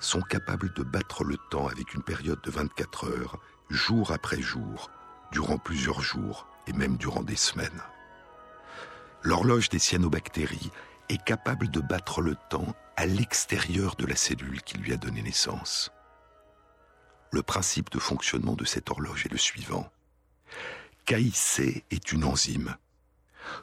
sont 0.00 0.22
capables 0.22 0.72
de 0.74 0.82
battre 0.82 1.24
le 1.24 1.36
temps 1.50 1.66
avec 1.66 1.94
une 1.94 2.02
période 2.02 2.40
de 2.42 2.50
24 2.50 3.04
heures, 3.08 3.40
jour 3.70 4.12
après 4.12 4.40
jour, 4.40 4.90
durant 5.32 5.58
plusieurs 5.58 6.00
jours 6.00 6.46
et 6.66 6.72
même 6.72 6.96
durant 6.96 7.22
des 7.22 7.36
semaines. 7.36 7.82
L'horloge 9.22 9.68
des 9.68 9.78
cyanobactéries 9.78 10.70
est 11.08 11.22
capable 11.22 11.70
de 11.70 11.80
battre 11.80 12.20
le 12.20 12.36
temps 12.50 12.74
à 12.96 13.06
l'extérieur 13.06 13.96
de 13.96 14.06
la 14.06 14.16
cellule 14.16 14.62
qui 14.62 14.78
lui 14.78 14.92
a 14.92 14.96
donné 14.96 15.22
naissance. 15.22 15.90
Le 17.30 17.42
principe 17.42 17.90
de 17.90 17.98
fonctionnement 17.98 18.54
de 18.54 18.64
cette 18.64 18.90
horloge 18.90 19.26
est 19.26 19.32
le 19.32 19.38
suivant. 19.38 19.90
KIC 21.04 21.84
est 21.90 22.12
une 22.12 22.24
enzyme. 22.24 22.76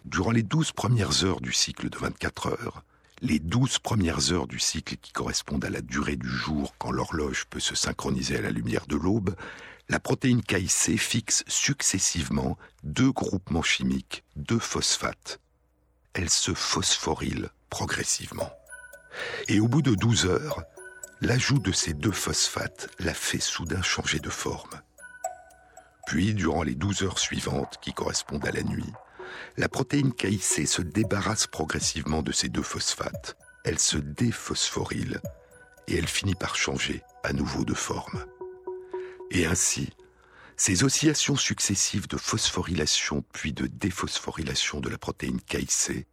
Durant 0.04 0.32
les 0.32 0.44
12 0.44 0.72
premières 0.72 1.24
heures 1.24 1.42
du 1.42 1.54
cycle 1.54 1.90
de 1.90 1.98
24 1.98 2.48
heures, 2.48 2.84
les 3.22 3.40
douze 3.40 3.80
premières 3.80 4.32
heures 4.32 4.48
du 4.48 4.60
cycle 4.60 4.98
qui 4.98 5.12
correspondent 5.12 5.66
à 5.66 5.70
la 5.70 5.82
durée 5.82 6.18
du 6.18 6.28
jour 6.28 6.76
quand 6.78 6.92
l'horloge 6.92 7.46
peut 7.50 7.60
se 7.60 7.76
synchroniser 7.76 8.38
à 8.38 8.42
la 8.42 8.52
lumière 8.52 8.88
de 8.88 8.96
l'aube, 8.96 9.36
la 9.88 10.00
protéine 10.00 10.42
KIC 10.42 10.98
fixe 10.98 11.44
successivement 11.48 12.58
deux 12.84 13.12
groupements 13.12 13.62
chimiques, 13.62 14.24
deux 14.36 14.60
phosphates. 14.60 15.40
Elle 16.14 16.30
se 16.30 16.54
phosphoryle 16.54 17.50
progressivement. 17.70 18.52
Et 19.48 19.60
au 19.60 19.68
bout 19.68 19.82
de 19.82 19.96
12 19.96 20.26
heures, 20.26 20.64
l'ajout 21.22 21.60
de 21.60 21.72
ces 21.72 21.94
deux 21.94 22.12
phosphates 22.12 22.90
la 23.00 23.14
fait 23.14 23.40
soudain 23.40 23.82
changer 23.82 24.20
de 24.20 24.30
forme. 24.30 24.82
Puis, 26.08 26.34
durant 26.34 26.64
les 26.64 26.76
12 26.76 27.04
heures 27.04 27.20
suivantes, 27.20 27.78
qui 27.82 27.94
correspondent 27.94 28.46
à 28.46 28.52
la 28.52 28.64
nuit, 28.64 28.94
la 29.58 29.70
protéine 29.70 30.14
KIC 30.14 30.68
se 30.68 30.82
débarrasse 30.82 31.48
progressivement 31.48 32.22
de 32.22 32.32
ces 32.32 32.50
deux 32.50 32.64
phosphates. 32.64 33.38
Elle 33.64 33.80
se 33.80 33.98
déphosphoryle 33.98 35.22
et 35.88 35.98
elle 35.98 36.08
finit 36.08 36.36
par 36.36 36.56
changer 36.56 37.02
à 37.24 37.34
nouveau 37.34 37.66
de 37.66 37.74
forme. 37.74 38.26
Et 39.32 39.46
ainsi, 39.46 39.90
ces 40.58 40.84
oscillations 40.84 41.36
successives 41.36 42.08
de 42.08 42.18
phosphorylation 42.18 43.24
puis 43.34 43.54
de 43.54 43.68
déphosphorylation 43.68 44.80
de 44.80 44.90
la 44.90 44.98
protéine 44.98 45.42
KIC 45.42 46.08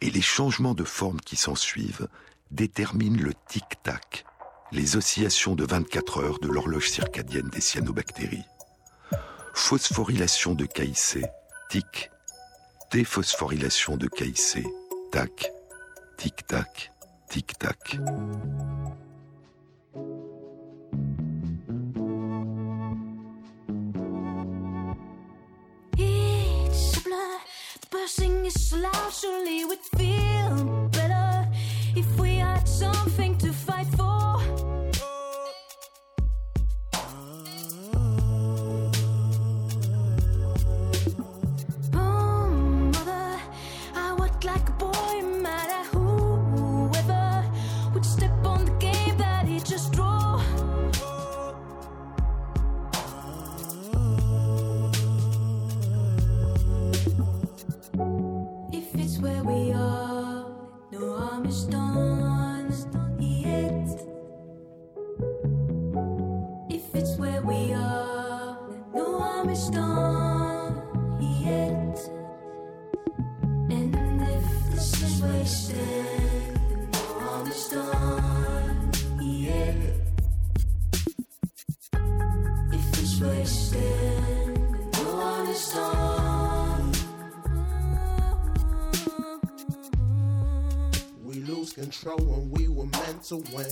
et 0.00 0.10
les 0.10 0.22
changements 0.22 0.74
de 0.74 0.84
forme 0.84 1.20
qui 1.20 1.36
s'ensuivent 1.36 2.08
déterminent 2.50 3.20
le 3.20 3.32
tic-tac, 3.48 4.24
les 4.72 4.96
oscillations 4.96 5.54
de 5.54 5.64
24 5.64 6.22
heures 6.22 6.38
de 6.38 6.48
l'horloge 6.48 6.90
circadienne 6.90 7.48
des 7.48 7.60
cyanobactéries. 7.60 8.44
Phosphorylation 9.54 10.54
de 10.54 10.66
KIC, 10.66 11.24
tic, 11.68 12.10
déphosphorylation 12.90 13.96
de 13.96 14.08
KIC. 14.08 14.64
Tac, 15.12 15.50
tic-tac, 16.16 16.90
tic-tac. 17.28 17.98
Bursting 27.90 28.46
is 28.46 28.72
loud, 28.72 29.12
surely 29.12 29.64
would 29.64 29.84
feel 29.96 30.88
better 30.92 31.48
if 31.96 32.20
we 32.20 32.36
had 32.36 32.66
something 32.68 33.36
to 33.38 33.52
control 92.06 92.26
when 92.26 92.50
we 92.50 92.68
were 92.68 92.86
meant 92.86 93.22
to 93.24 93.36
win. 93.52 93.66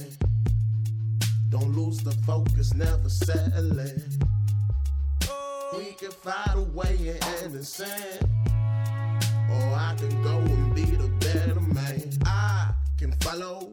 Don't 1.51 1.77
lose 1.77 1.99
the 1.99 2.13
focus, 2.27 2.75
never 2.75 3.09
settling. 3.09 4.03
We 5.77 5.93
can 5.93 6.11
find 6.11 6.59
a 6.59 6.63
way 6.63 7.19
in 7.45 7.63
sin. 7.63 8.19
Or 8.49 9.75
I 9.75 9.95
can 9.99 10.23
go 10.23 10.39
and 10.39 10.75
be 10.75 10.85
the 10.85 11.09
better 11.21 11.61
man. 11.61 12.11
I 12.25 12.73
can 12.99 13.13
follow. 13.21 13.73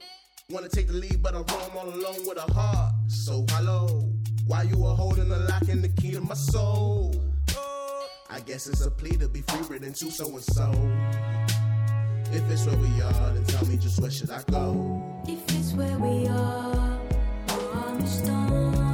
Wanna 0.50 0.70
take 0.70 0.88
the 0.88 0.94
lead, 0.94 1.24
but 1.24 1.34
I 1.34 1.38
roam 1.38 1.78
all 1.78 1.90
alone 1.90 2.28
with 2.28 2.38
a 2.38 2.52
heart. 2.54 2.94
So 3.08 3.46
hello. 3.52 4.10
While 4.46 4.66
you 4.66 4.78
were 4.78 4.94
holding 4.94 5.30
the 5.30 5.40
lock 5.40 5.68
and 5.70 5.84
the 5.84 5.90
key 5.90 6.12
to 6.12 6.22
my 6.22 6.36
soul. 6.36 7.16
I 8.30 8.40
guess 8.42 8.68
it's 8.68 8.86
a 8.86 8.92
plea 8.92 9.18
to 9.18 9.28
be 9.28 9.42
free 9.42 9.68
written 9.68 9.94
to 9.94 10.12
so 10.12 10.28
and 10.28 10.44
so. 10.44 11.31
If 12.34 12.50
it's 12.50 12.66
where 12.66 12.78
we 12.78 13.02
are, 13.02 13.34
then 13.34 13.44
tell 13.44 13.66
me 13.68 13.76
just 13.76 14.00
where 14.00 14.10
should 14.10 14.32
I 14.32 14.42
go? 14.50 15.04
If 15.28 15.44
it's 15.54 15.74
where 15.74 15.98
we 15.98 16.28
are, 16.28 17.00
I'm 17.74 18.08
stars 18.08 18.91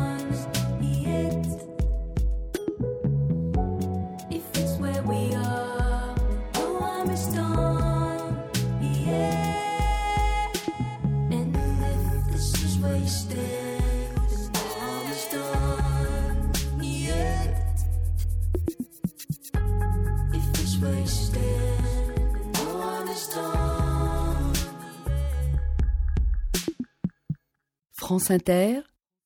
Inter, 28.30 28.82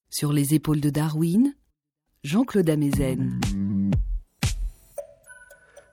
sur 0.09 0.33
les 0.33 0.53
épaules 0.53 0.81
de 0.81 0.89
Darwin, 0.89 1.55
Jean-Claude 2.23 2.69
Amezen. 2.69 3.39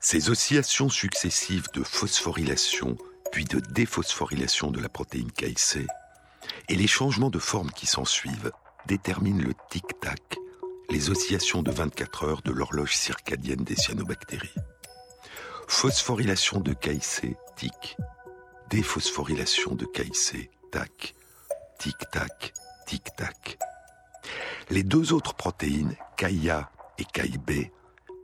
Ces 0.01 0.31
oscillations 0.31 0.89
successives 0.89 1.67
de 1.75 1.83
phosphorylation 1.83 2.97
puis 3.31 3.45
de 3.45 3.61
déphosphorylation 3.61 4.71
de 4.71 4.81
la 4.81 4.89
protéine 4.89 5.31
KIC 5.31 5.87
et 6.69 6.75
les 6.75 6.87
changements 6.87 7.31
de 7.31 7.39
forme 7.39 7.71
qui 7.71 7.87
s'ensuivent 7.87 8.53
déterminent 8.87 9.43
le 9.43 9.53
tic-tac, 9.71 10.39
les 10.91 11.11
oscillations 11.11 11.63
de 11.63 11.71
24 11.71 12.25
heures 12.25 12.43
de 12.43 12.53
l'horloge 12.53 12.97
circadienne 12.97 13.65
des 13.65 13.77
cyanobactéries. 13.77 14.55
Phosphorylation 15.67 16.61
de 16.61 16.73
KIC, 16.73 17.37
tic. 17.57 17.97
Déphosphorylation 18.71 19.75
de 19.75 19.85
KIC, 19.85 20.51
tac. 20.73 21.15
Tic-tac, 21.79 22.55
tic-tac. 22.89 23.59
Les 24.71 24.83
deux 24.83 25.13
autres 25.13 25.35
protéines, 25.35 25.95
KIA 26.17 26.71
et 26.97 27.05
KIB, 27.05 27.71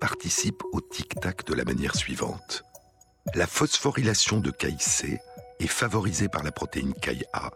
participent 0.01 0.63
au 0.73 0.81
tic-tac 0.81 1.45
de 1.45 1.53
la 1.53 1.65
manière 1.65 1.95
suivante. 1.95 2.65
La 3.35 3.47
phosphorylation 3.47 4.41
de 4.41 4.51
KIC 4.51 5.21
est 5.61 5.67
favorisée 5.67 6.29
par 6.29 6.43
la 6.43 6.51
protéine 6.51 6.95
KIA 6.95 7.53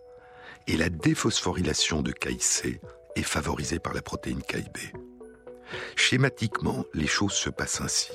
et 0.67 0.77
la 0.77 0.91
déphosphorylation 0.91 2.03
de 2.03 2.13
KIC 2.13 2.79
est 3.17 3.23
favorisée 3.23 3.79
par 3.79 3.95
la 3.95 4.03
protéine 4.03 4.43
KIB. 4.43 4.93
Schématiquement, 5.97 6.85
les 6.93 7.07
choses 7.07 7.33
se 7.33 7.49
passent 7.49 7.81
ainsi. 7.81 8.13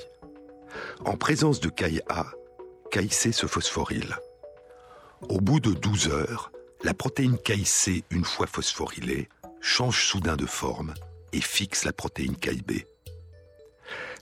En 1.04 1.16
présence 1.16 1.58
de 1.58 1.68
KIA, 1.68 2.26
KIC 2.92 3.34
se 3.34 3.46
phosphoryle. 3.46 4.16
Au 5.28 5.40
bout 5.40 5.58
de 5.58 5.72
12 5.72 6.08
heures, 6.10 6.52
la 6.84 6.92
protéine 6.92 7.38
KIC, 7.38 8.04
une 8.10 8.26
fois 8.26 8.46
phosphorylée, 8.46 9.30
change 9.62 10.06
soudain 10.06 10.36
de 10.36 10.44
forme 10.44 10.92
et 11.32 11.40
fixe 11.40 11.84
la 11.84 11.94
protéine 11.94 12.36
KIB. 12.36 12.84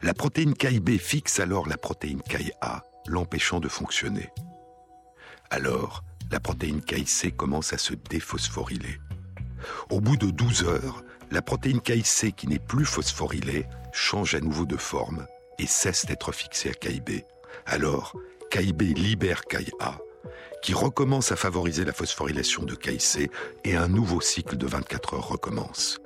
La 0.03 0.15
protéine 0.15 0.55
KIB 0.55 0.97
fixe 0.99 1.41
alors 1.41 1.69
la 1.69 1.77
protéine 1.77 2.23
KIA, 2.23 2.85
l'empêchant 3.09 3.59
de 3.59 3.69
fonctionner. 3.69 4.31
Alors, 5.51 6.05
la 6.31 6.39
protéine 6.39 6.83
KIC 6.83 7.37
commence 7.37 7.73
à 7.73 7.79
se 7.79 7.95
déphosphoryler. 7.95 9.01
Au 9.91 10.01
bout 10.01 10.17
de 10.17 10.31
12 10.31 10.63
heures, 10.63 11.03
la 11.33 11.43
protéine 11.43 11.81
KIC 11.81 12.37
qui 12.37 12.47
n'est 12.47 12.61
plus 12.61 12.85
phosphorylée 12.85 13.67
change 13.93 14.37
à 14.37 14.41
nouveau 14.41 14.67
de 14.67 14.77
forme 14.77 15.27
et 15.59 15.67
cesse 15.67 16.07
d'être 16.07 16.31
fixée 16.31 16.71
à 16.71 16.75
KIB. 16.75 17.25
Alors, 17.67 18.17
KIB 18.53 18.95
libère 18.95 19.45
KIA, 19.47 19.99
qui 20.63 20.75
recommence 20.75 21.33
à 21.33 21.37
favoriser 21.37 21.85
la 21.85 21.93
phosphorylation 21.93 22.63
de 22.63 22.75
KIC 22.75 23.31
et 23.65 23.77
un 23.77 23.89
nouveau 23.89 24.21
cycle 24.21 24.57
de 24.57 24.67
24 24.67 25.15
heures 25.15 25.29
recommence. 25.29 25.99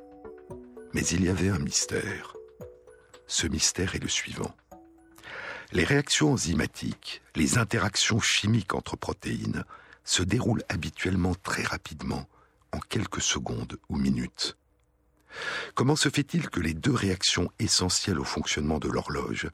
Mais 0.92 1.04
il 1.06 1.24
y 1.24 1.28
avait 1.28 1.50
un 1.50 1.58
mystère. 1.58 2.34
Ce 3.26 3.46
mystère 3.46 3.94
est 3.94 4.02
le 4.02 4.08
suivant. 4.08 4.54
Les 5.72 5.84
réactions 5.84 6.32
enzymatiques, 6.32 7.22
les 7.34 7.58
interactions 7.58 8.20
chimiques 8.20 8.74
entre 8.74 8.96
protéines, 8.96 9.64
se 10.04 10.22
déroulent 10.22 10.62
habituellement 10.68 11.34
très 11.34 11.64
rapidement, 11.64 12.28
en 12.72 12.78
quelques 12.78 13.20
secondes 13.20 13.76
ou 13.88 13.96
minutes. 13.96 14.56
Comment 15.74 15.96
se 15.96 16.08
fait-il 16.08 16.48
que 16.48 16.60
les 16.60 16.74
deux 16.74 16.94
réactions 16.94 17.50
essentielles 17.58 18.20
au 18.20 18.24
fonctionnement 18.24 18.78
de 18.78 18.88
l'horloge, 18.88 19.50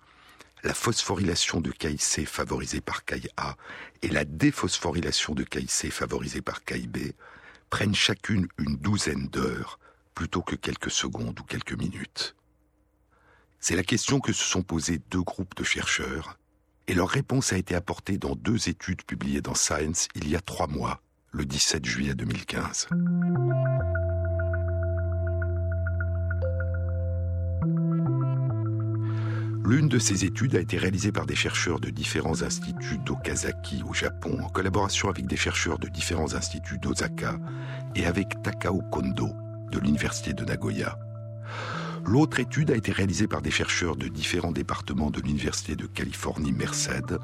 phosphorylation 0.75 1.61
de 1.61 1.71
KIC 1.71 2.27
favorisée 2.27 2.81
par 2.81 3.05
KIA 3.05 3.57
et 4.03 4.09
la 4.09 4.25
déphosphorylation 4.25 5.35
de 5.35 5.43
KIC 5.43 5.91
favorisée 5.91 6.43
par 6.43 6.65
KIB, 6.65 7.15
prennent 7.71 7.95
chacune 7.95 8.47
une 8.59 8.77
douzaine 8.77 9.29
d'heures 9.29 9.79
plutôt 10.15 10.43
que 10.43 10.55
quelques 10.55 10.91
secondes 10.91 11.41
ou 11.41 11.43
quelques 11.43 11.73
minutes 11.73 12.37
C'est 13.61 13.77
la 13.77 13.83
question 13.83 14.21
que 14.21 14.33
se 14.33 14.45
sont 14.45 14.63
posées 14.63 15.01
deux 15.11 15.23
groupes 15.23 15.55
de 15.57 15.65
chercheurs, 15.65 16.39
et 16.87 16.95
leur 16.95 17.09
réponse 17.09 17.53
a 17.53 17.59
été 17.59 17.75
apportée 17.75 18.19
dans 18.19 18.37
deux 18.37 18.69
études 18.69 19.03
publiées 19.05 19.41
dans 19.41 19.55
Science 19.55 20.09
il 20.15 20.29
y 20.29 20.37
a 20.37 20.41
trois 20.41 20.67
mois, 20.67 21.01
le 21.33 21.45
17 21.45 21.85
juillet 21.85 22.15
2015. 22.15 22.89
L'une 29.65 29.89
de 29.89 30.01
ces 30.01 30.25
études 30.25 30.57
a 30.57 30.61
été 30.61 30.77
réalisée 30.77 31.13
par 31.13 31.25
des 31.25 31.37
chercheurs 31.37 31.79
de 31.79 31.89
différents 31.89 32.43
instituts 32.43 32.99
d'Okazaki 32.99 33.85
au 33.89 33.95
Japon, 33.95 34.37
en 34.43 34.49
collaboration 34.49 35.09
avec 35.09 35.27
des 35.27 35.37
chercheurs 35.37 35.79
de 35.79 35.87
différents 35.87 36.35
instituts 36.35 36.79
d'Osaka 36.79 37.39
et 37.95 38.05
avec 38.05 38.43
Takao 38.43 38.83
Kondo 38.91 39.29
de 39.71 39.79
l'Université 39.79 40.33
de 40.33 40.45
Nagoya. 40.45 40.99
L'autre 42.05 42.41
étude 42.41 42.73
a 42.73 42.77
été 42.77 42.91
réalisée 42.91 43.29
par 43.29 43.41
des 43.41 43.53
chercheurs 43.53 43.95
de 43.95 44.09
différents 44.09 44.51
départements 44.51 45.11
de 45.11 45.21
l'Université 45.21 45.77
de 45.77 45.87
Californie 45.87 46.53
Merced, 46.53 47.19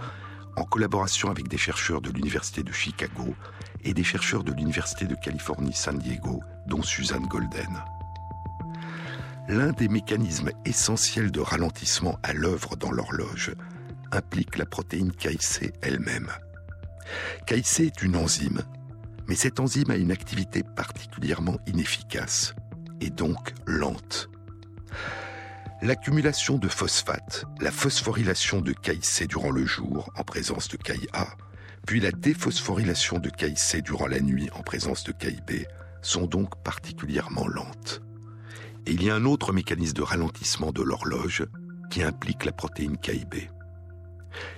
en 0.57 0.65
collaboration 0.65 1.31
avec 1.31 1.49
des 1.49 1.59
chercheurs 1.59 2.01
de 2.01 2.11
l'Université 2.11 2.63
de 2.63 2.73
Chicago 2.73 3.35
et 3.83 3.95
des 3.95 4.05
chercheurs 4.05 4.45
de 4.45 4.53
l'Université 4.53 5.07
de 5.07 5.17
Californie 5.17 5.75
San 5.75 5.99
Diego, 5.99 6.41
dont 6.69 6.83
Suzanne 6.83 7.27
Golden. 7.27 7.83
L'un 9.49 9.73
des 9.73 9.89
mécanismes 9.89 10.51
essentiels 10.67 11.31
de 11.31 11.41
ralentissement 11.41 12.19
à 12.23 12.35
l'œuvre 12.35 12.77
dans 12.77 12.91
l'horloge 12.91 13.55
implique 14.13 14.59
la 14.59 14.67
protéine 14.67 15.11
KIC 15.11 15.73
elle-même. 15.81 16.31
KIC 17.47 17.81
est 17.81 18.03
une 18.03 18.17
enzyme, 18.17 18.61
mais 19.27 19.35
cette 19.35 19.59
enzyme 19.59 19.91
a 19.91 19.97
une 19.97 20.13
activité 20.13 20.63
particulièrement 20.63 21.57
inefficace 21.67 22.55
et 23.01 23.09
donc 23.09 23.55
lente. 23.65 24.29
L'accumulation 25.81 26.59
de 26.59 26.69
phosphate, 26.69 27.47
la 27.59 27.71
phosphorylation 27.71 28.61
de 28.61 28.73
KIC 28.73 29.29
durant 29.29 29.51
le 29.51 29.65
jour 29.65 30.11
en 30.15 30.25
présence 30.25 30.69
de 30.69 30.77
KIA, 30.77 31.27
puis 31.87 32.01
la 32.01 32.13
déphosphorylation 32.13 33.19
de 33.19 33.31
KIC 33.31 33.83
durant 33.83 34.09
la 34.09 34.21
nuit 34.21 34.51
en 34.53 34.63
présence 34.63 35.05
de 35.05 35.13
KIB 35.13 35.67
sont 36.03 36.27
donc 36.27 36.63
particulièrement 36.63 37.49
lentes. 37.49 38.03
Et 38.89 38.93
il 38.93 39.03
y 39.03 39.11
a 39.11 39.15
un 39.15 39.27
autre 39.27 39.53
mécanisme 39.53 39.93
de 39.93 40.03
ralentissement 40.03 40.73
de 40.73 40.83
l'horloge 40.83 41.45
qui 41.91 42.03
implique 42.03 42.47
la 42.47 42.53
protéine 42.53 42.97
KIB. 42.97 43.51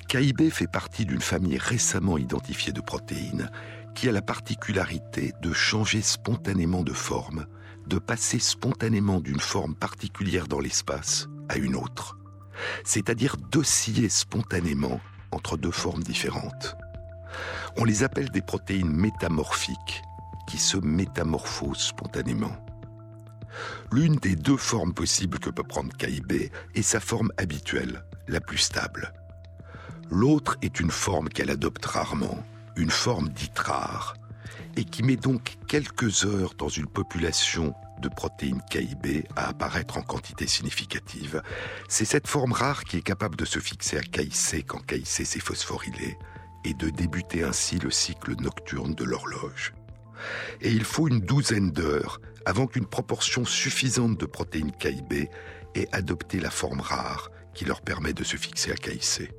KIB 0.08 0.50
fait 0.50 0.70
partie 0.70 1.04
d'une 1.04 1.20
famille 1.20 1.58
récemment 1.58 2.16
identifiée 2.16 2.72
de 2.72 2.80
protéines 2.80 3.50
qui 3.96 4.08
a 4.08 4.12
la 4.12 4.22
particularité 4.22 5.32
de 5.42 5.52
changer 5.52 6.00
spontanément 6.00 6.84
de 6.84 6.92
forme, 6.92 7.46
de 7.88 7.98
passer 7.98 8.38
spontanément 8.38 9.20
d'une 9.20 9.40
forme 9.40 9.74
particulière 9.74 10.46
dans 10.46 10.60
l'espace 10.60 11.26
à 11.48 11.56
une 11.56 11.74
autre, 11.74 12.16
c'est-à-dire 12.84 13.36
d'osciller 13.36 14.08
spontanément 14.08 15.00
entre 15.32 15.56
deux 15.56 15.72
formes 15.72 16.04
différentes. 16.04 16.76
On 17.76 17.84
les 17.84 18.04
appelle 18.04 18.30
des 18.30 18.42
protéines 18.42 18.92
métamorphiques 18.92 20.02
qui 20.46 20.58
se 20.58 20.76
métamorphosent 20.76 21.78
spontanément. 21.78 22.69
L'une 23.92 24.16
des 24.16 24.36
deux 24.36 24.56
formes 24.56 24.94
possibles 24.94 25.38
que 25.38 25.50
peut 25.50 25.62
prendre 25.62 25.96
KIB 25.96 26.50
est 26.74 26.82
sa 26.82 27.00
forme 27.00 27.32
habituelle, 27.36 28.04
la 28.28 28.40
plus 28.40 28.58
stable. 28.58 29.12
L'autre 30.10 30.56
est 30.62 30.80
une 30.80 30.90
forme 30.90 31.28
qu'elle 31.28 31.50
adopte 31.50 31.84
rarement, 31.84 32.44
une 32.76 32.90
forme 32.90 33.28
dite 33.28 33.58
rare, 33.58 34.14
et 34.76 34.84
qui 34.84 35.02
met 35.02 35.16
donc 35.16 35.56
quelques 35.68 36.24
heures 36.24 36.54
dans 36.56 36.68
une 36.68 36.86
population 36.86 37.74
de 38.00 38.08
protéines 38.08 38.62
KIB 38.70 39.26
à 39.36 39.48
apparaître 39.48 39.98
en 39.98 40.02
quantité 40.02 40.46
significative. 40.46 41.42
C'est 41.88 42.04
cette 42.04 42.26
forme 42.26 42.52
rare 42.52 42.84
qui 42.84 42.96
est 42.96 43.02
capable 43.02 43.36
de 43.36 43.44
se 43.44 43.58
fixer 43.58 43.98
à 43.98 44.02
KIC 44.02 44.66
quand 44.66 44.84
KIC 44.86 45.06
s'est 45.06 45.40
phosphorylé 45.40 46.16
et 46.64 46.74
de 46.74 46.90
débuter 46.90 47.44
ainsi 47.44 47.78
le 47.78 47.90
cycle 47.90 48.34
nocturne 48.40 48.94
de 48.94 49.04
l'horloge. 49.04 49.74
Et 50.60 50.70
il 50.70 50.84
faut 50.84 51.08
une 51.08 51.20
douzaine 51.20 51.70
d'heures 51.70 52.20
avant 52.46 52.66
qu'une 52.66 52.86
proportion 52.86 53.44
suffisante 53.44 54.18
de 54.18 54.26
protéines 54.26 54.72
KIB 54.72 55.28
ait 55.74 55.88
adopté 55.92 56.40
la 56.40 56.50
forme 56.50 56.80
rare 56.80 57.30
qui 57.54 57.64
leur 57.64 57.80
permet 57.80 58.12
de 58.12 58.24
se 58.24 58.36
fixer 58.36 58.72
à 58.72 58.76
KIC. 58.76 59.30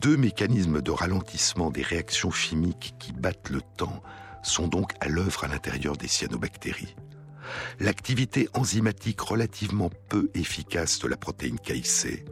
Deux 0.00 0.16
mécanismes 0.16 0.82
de 0.82 0.90
ralentissement 0.90 1.70
des 1.70 1.82
réactions 1.82 2.30
chimiques 2.30 2.94
qui 2.98 3.12
battent 3.12 3.50
le 3.50 3.60
temps 3.76 4.02
sont 4.42 4.68
donc 4.68 4.92
à 5.00 5.08
l'œuvre 5.08 5.44
à 5.44 5.48
l'intérieur 5.48 5.96
des 5.96 6.08
cyanobactéries. 6.08 6.94
L'activité 7.80 8.48
enzymatique 8.54 9.20
relativement 9.20 9.90
peu 10.08 10.30
efficace 10.34 10.98
de 10.98 11.08
la 11.08 11.16
protéine 11.16 11.58
KIC 11.58 12.24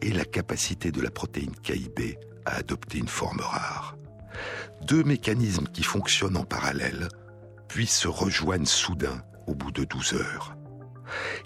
et 0.00 0.10
la 0.10 0.24
capacité 0.24 0.90
de 0.90 1.00
la 1.00 1.10
protéine 1.10 1.54
KIB 1.62 2.18
à 2.44 2.56
adopter 2.56 2.98
une 2.98 3.08
forme 3.08 3.40
rare. 3.40 3.96
Deux 4.82 5.04
mécanismes 5.04 5.68
qui 5.68 5.82
fonctionnent 5.82 6.36
en 6.36 6.44
parallèle, 6.44 7.08
puis 7.72 7.86
se 7.86 8.06
rejoignent 8.06 8.66
soudain 8.66 9.22
au 9.46 9.54
bout 9.54 9.72
de 9.72 9.84
12 9.84 10.12
heures. 10.12 10.54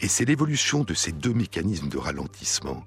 Et 0.00 0.08
c'est 0.08 0.24
l'évolution 0.24 0.82
de 0.82 0.92
ces 0.92 1.12
deux 1.12 1.32
mécanismes 1.32 1.88
de 1.88 1.98
ralentissement 1.98 2.84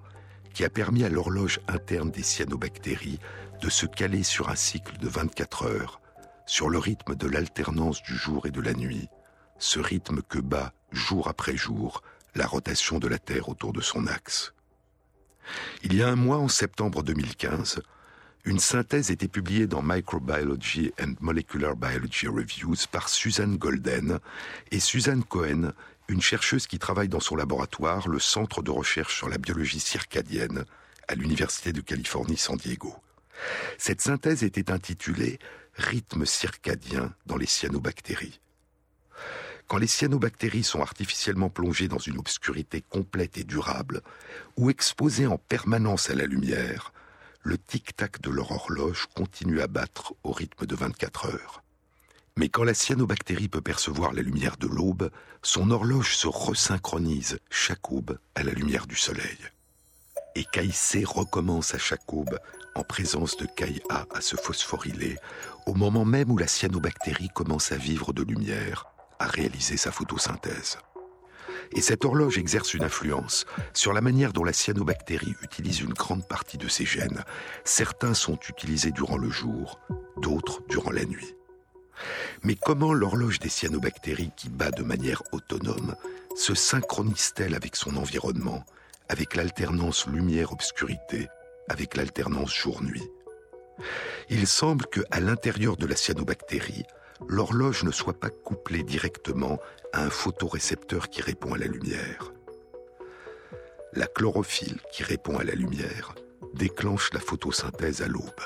qui 0.54 0.66
a 0.66 0.70
permis 0.70 1.06
à 1.06 1.10
l'horloge 1.10 1.62
interne 1.70 2.12
des 2.12 2.22
cyanobactéries 2.22 3.22
de 3.62 3.70
se 3.70 3.86
caler 3.86 4.24
sur 4.24 4.50
un 4.50 4.58
cycle 4.58 4.98
de 4.98 5.08
24 5.08 5.64
heures, 5.68 6.02
sur 6.46 6.70
le 6.70 6.80
rythme 6.80 7.16
de 7.16 7.28
l'alternance 7.28 8.04
du 8.04 8.14
jour 8.14 8.46
et 8.46 8.52
de 8.52 8.60
la 8.60 8.74
nuit, 8.74 9.08
ce 9.58 9.80
rythme 9.80 10.22
que 10.22 10.40
bat 10.40 10.74
jour 10.92 11.30
après 11.30 11.56
jour 11.56 12.04
la 12.36 12.46
rotation 12.46 13.00
de 13.00 13.08
la 13.08 13.20
Terre 13.20 13.48
autour 13.48 13.72
de 13.72 13.80
son 13.80 14.06
axe. 14.08 14.54
Il 15.82 15.96
y 15.96 16.04
a 16.04 16.10
un 16.10 16.18
mois, 16.18 16.40
en 16.40 16.50
septembre 16.50 17.04
2015, 17.04 17.84
une 18.46 18.60
synthèse 18.60 19.12
était 19.12 19.28
publiée 19.28 19.68
dans 19.68 19.82
Microbiology 19.82 20.92
and 21.00 21.14
Molecular 21.20 21.76
Biology 21.76 22.28
Reviews 22.28 22.88
par 22.92 23.10
Suzanne 23.10 23.58
Golden 23.58 24.20
et 24.72 24.80
Suzanne 24.80 25.24
Cohen 25.24 25.74
une 26.10 26.22
chercheuse 26.22 26.66
qui 26.66 26.80
travaille 26.80 27.08
dans 27.08 27.20
son 27.20 27.36
laboratoire, 27.36 28.08
le 28.08 28.20
Centre 28.20 28.64
de 28.64 28.72
recherche 28.72 29.16
sur 29.16 29.30
la 29.30 29.38
biologie 29.38 29.80
circadienne, 29.80 30.66
à 31.08 31.16
l'Université 31.16 31.72
de 31.72 31.82
Californie 31.82 32.38
San 32.38 32.58
Diego. 32.58 32.96
Cette 33.78 34.02
synthèse 34.02 34.44
était 34.44 34.72
intitulée 34.72 35.40
Rythme 35.76 36.26
circadien 36.26 37.14
dans 37.26 37.38
les 37.38 37.46
cyanobactéries. 37.46 38.42
Quand 39.68 39.78
les 39.78 39.88
cyanobactéries 39.88 40.64
sont 40.64 40.82
artificiellement 40.82 41.50
plongées 41.50 41.88
dans 41.88 42.00
une 42.00 42.18
obscurité 42.18 42.82
complète 42.82 43.38
et 43.38 43.44
durable, 43.44 44.02
ou 44.58 44.70
exposées 44.72 45.28
en 45.28 45.38
permanence 45.38 46.10
à 46.10 46.16
la 46.16 46.26
lumière, 46.26 46.92
le 47.42 47.58
tic-tac 47.58 48.22
de 48.22 48.30
leur 48.30 48.52
horloge 48.52 49.08
continue 49.16 49.62
à 49.62 49.68
battre 49.68 50.14
au 50.24 50.32
rythme 50.32 50.66
de 50.66 50.76
24 50.76 51.28
heures. 51.28 51.64
Mais 52.38 52.50
quand 52.50 52.64
la 52.64 52.74
cyanobactérie 52.74 53.50
peut 53.50 53.62
percevoir 53.62 54.14
la 54.14 54.22
lumière 54.22 54.58
de 54.58 54.68
l'aube, 54.68 55.10
son 55.42 55.72
horloge 55.72 56.16
se 56.16 56.28
resynchronise 56.28 57.40
chaque 57.50 57.92
aube 57.92 58.18
à 58.36 58.44
la 58.44 58.52
lumière 58.52 58.88
du 58.88 58.96
soleil. 58.96 59.38
Et 60.36 60.46
KIC 60.54 61.06
recommence 61.06 61.74
à 61.74 61.78
chaque 61.78 62.14
aube 62.14 62.40
en 62.76 62.84
présence 62.84 63.36
de 63.38 63.46
KIA 63.46 64.06
à 64.14 64.22
se 64.22 64.36
phosphoryler, 64.36 65.18
au 65.66 65.74
moment 65.74 66.06
même 66.06 66.32
où 66.32 66.38
la 66.38 66.48
cyanobactérie 66.48 67.30
commence 67.30 67.72
à 67.72 67.78
vivre 67.78 68.14
de 68.14 68.24
lumière, 68.24 68.86
à 69.20 69.28
réaliser 69.28 69.76
sa 69.76 69.92
photosynthèse. 69.92 70.78
Et 71.76 71.82
cette 71.82 72.03
horloge 72.03 72.38
exerce 72.38 72.74
une 72.74 72.84
influence 72.84 73.45
sur 73.74 73.93
la 73.93 74.01
manière 74.01 74.34
dont 74.34 74.43
la 74.43 74.53
cyanobactérie 74.53 75.36
utilise 75.43 75.82
une 75.82 75.93
grande 75.93 76.28
partie 76.28 76.57
de 76.57 76.67
ses 76.67 76.86
gènes. 76.86 77.24
Certains 77.63 78.13
sont 78.13 78.39
utilisés 78.49 78.91
durant 78.91 79.17
le 79.17 79.30
jour, 79.30 79.80
d'autres 80.17 80.61
durant 80.67 80.91
la 80.91 81.05
nuit. 81.05 81.36
Mais 82.43 82.55
comment 82.55 82.93
l'horloge 82.93 83.39
des 83.39 83.49
cyanobactéries 83.49 84.32
qui 84.36 84.49
bat 84.49 84.72
de 84.72 84.84
manière 84.84 85.22
autonome 85.32 85.95
se 86.36 86.55
synchronise-t-elle 86.55 87.55
avec 87.55 87.76
son 87.76 87.97
environnement, 87.97 88.63
avec 89.09 89.36
l'alternance 89.36 90.07
lumière-obscurité, 90.07 91.28
avec 91.67 91.95
l'alternance 91.95 92.53
jour-nuit? 92.55 93.07
Il 94.30 94.47
semble 94.47 94.86
que, 94.88 95.01
à 95.11 95.20
l'intérieur 95.20 95.78
de 95.78 95.86
la 95.86 95.95
cyanobactérie, 95.95 96.86
l'horloge 97.28 97.84
ne 97.84 97.91
soit 97.91 98.20
pas 98.20 98.30
couplée 98.30 98.84
directement 98.84 99.59
à 99.93 100.03
un 100.03 100.09
photorécepteur 100.09 101.09
qui 101.09 101.22
répond 101.22 101.53
à 101.53 101.57
la 101.57 101.67
lumière. 101.67 102.32
La 103.93 104.07
chlorophylle 104.07 104.80
qui 104.91 105.03
répond 105.03 105.38
à 105.38 105.43
la 105.43 105.55
lumière 105.55 106.13
déclenche 106.53 107.11
la 107.13 107.20
photosynthèse 107.20 108.01
à 108.01 108.07
l'aube. 108.07 108.41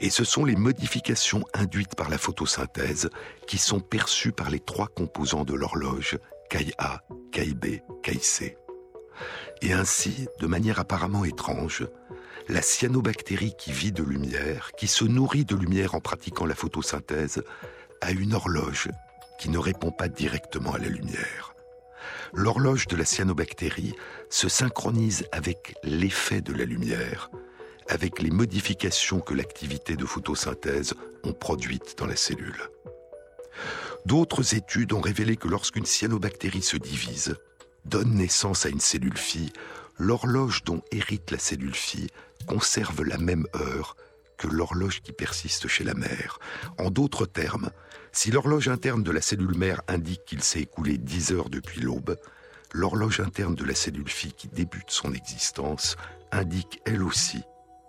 Et 0.00 0.10
ce 0.10 0.24
sont 0.24 0.44
les 0.44 0.56
modifications 0.56 1.44
induites 1.54 1.94
par 1.94 2.08
la 2.08 2.18
photosynthèse 2.18 3.10
qui 3.46 3.58
sont 3.58 3.80
perçues 3.80 4.32
par 4.32 4.50
les 4.50 4.60
trois 4.60 4.88
composants 4.88 5.44
de 5.44 5.54
l'horloge, 5.54 6.18
KA, 6.48 7.02
KIB, 7.32 7.82
KIC. 8.02 8.56
Et 9.62 9.72
ainsi, 9.72 10.26
de 10.38 10.46
manière 10.46 10.80
apparemment 10.80 11.24
étrange, 11.24 11.86
la 12.48 12.62
cyanobactérie 12.62 13.54
qui 13.58 13.72
vit 13.72 13.92
de 13.92 14.02
lumière, 14.02 14.72
qui 14.76 14.86
se 14.86 15.04
nourrit 15.04 15.44
de 15.44 15.54
lumière 15.54 15.94
en 15.94 16.00
pratiquant 16.00 16.46
la 16.46 16.54
photosynthèse, 16.54 17.42
a 18.00 18.10
une 18.10 18.34
horloge 18.34 18.88
qui 19.38 19.48
ne 19.48 19.58
répond 19.58 19.90
pas 19.90 20.08
directement 20.08 20.74
à 20.74 20.78
la 20.78 20.88
lumière. 20.88 21.54
L'horloge 22.32 22.86
de 22.86 22.96
la 22.96 23.04
cyanobactérie 23.04 23.94
se 24.28 24.48
synchronise 24.48 25.26
avec 25.32 25.74
l'effet 25.82 26.40
de 26.40 26.52
la 26.52 26.64
lumière, 26.64 27.30
avec 27.88 28.20
les 28.22 28.30
modifications 28.30 29.20
que 29.20 29.34
l'activité 29.34 29.96
de 29.96 30.04
photosynthèse 30.04 30.94
ont 31.24 31.32
produites 31.32 31.96
dans 31.98 32.06
la 32.06 32.16
cellule. 32.16 32.62
D'autres 34.06 34.54
études 34.54 34.92
ont 34.92 35.00
révélé 35.00 35.36
que 35.36 35.48
lorsqu'une 35.48 35.84
cyanobactérie 35.84 36.62
se 36.62 36.76
divise, 36.76 37.36
donne 37.84 38.14
naissance 38.14 38.64
à 38.64 38.68
une 38.68 38.80
cellule 38.80 39.18
fille, 39.18 39.52
l'horloge 39.98 40.64
dont 40.64 40.82
hérite 40.92 41.30
la 41.30 41.38
cellule 41.38 41.74
fille 41.74 42.08
conserve 42.46 43.02
la 43.02 43.18
même 43.18 43.46
heure 43.56 43.96
que 44.40 44.48
l'horloge 44.48 45.02
qui 45.02 45.12
persiste 45.12 45.68
chez 45.68 45.84
la 45.84 45.92
mère. 45.92 46.38
En 46.78 46.90
d'autres 46.90 47.26
termes, 47.26 47.70
si 48.10 48.30
l'horloge 48.30 48.68
interne 48.68 49.02
de 49.02 49.10
la 49.10 49.20
cellule 49.20 49.54
mère 49.54 49.82
indique 49.86 50.24
qu'il 50.24 50.42
s'est 50.42 50.62
écoulé 50.62 50.96
10 50.96 51.32
heures 51.32 51.50
depuis 51.50 51.82
l'aube, 51.82 52.16
l'horloge 52.72 53.20
interne 53.20 53.54
de 53.54 53.64
la 53.64 53.74
cellule 53.74 54.08
fille 54.08 54.32
qui 54.32 54.48
débute 54.48 54.88
son 54.90 55.12
existence 55.12 55.96
indique 56.32 56.80
elle 56.86 57.02
aussi 57.02 57.42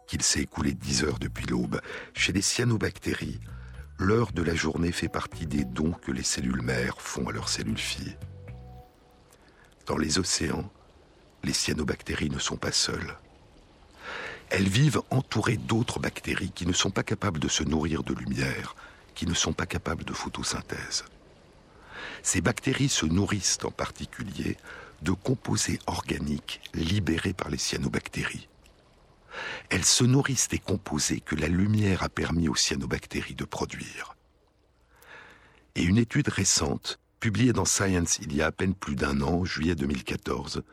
qu'il 0.07 0.21
s'est 0.23 0.41
écoulé 0.41 0.73
10 0.73 1.05
heures 1.05 1.19
depuis 1.19 1.45
l'aube. 1.45 1.79
Chez 2.13 2.33
les 2.33 2.41
cyanobactéries, 2.41 3.39
l'heure 3.97 4.33
de 4.33 4.43
la 4.43 4.53
journée 4.53 4.91
fait 4.91 5.07
partie 5.07 5.47
des 5.47 5.63
dons 5.63 5.93
que 5.93 6.11
les 6.11 6.23
cellules 6.23 6.61
mères 6.61 6.99
font 6.99 7.29
à 7.29 7.31
leurs 7.31 7.47
cellules 7.47 7.77
filles. 7.77 8.17
Dans 9.85 9.97
les 9.97 10.19
océans, 10.19 10.69
les 11.45 11.53
cyanobactéries 11.53 12.29
ne 12.29 12.39
sont 12.39 12.57
pas 12.57 12.73
seules. 12.73 13.15
Elles 14.51 14.67
vivent 14.67 15.01
entourées 15.11 15.55
d'autres 15.55 15.99
bactéries 15.99 16.51
qui 16.51 16.67
ne 16.67 16.73
sont 16.73 16.91
pas 16.91 17.03
capables 17.03 17.39
de 17.39 17.47
se 17.47 17.63
nourrir 17.63 18.03
de 18.03 18.13
lumière, 18.13 18.75
qui 19.15 19.25
ne 19.25 19.33
sont 19.33 19.53
pas 19.53 19.65
capables 19.65 20.03
de 20.03 20.11
photosynthèse. 20.11 21.05
Ces 22.21 22.41
bactéries 22.41 22.89
se 22.89 23.05
nourrissent 23.05 23.59
en 23.63 23.71
particulier 23.71 24.57
de 25.03 25.13
composés 25.13 25.79
organiques 25.87 26.59
libérés 26.73 27.31
par 27.31 27.49
les 27.49 27.57
cyanobactéries. 27.57 28.49
Elles 29.69 29.85
se 29.85 30.03
nourrissent 30.03 30.49
des 30.49 30.59
composés 30.59 31.21
que 31.21 31.35
la 31.35 31.47
lumière 31.47 32.03
a 32.03 32.09
permis 32.09 32.49
aux 32.49 32.55
cyanobactéries 32.55 33.35
de 33.35 33.45
produire. 33.45 34.17
Et 35.75 35.83
une 35.83 35.97
étude 35.97 36.27
récente, 36.27 36.99
publiée 37.21 37.53
dans 37.53 37.63
Science 37.63 38.19
il 38.21 38.35
y 38.35 38.41
a 38.41 38.47
à 38.47 38.51
peine 38.51 38.75
plus 38.75 38.95
d'un 38.95 39.21
an, 39.21 39.45
juillet 39.45 39.75
2014, 39.75 40.63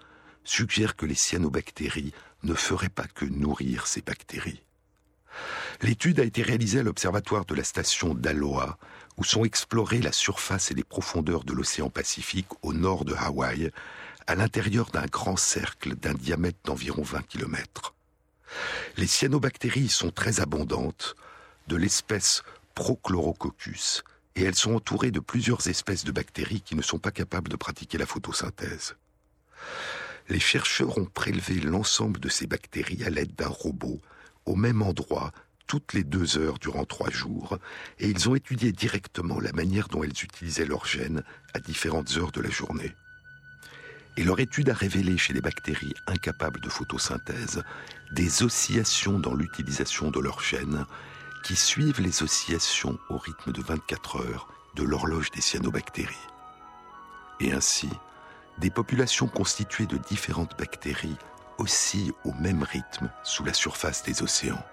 suggère 0.48 0.96
que 0.96 1.06
les 1.06 1.14
cyanobactéries 1.14 2.12
ne 2.42 2.54
feraient 2.54 2.88
pas 2.88 3.06
que 3.06 3.24
nourrir 3.24 3.86
ces 3.86 4.00
bactéries. 4.00 4.62
L'étude 5.82 6.20
a 6.20 6.24
été 6.24 6.42
réalisée 6.42 6.80
à 6.80 6.82
l'observatoire 6.82 7.44
de 7.44 7.54
la 7.54 7.64
station 7.64 8.14
d'Aloha, 8.14 8.78
où 9.16 9.24
sont 9.24 9.44
explorées 9.44 10.00
la 10.00 10.12
surface 10.12 10.70
et 10.70 10.74
les 10.74 10.84
profondeurs 10.84 11.44
de 11.44 11.52
l'océan 11.52 11.90
Pacifique 11.90 12.48
au 12.62 12.72
nord 12.72 13.04
de 13.04 13.14
Hawaï, 13.14 13.70
à 14.26 14.34
l'intérieur 14.34 14.90
d'un 14.90 15.06
grand 15.06 15.36
cercle 15.36 15.94
d'un 15.94 16.14
diamètre 16.14 16.58
d'environ 16.64 17.02
20 17.02 17.22
km. 17.22 17.94
Les 18.96 19.06
cyanobactéries 19.06 19.88
sont 19.88 20.10
très 20.10 20.40
abondantes, 20.40 21.14
de 21.68 21.76
l'espèce 21.76 22.42
Prochlorococcus, 22.74 24.02
et 24.36 24.44
elles 24.44 24.54
sont 24.54 24.74
entourées 24.74 25.10
de 25.10 25.20
plusieurs 25.20 25.66
espèces 25.68 26.04
de 26.04 26.12
bactéries 26.12 26.62
qui 26.62 26.74
ne 26.74 26.82
sont 26.82 26.98
pas 26.98 27.10
capables 27.10 27.50
de 27.50 27.56
pratiquer 27.56 27.98
la 27.98 28.06
photosynthèse. 28.06 28.96
Les 30.28 30.40
chercheurs 30.40 30.98
ont 30.98 31.06
prélevé 31.06 31.54
l'ensemble 31.60 32.20
de 32.20 32.28
ces 32.28 32.46
bactéries 32.46 33.04
à 33.04 33.10
l'aide 33.10 33.34
d'un 33.34 33.48
robot, 33.48 34.00
au 34.44 34.56
même 34.56 34.82
endroit, 34.82 35.32
toutes 35.66 35.92
les 35.92 36.04
deux 36.04 36.38
heures 36.38 36.58
durant 36.58 36.84
trois 36.84 37.10
jours, 37.10 37.58
et 37.98 38.08
ils 38.08 38.28
ont 38.28 38.34
étudié 38.34 38.72
directement 38.72 39.40
la 39.40 39.52
manière 39.52 39.88
dont 39.88 40.02
elles 40.02 40.10
utilisaient 40.10 40.64
leurs 40.64 40.86
gènes 40.86 41.22
à 41.54 41.60
différentes 41.60 42.16
heures 42.16 42.32
de 42.32 42.40
la 42.40 42.50
journée. 42.50 42.94
Et 44.16 44.24
leur 44.24 44.40
étude 44.40 44.70
a 44.70 44.74
révélé 44.74 45.16
chez 45.16 45.32
les 45.32 45.40
bactéries 45.40 45.94
incapables 46.06 46.60
de 46.60 46.68
photosynthèse 46.68 47.62
des 48.12 48.42
oscillations 48.42 49.18
dans 49.18 49.34
l'utilisation 49.34 50.10
de 50.10 50.18
leurs 50.18 50.40
gènes 50.42 50.84
qui 51.44 51.54
suivent 51.54 52.00
les 52.00 52.22
oscillations 52.22 52.98
au 53.10 53.16
rythme 53.16 53.52
de 53.52 53.62
24 53.62 54.16
heures 54.16 54.48
de 54.74 54.82
l'horloge 54.82 55.30
des 55.30 55.40
cyanobactéries. 55.40 56.16
Et 57.40 57.52
ainsi, 57.52 57.88
des 58.58 58.70
populations 58.70 59.28
constituées 59.28 59.86
de 59.86 59.96
différentes 59.96 60.56
bactéries 60.58 61.16
oscillent 61.58 62.12
au 62.24 62.32
même 62.34 62.62
rythme 62.62 63.10
sous 63.22 63.44
la 63.44 63.54
surface 63.54 64.02
des 64.02 64.22
océans. 64.22 64.64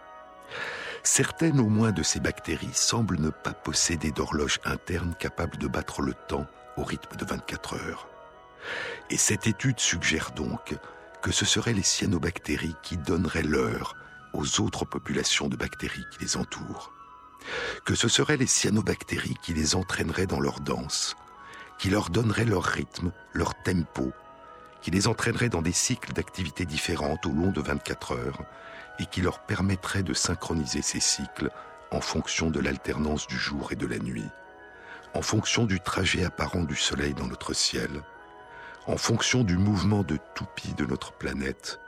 Certaines 1.03 1.59
au 1.59 1.67
moins 1.67 1.91
de 1.91 2.03
ces 2.03 2.19
bactéries 2.19 2.73
semblent 2.73 3.19
ne 3.19 3.29
pas 3.29 3.53
posséder 3.53 4.11
d'horloge 4.11 4.59
interne 4.65 5.15
capable 5.19 5.57
de 5.57 5.67
battre 5.67 6.01
le 6.01 6.13
temps 6.13 6.47
au 6.77 6.83
rythme 6.83 7.15
de 7.15 7.25
24 7.25 7.75
heures. 7.75 8.07
Et 9.09 9.17
cette 9.17 9.45
étude 9.45 9.79
suggère 9.79 10.31
donc 10.31 10.75
que 11.21 11.31
ce 11.31 11.45
seraient 11.45 11.73
les 11.73 11.83
cyanobactéries 11.83 12.75
qui 12.81 12.97
donneraient 12.97 13.43
l'heure 13.43 13.95
aux 14.33 14.61
autres 14.61 14.85
populations 14.85 15.47
de 15.47 15.55
bactéries 15.55 16.05
qui 16.11 16.19
les 16.21 16.37
entourent. 16.37 16.91
Que 17.85 17.93
ce 17.93 18.07
seraient 18.07 18.37
les 18.37 18.47
cyanobactéries 18.47 19.37
qui 19.43 19.53
les 19.53 19.75
entraîneraient 19.75 20.25
dans 20.25 20.39
leur 20.39 20.59
danse, 20.59 21.15
qui 21.77 21.89
leur 21.89 22.09
donneraient 22.09 22.45
leur 22.45 22.63
rythme, 22.63 23.11
leur 23.33 23.53
tempo, 23.63 24.11
qui 24.81 24.91
les 24.91 25.07
entraîneraient 25.07 25.49
dans 25.49 25.61
des 25.61 25.71
cycles 25.71 26.13
d'activités 26.13 26.65
différentes 26.65 27.25
au 27.25 27.31
long 27.31 27.51
de 27.51 27.61
24 27.61 28.13
heures 28.13 28.43
et 28.99 29.05
qui 29.05 29.21
leur 29.21 29.39
permettraient 29.39 30.03
de 30.03 30.13
synchroniser 30.13 30.81
ces 30.81 30.99
cycles 30.99 31.49
en 31.91 32.01
fonction 32.01 32.49
de 32.49 32.59
l'alternance 32.59 33.27
du 33.27 33.37
jour 33.37 33.71
et 33.71 33.75
de 33.75 33.87
la 33.87 33.99
nuit, 33.99 34.29
en 35.13 35.21
fonction 35.21 35.65
du 35.65 35.79
trajet 35.79 36.23
apparent 36.23 36.63
du 36.63 36.75
Soleil 36.75 37.13
dans 37.13 37.27
notre 37.27 37.53
ciel, 37.53 37.89
en 38.87 38.97
fonction 38.97 39.43
du 39.43 39.57
mouvement 39.57 40.03
de 40.03 40.17
toupie 40.35 40.73
de 40.73 40.85
notre 40.85 41.13
planète, 41.13 41.79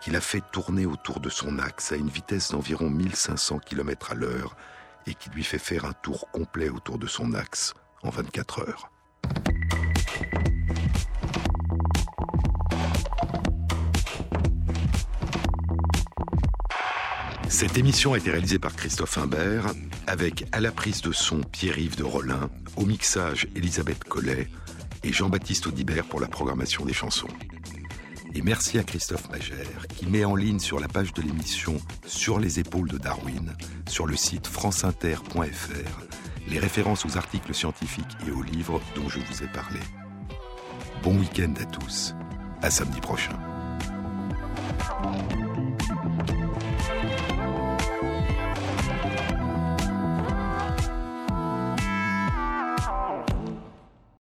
qu'il 0.00 0.16
a 0.16 0.20
fait 0.20 0.42
tourner 0.52 0.86
autour 0.86 1.20
de 1.20 1.28
son 1.28 1.58
axe 1.58 1.92
à 1.92 1.96
une 1.96 2.08
vitesse 2.08 2.52
d'environ 2.52 2.88
1500 2.88 3.58
km 3.58 4.12
à 4.12 4.14
l'heure 4.14 4.56
et 5.06 5.14
qui 5.14 5.30
lui 5.30 5.44
fait 5.44 5.58
faire 5.58 5.84
un 5.84 5.92
tour 5.92 6.30
complet 6.30 6.68
autour 6.68 6.98
de 6.98 7.06
son 7.06 7.34
axe 7.34 7.74
en 8.02 8.10
24 8.10 8.60
heures. 8.60 8.90
Cette 17.58 17.76
émission 17.76 18.12
a 18.12 18.18
été 18.18 18.30
réalisée 18.30 18.60
par 18.60 18.76
Christophe 18.76 19.18
Imbert, 19.18 19.72
avec 20.06 20.46
à 20.52 20.60
la 20.60 20.70
prise 20.70 21.02
de 21.02 21.10
son 21.10 21.40
Pierre-Yves 21.40 21.96
de 21.96 22.04
Rollin, 22.04 22.50
au 22.76 22.86
mixage 22.86 23.48
Elisabeth 23.56 24.04
Collet 24.04 24.46
et 25.02 25.12
Jean-Baptiste 25.12 25.66
Audibert 25.66 26.04
pour 26.04 26.20
la 26.20 26.28
programmation 26.28 26.84
des 26.84 26.92
chansons. 26.92 27.26
Et 28.32 28.42
merci 28.42 28.78
à 28.78 28.84
Christophe 28.84 29.28
Magère 29.30 29.88
qui 29.96 30.06
met 30.06 30.24
en 30.24 30.36
ligne 30.36 30.60
sur 30.60 30.78
la 30.78 30.86
page 30.86 31.12
de 31.14 31.20
l'émission 31.20 31.78
Sur 32.06 32.38
les 32.38 32.60
épaules 32.60 32.90
de 32.90 32.96
Darwin, 32.96 33.56
sur 33.88 34.06
le 34.06 34.14
site 34.14 34.46
franceinter.fr, 34.46 36.00
les 36.48 36.60
références 36.60 37.04
aux 37.06 37.16
articles 37.16 37.54
scientifiques 37.54 38.16
et 38.28 38.30
aux 38.30 38.42
livres 38.44 38.80
dont 38.94 39.08
je 39.08 39.18
vous 39.18 39.42
ai 39.42 39.48
parlé. 39.48 39.80
Bon 41.02 41.18
week-end 41.18 41.54
à 41.60 41.64
tous. 41.64 42.14
À 42.62 42.70
samedi 42.70 43.00
prochain. 43.00 43.36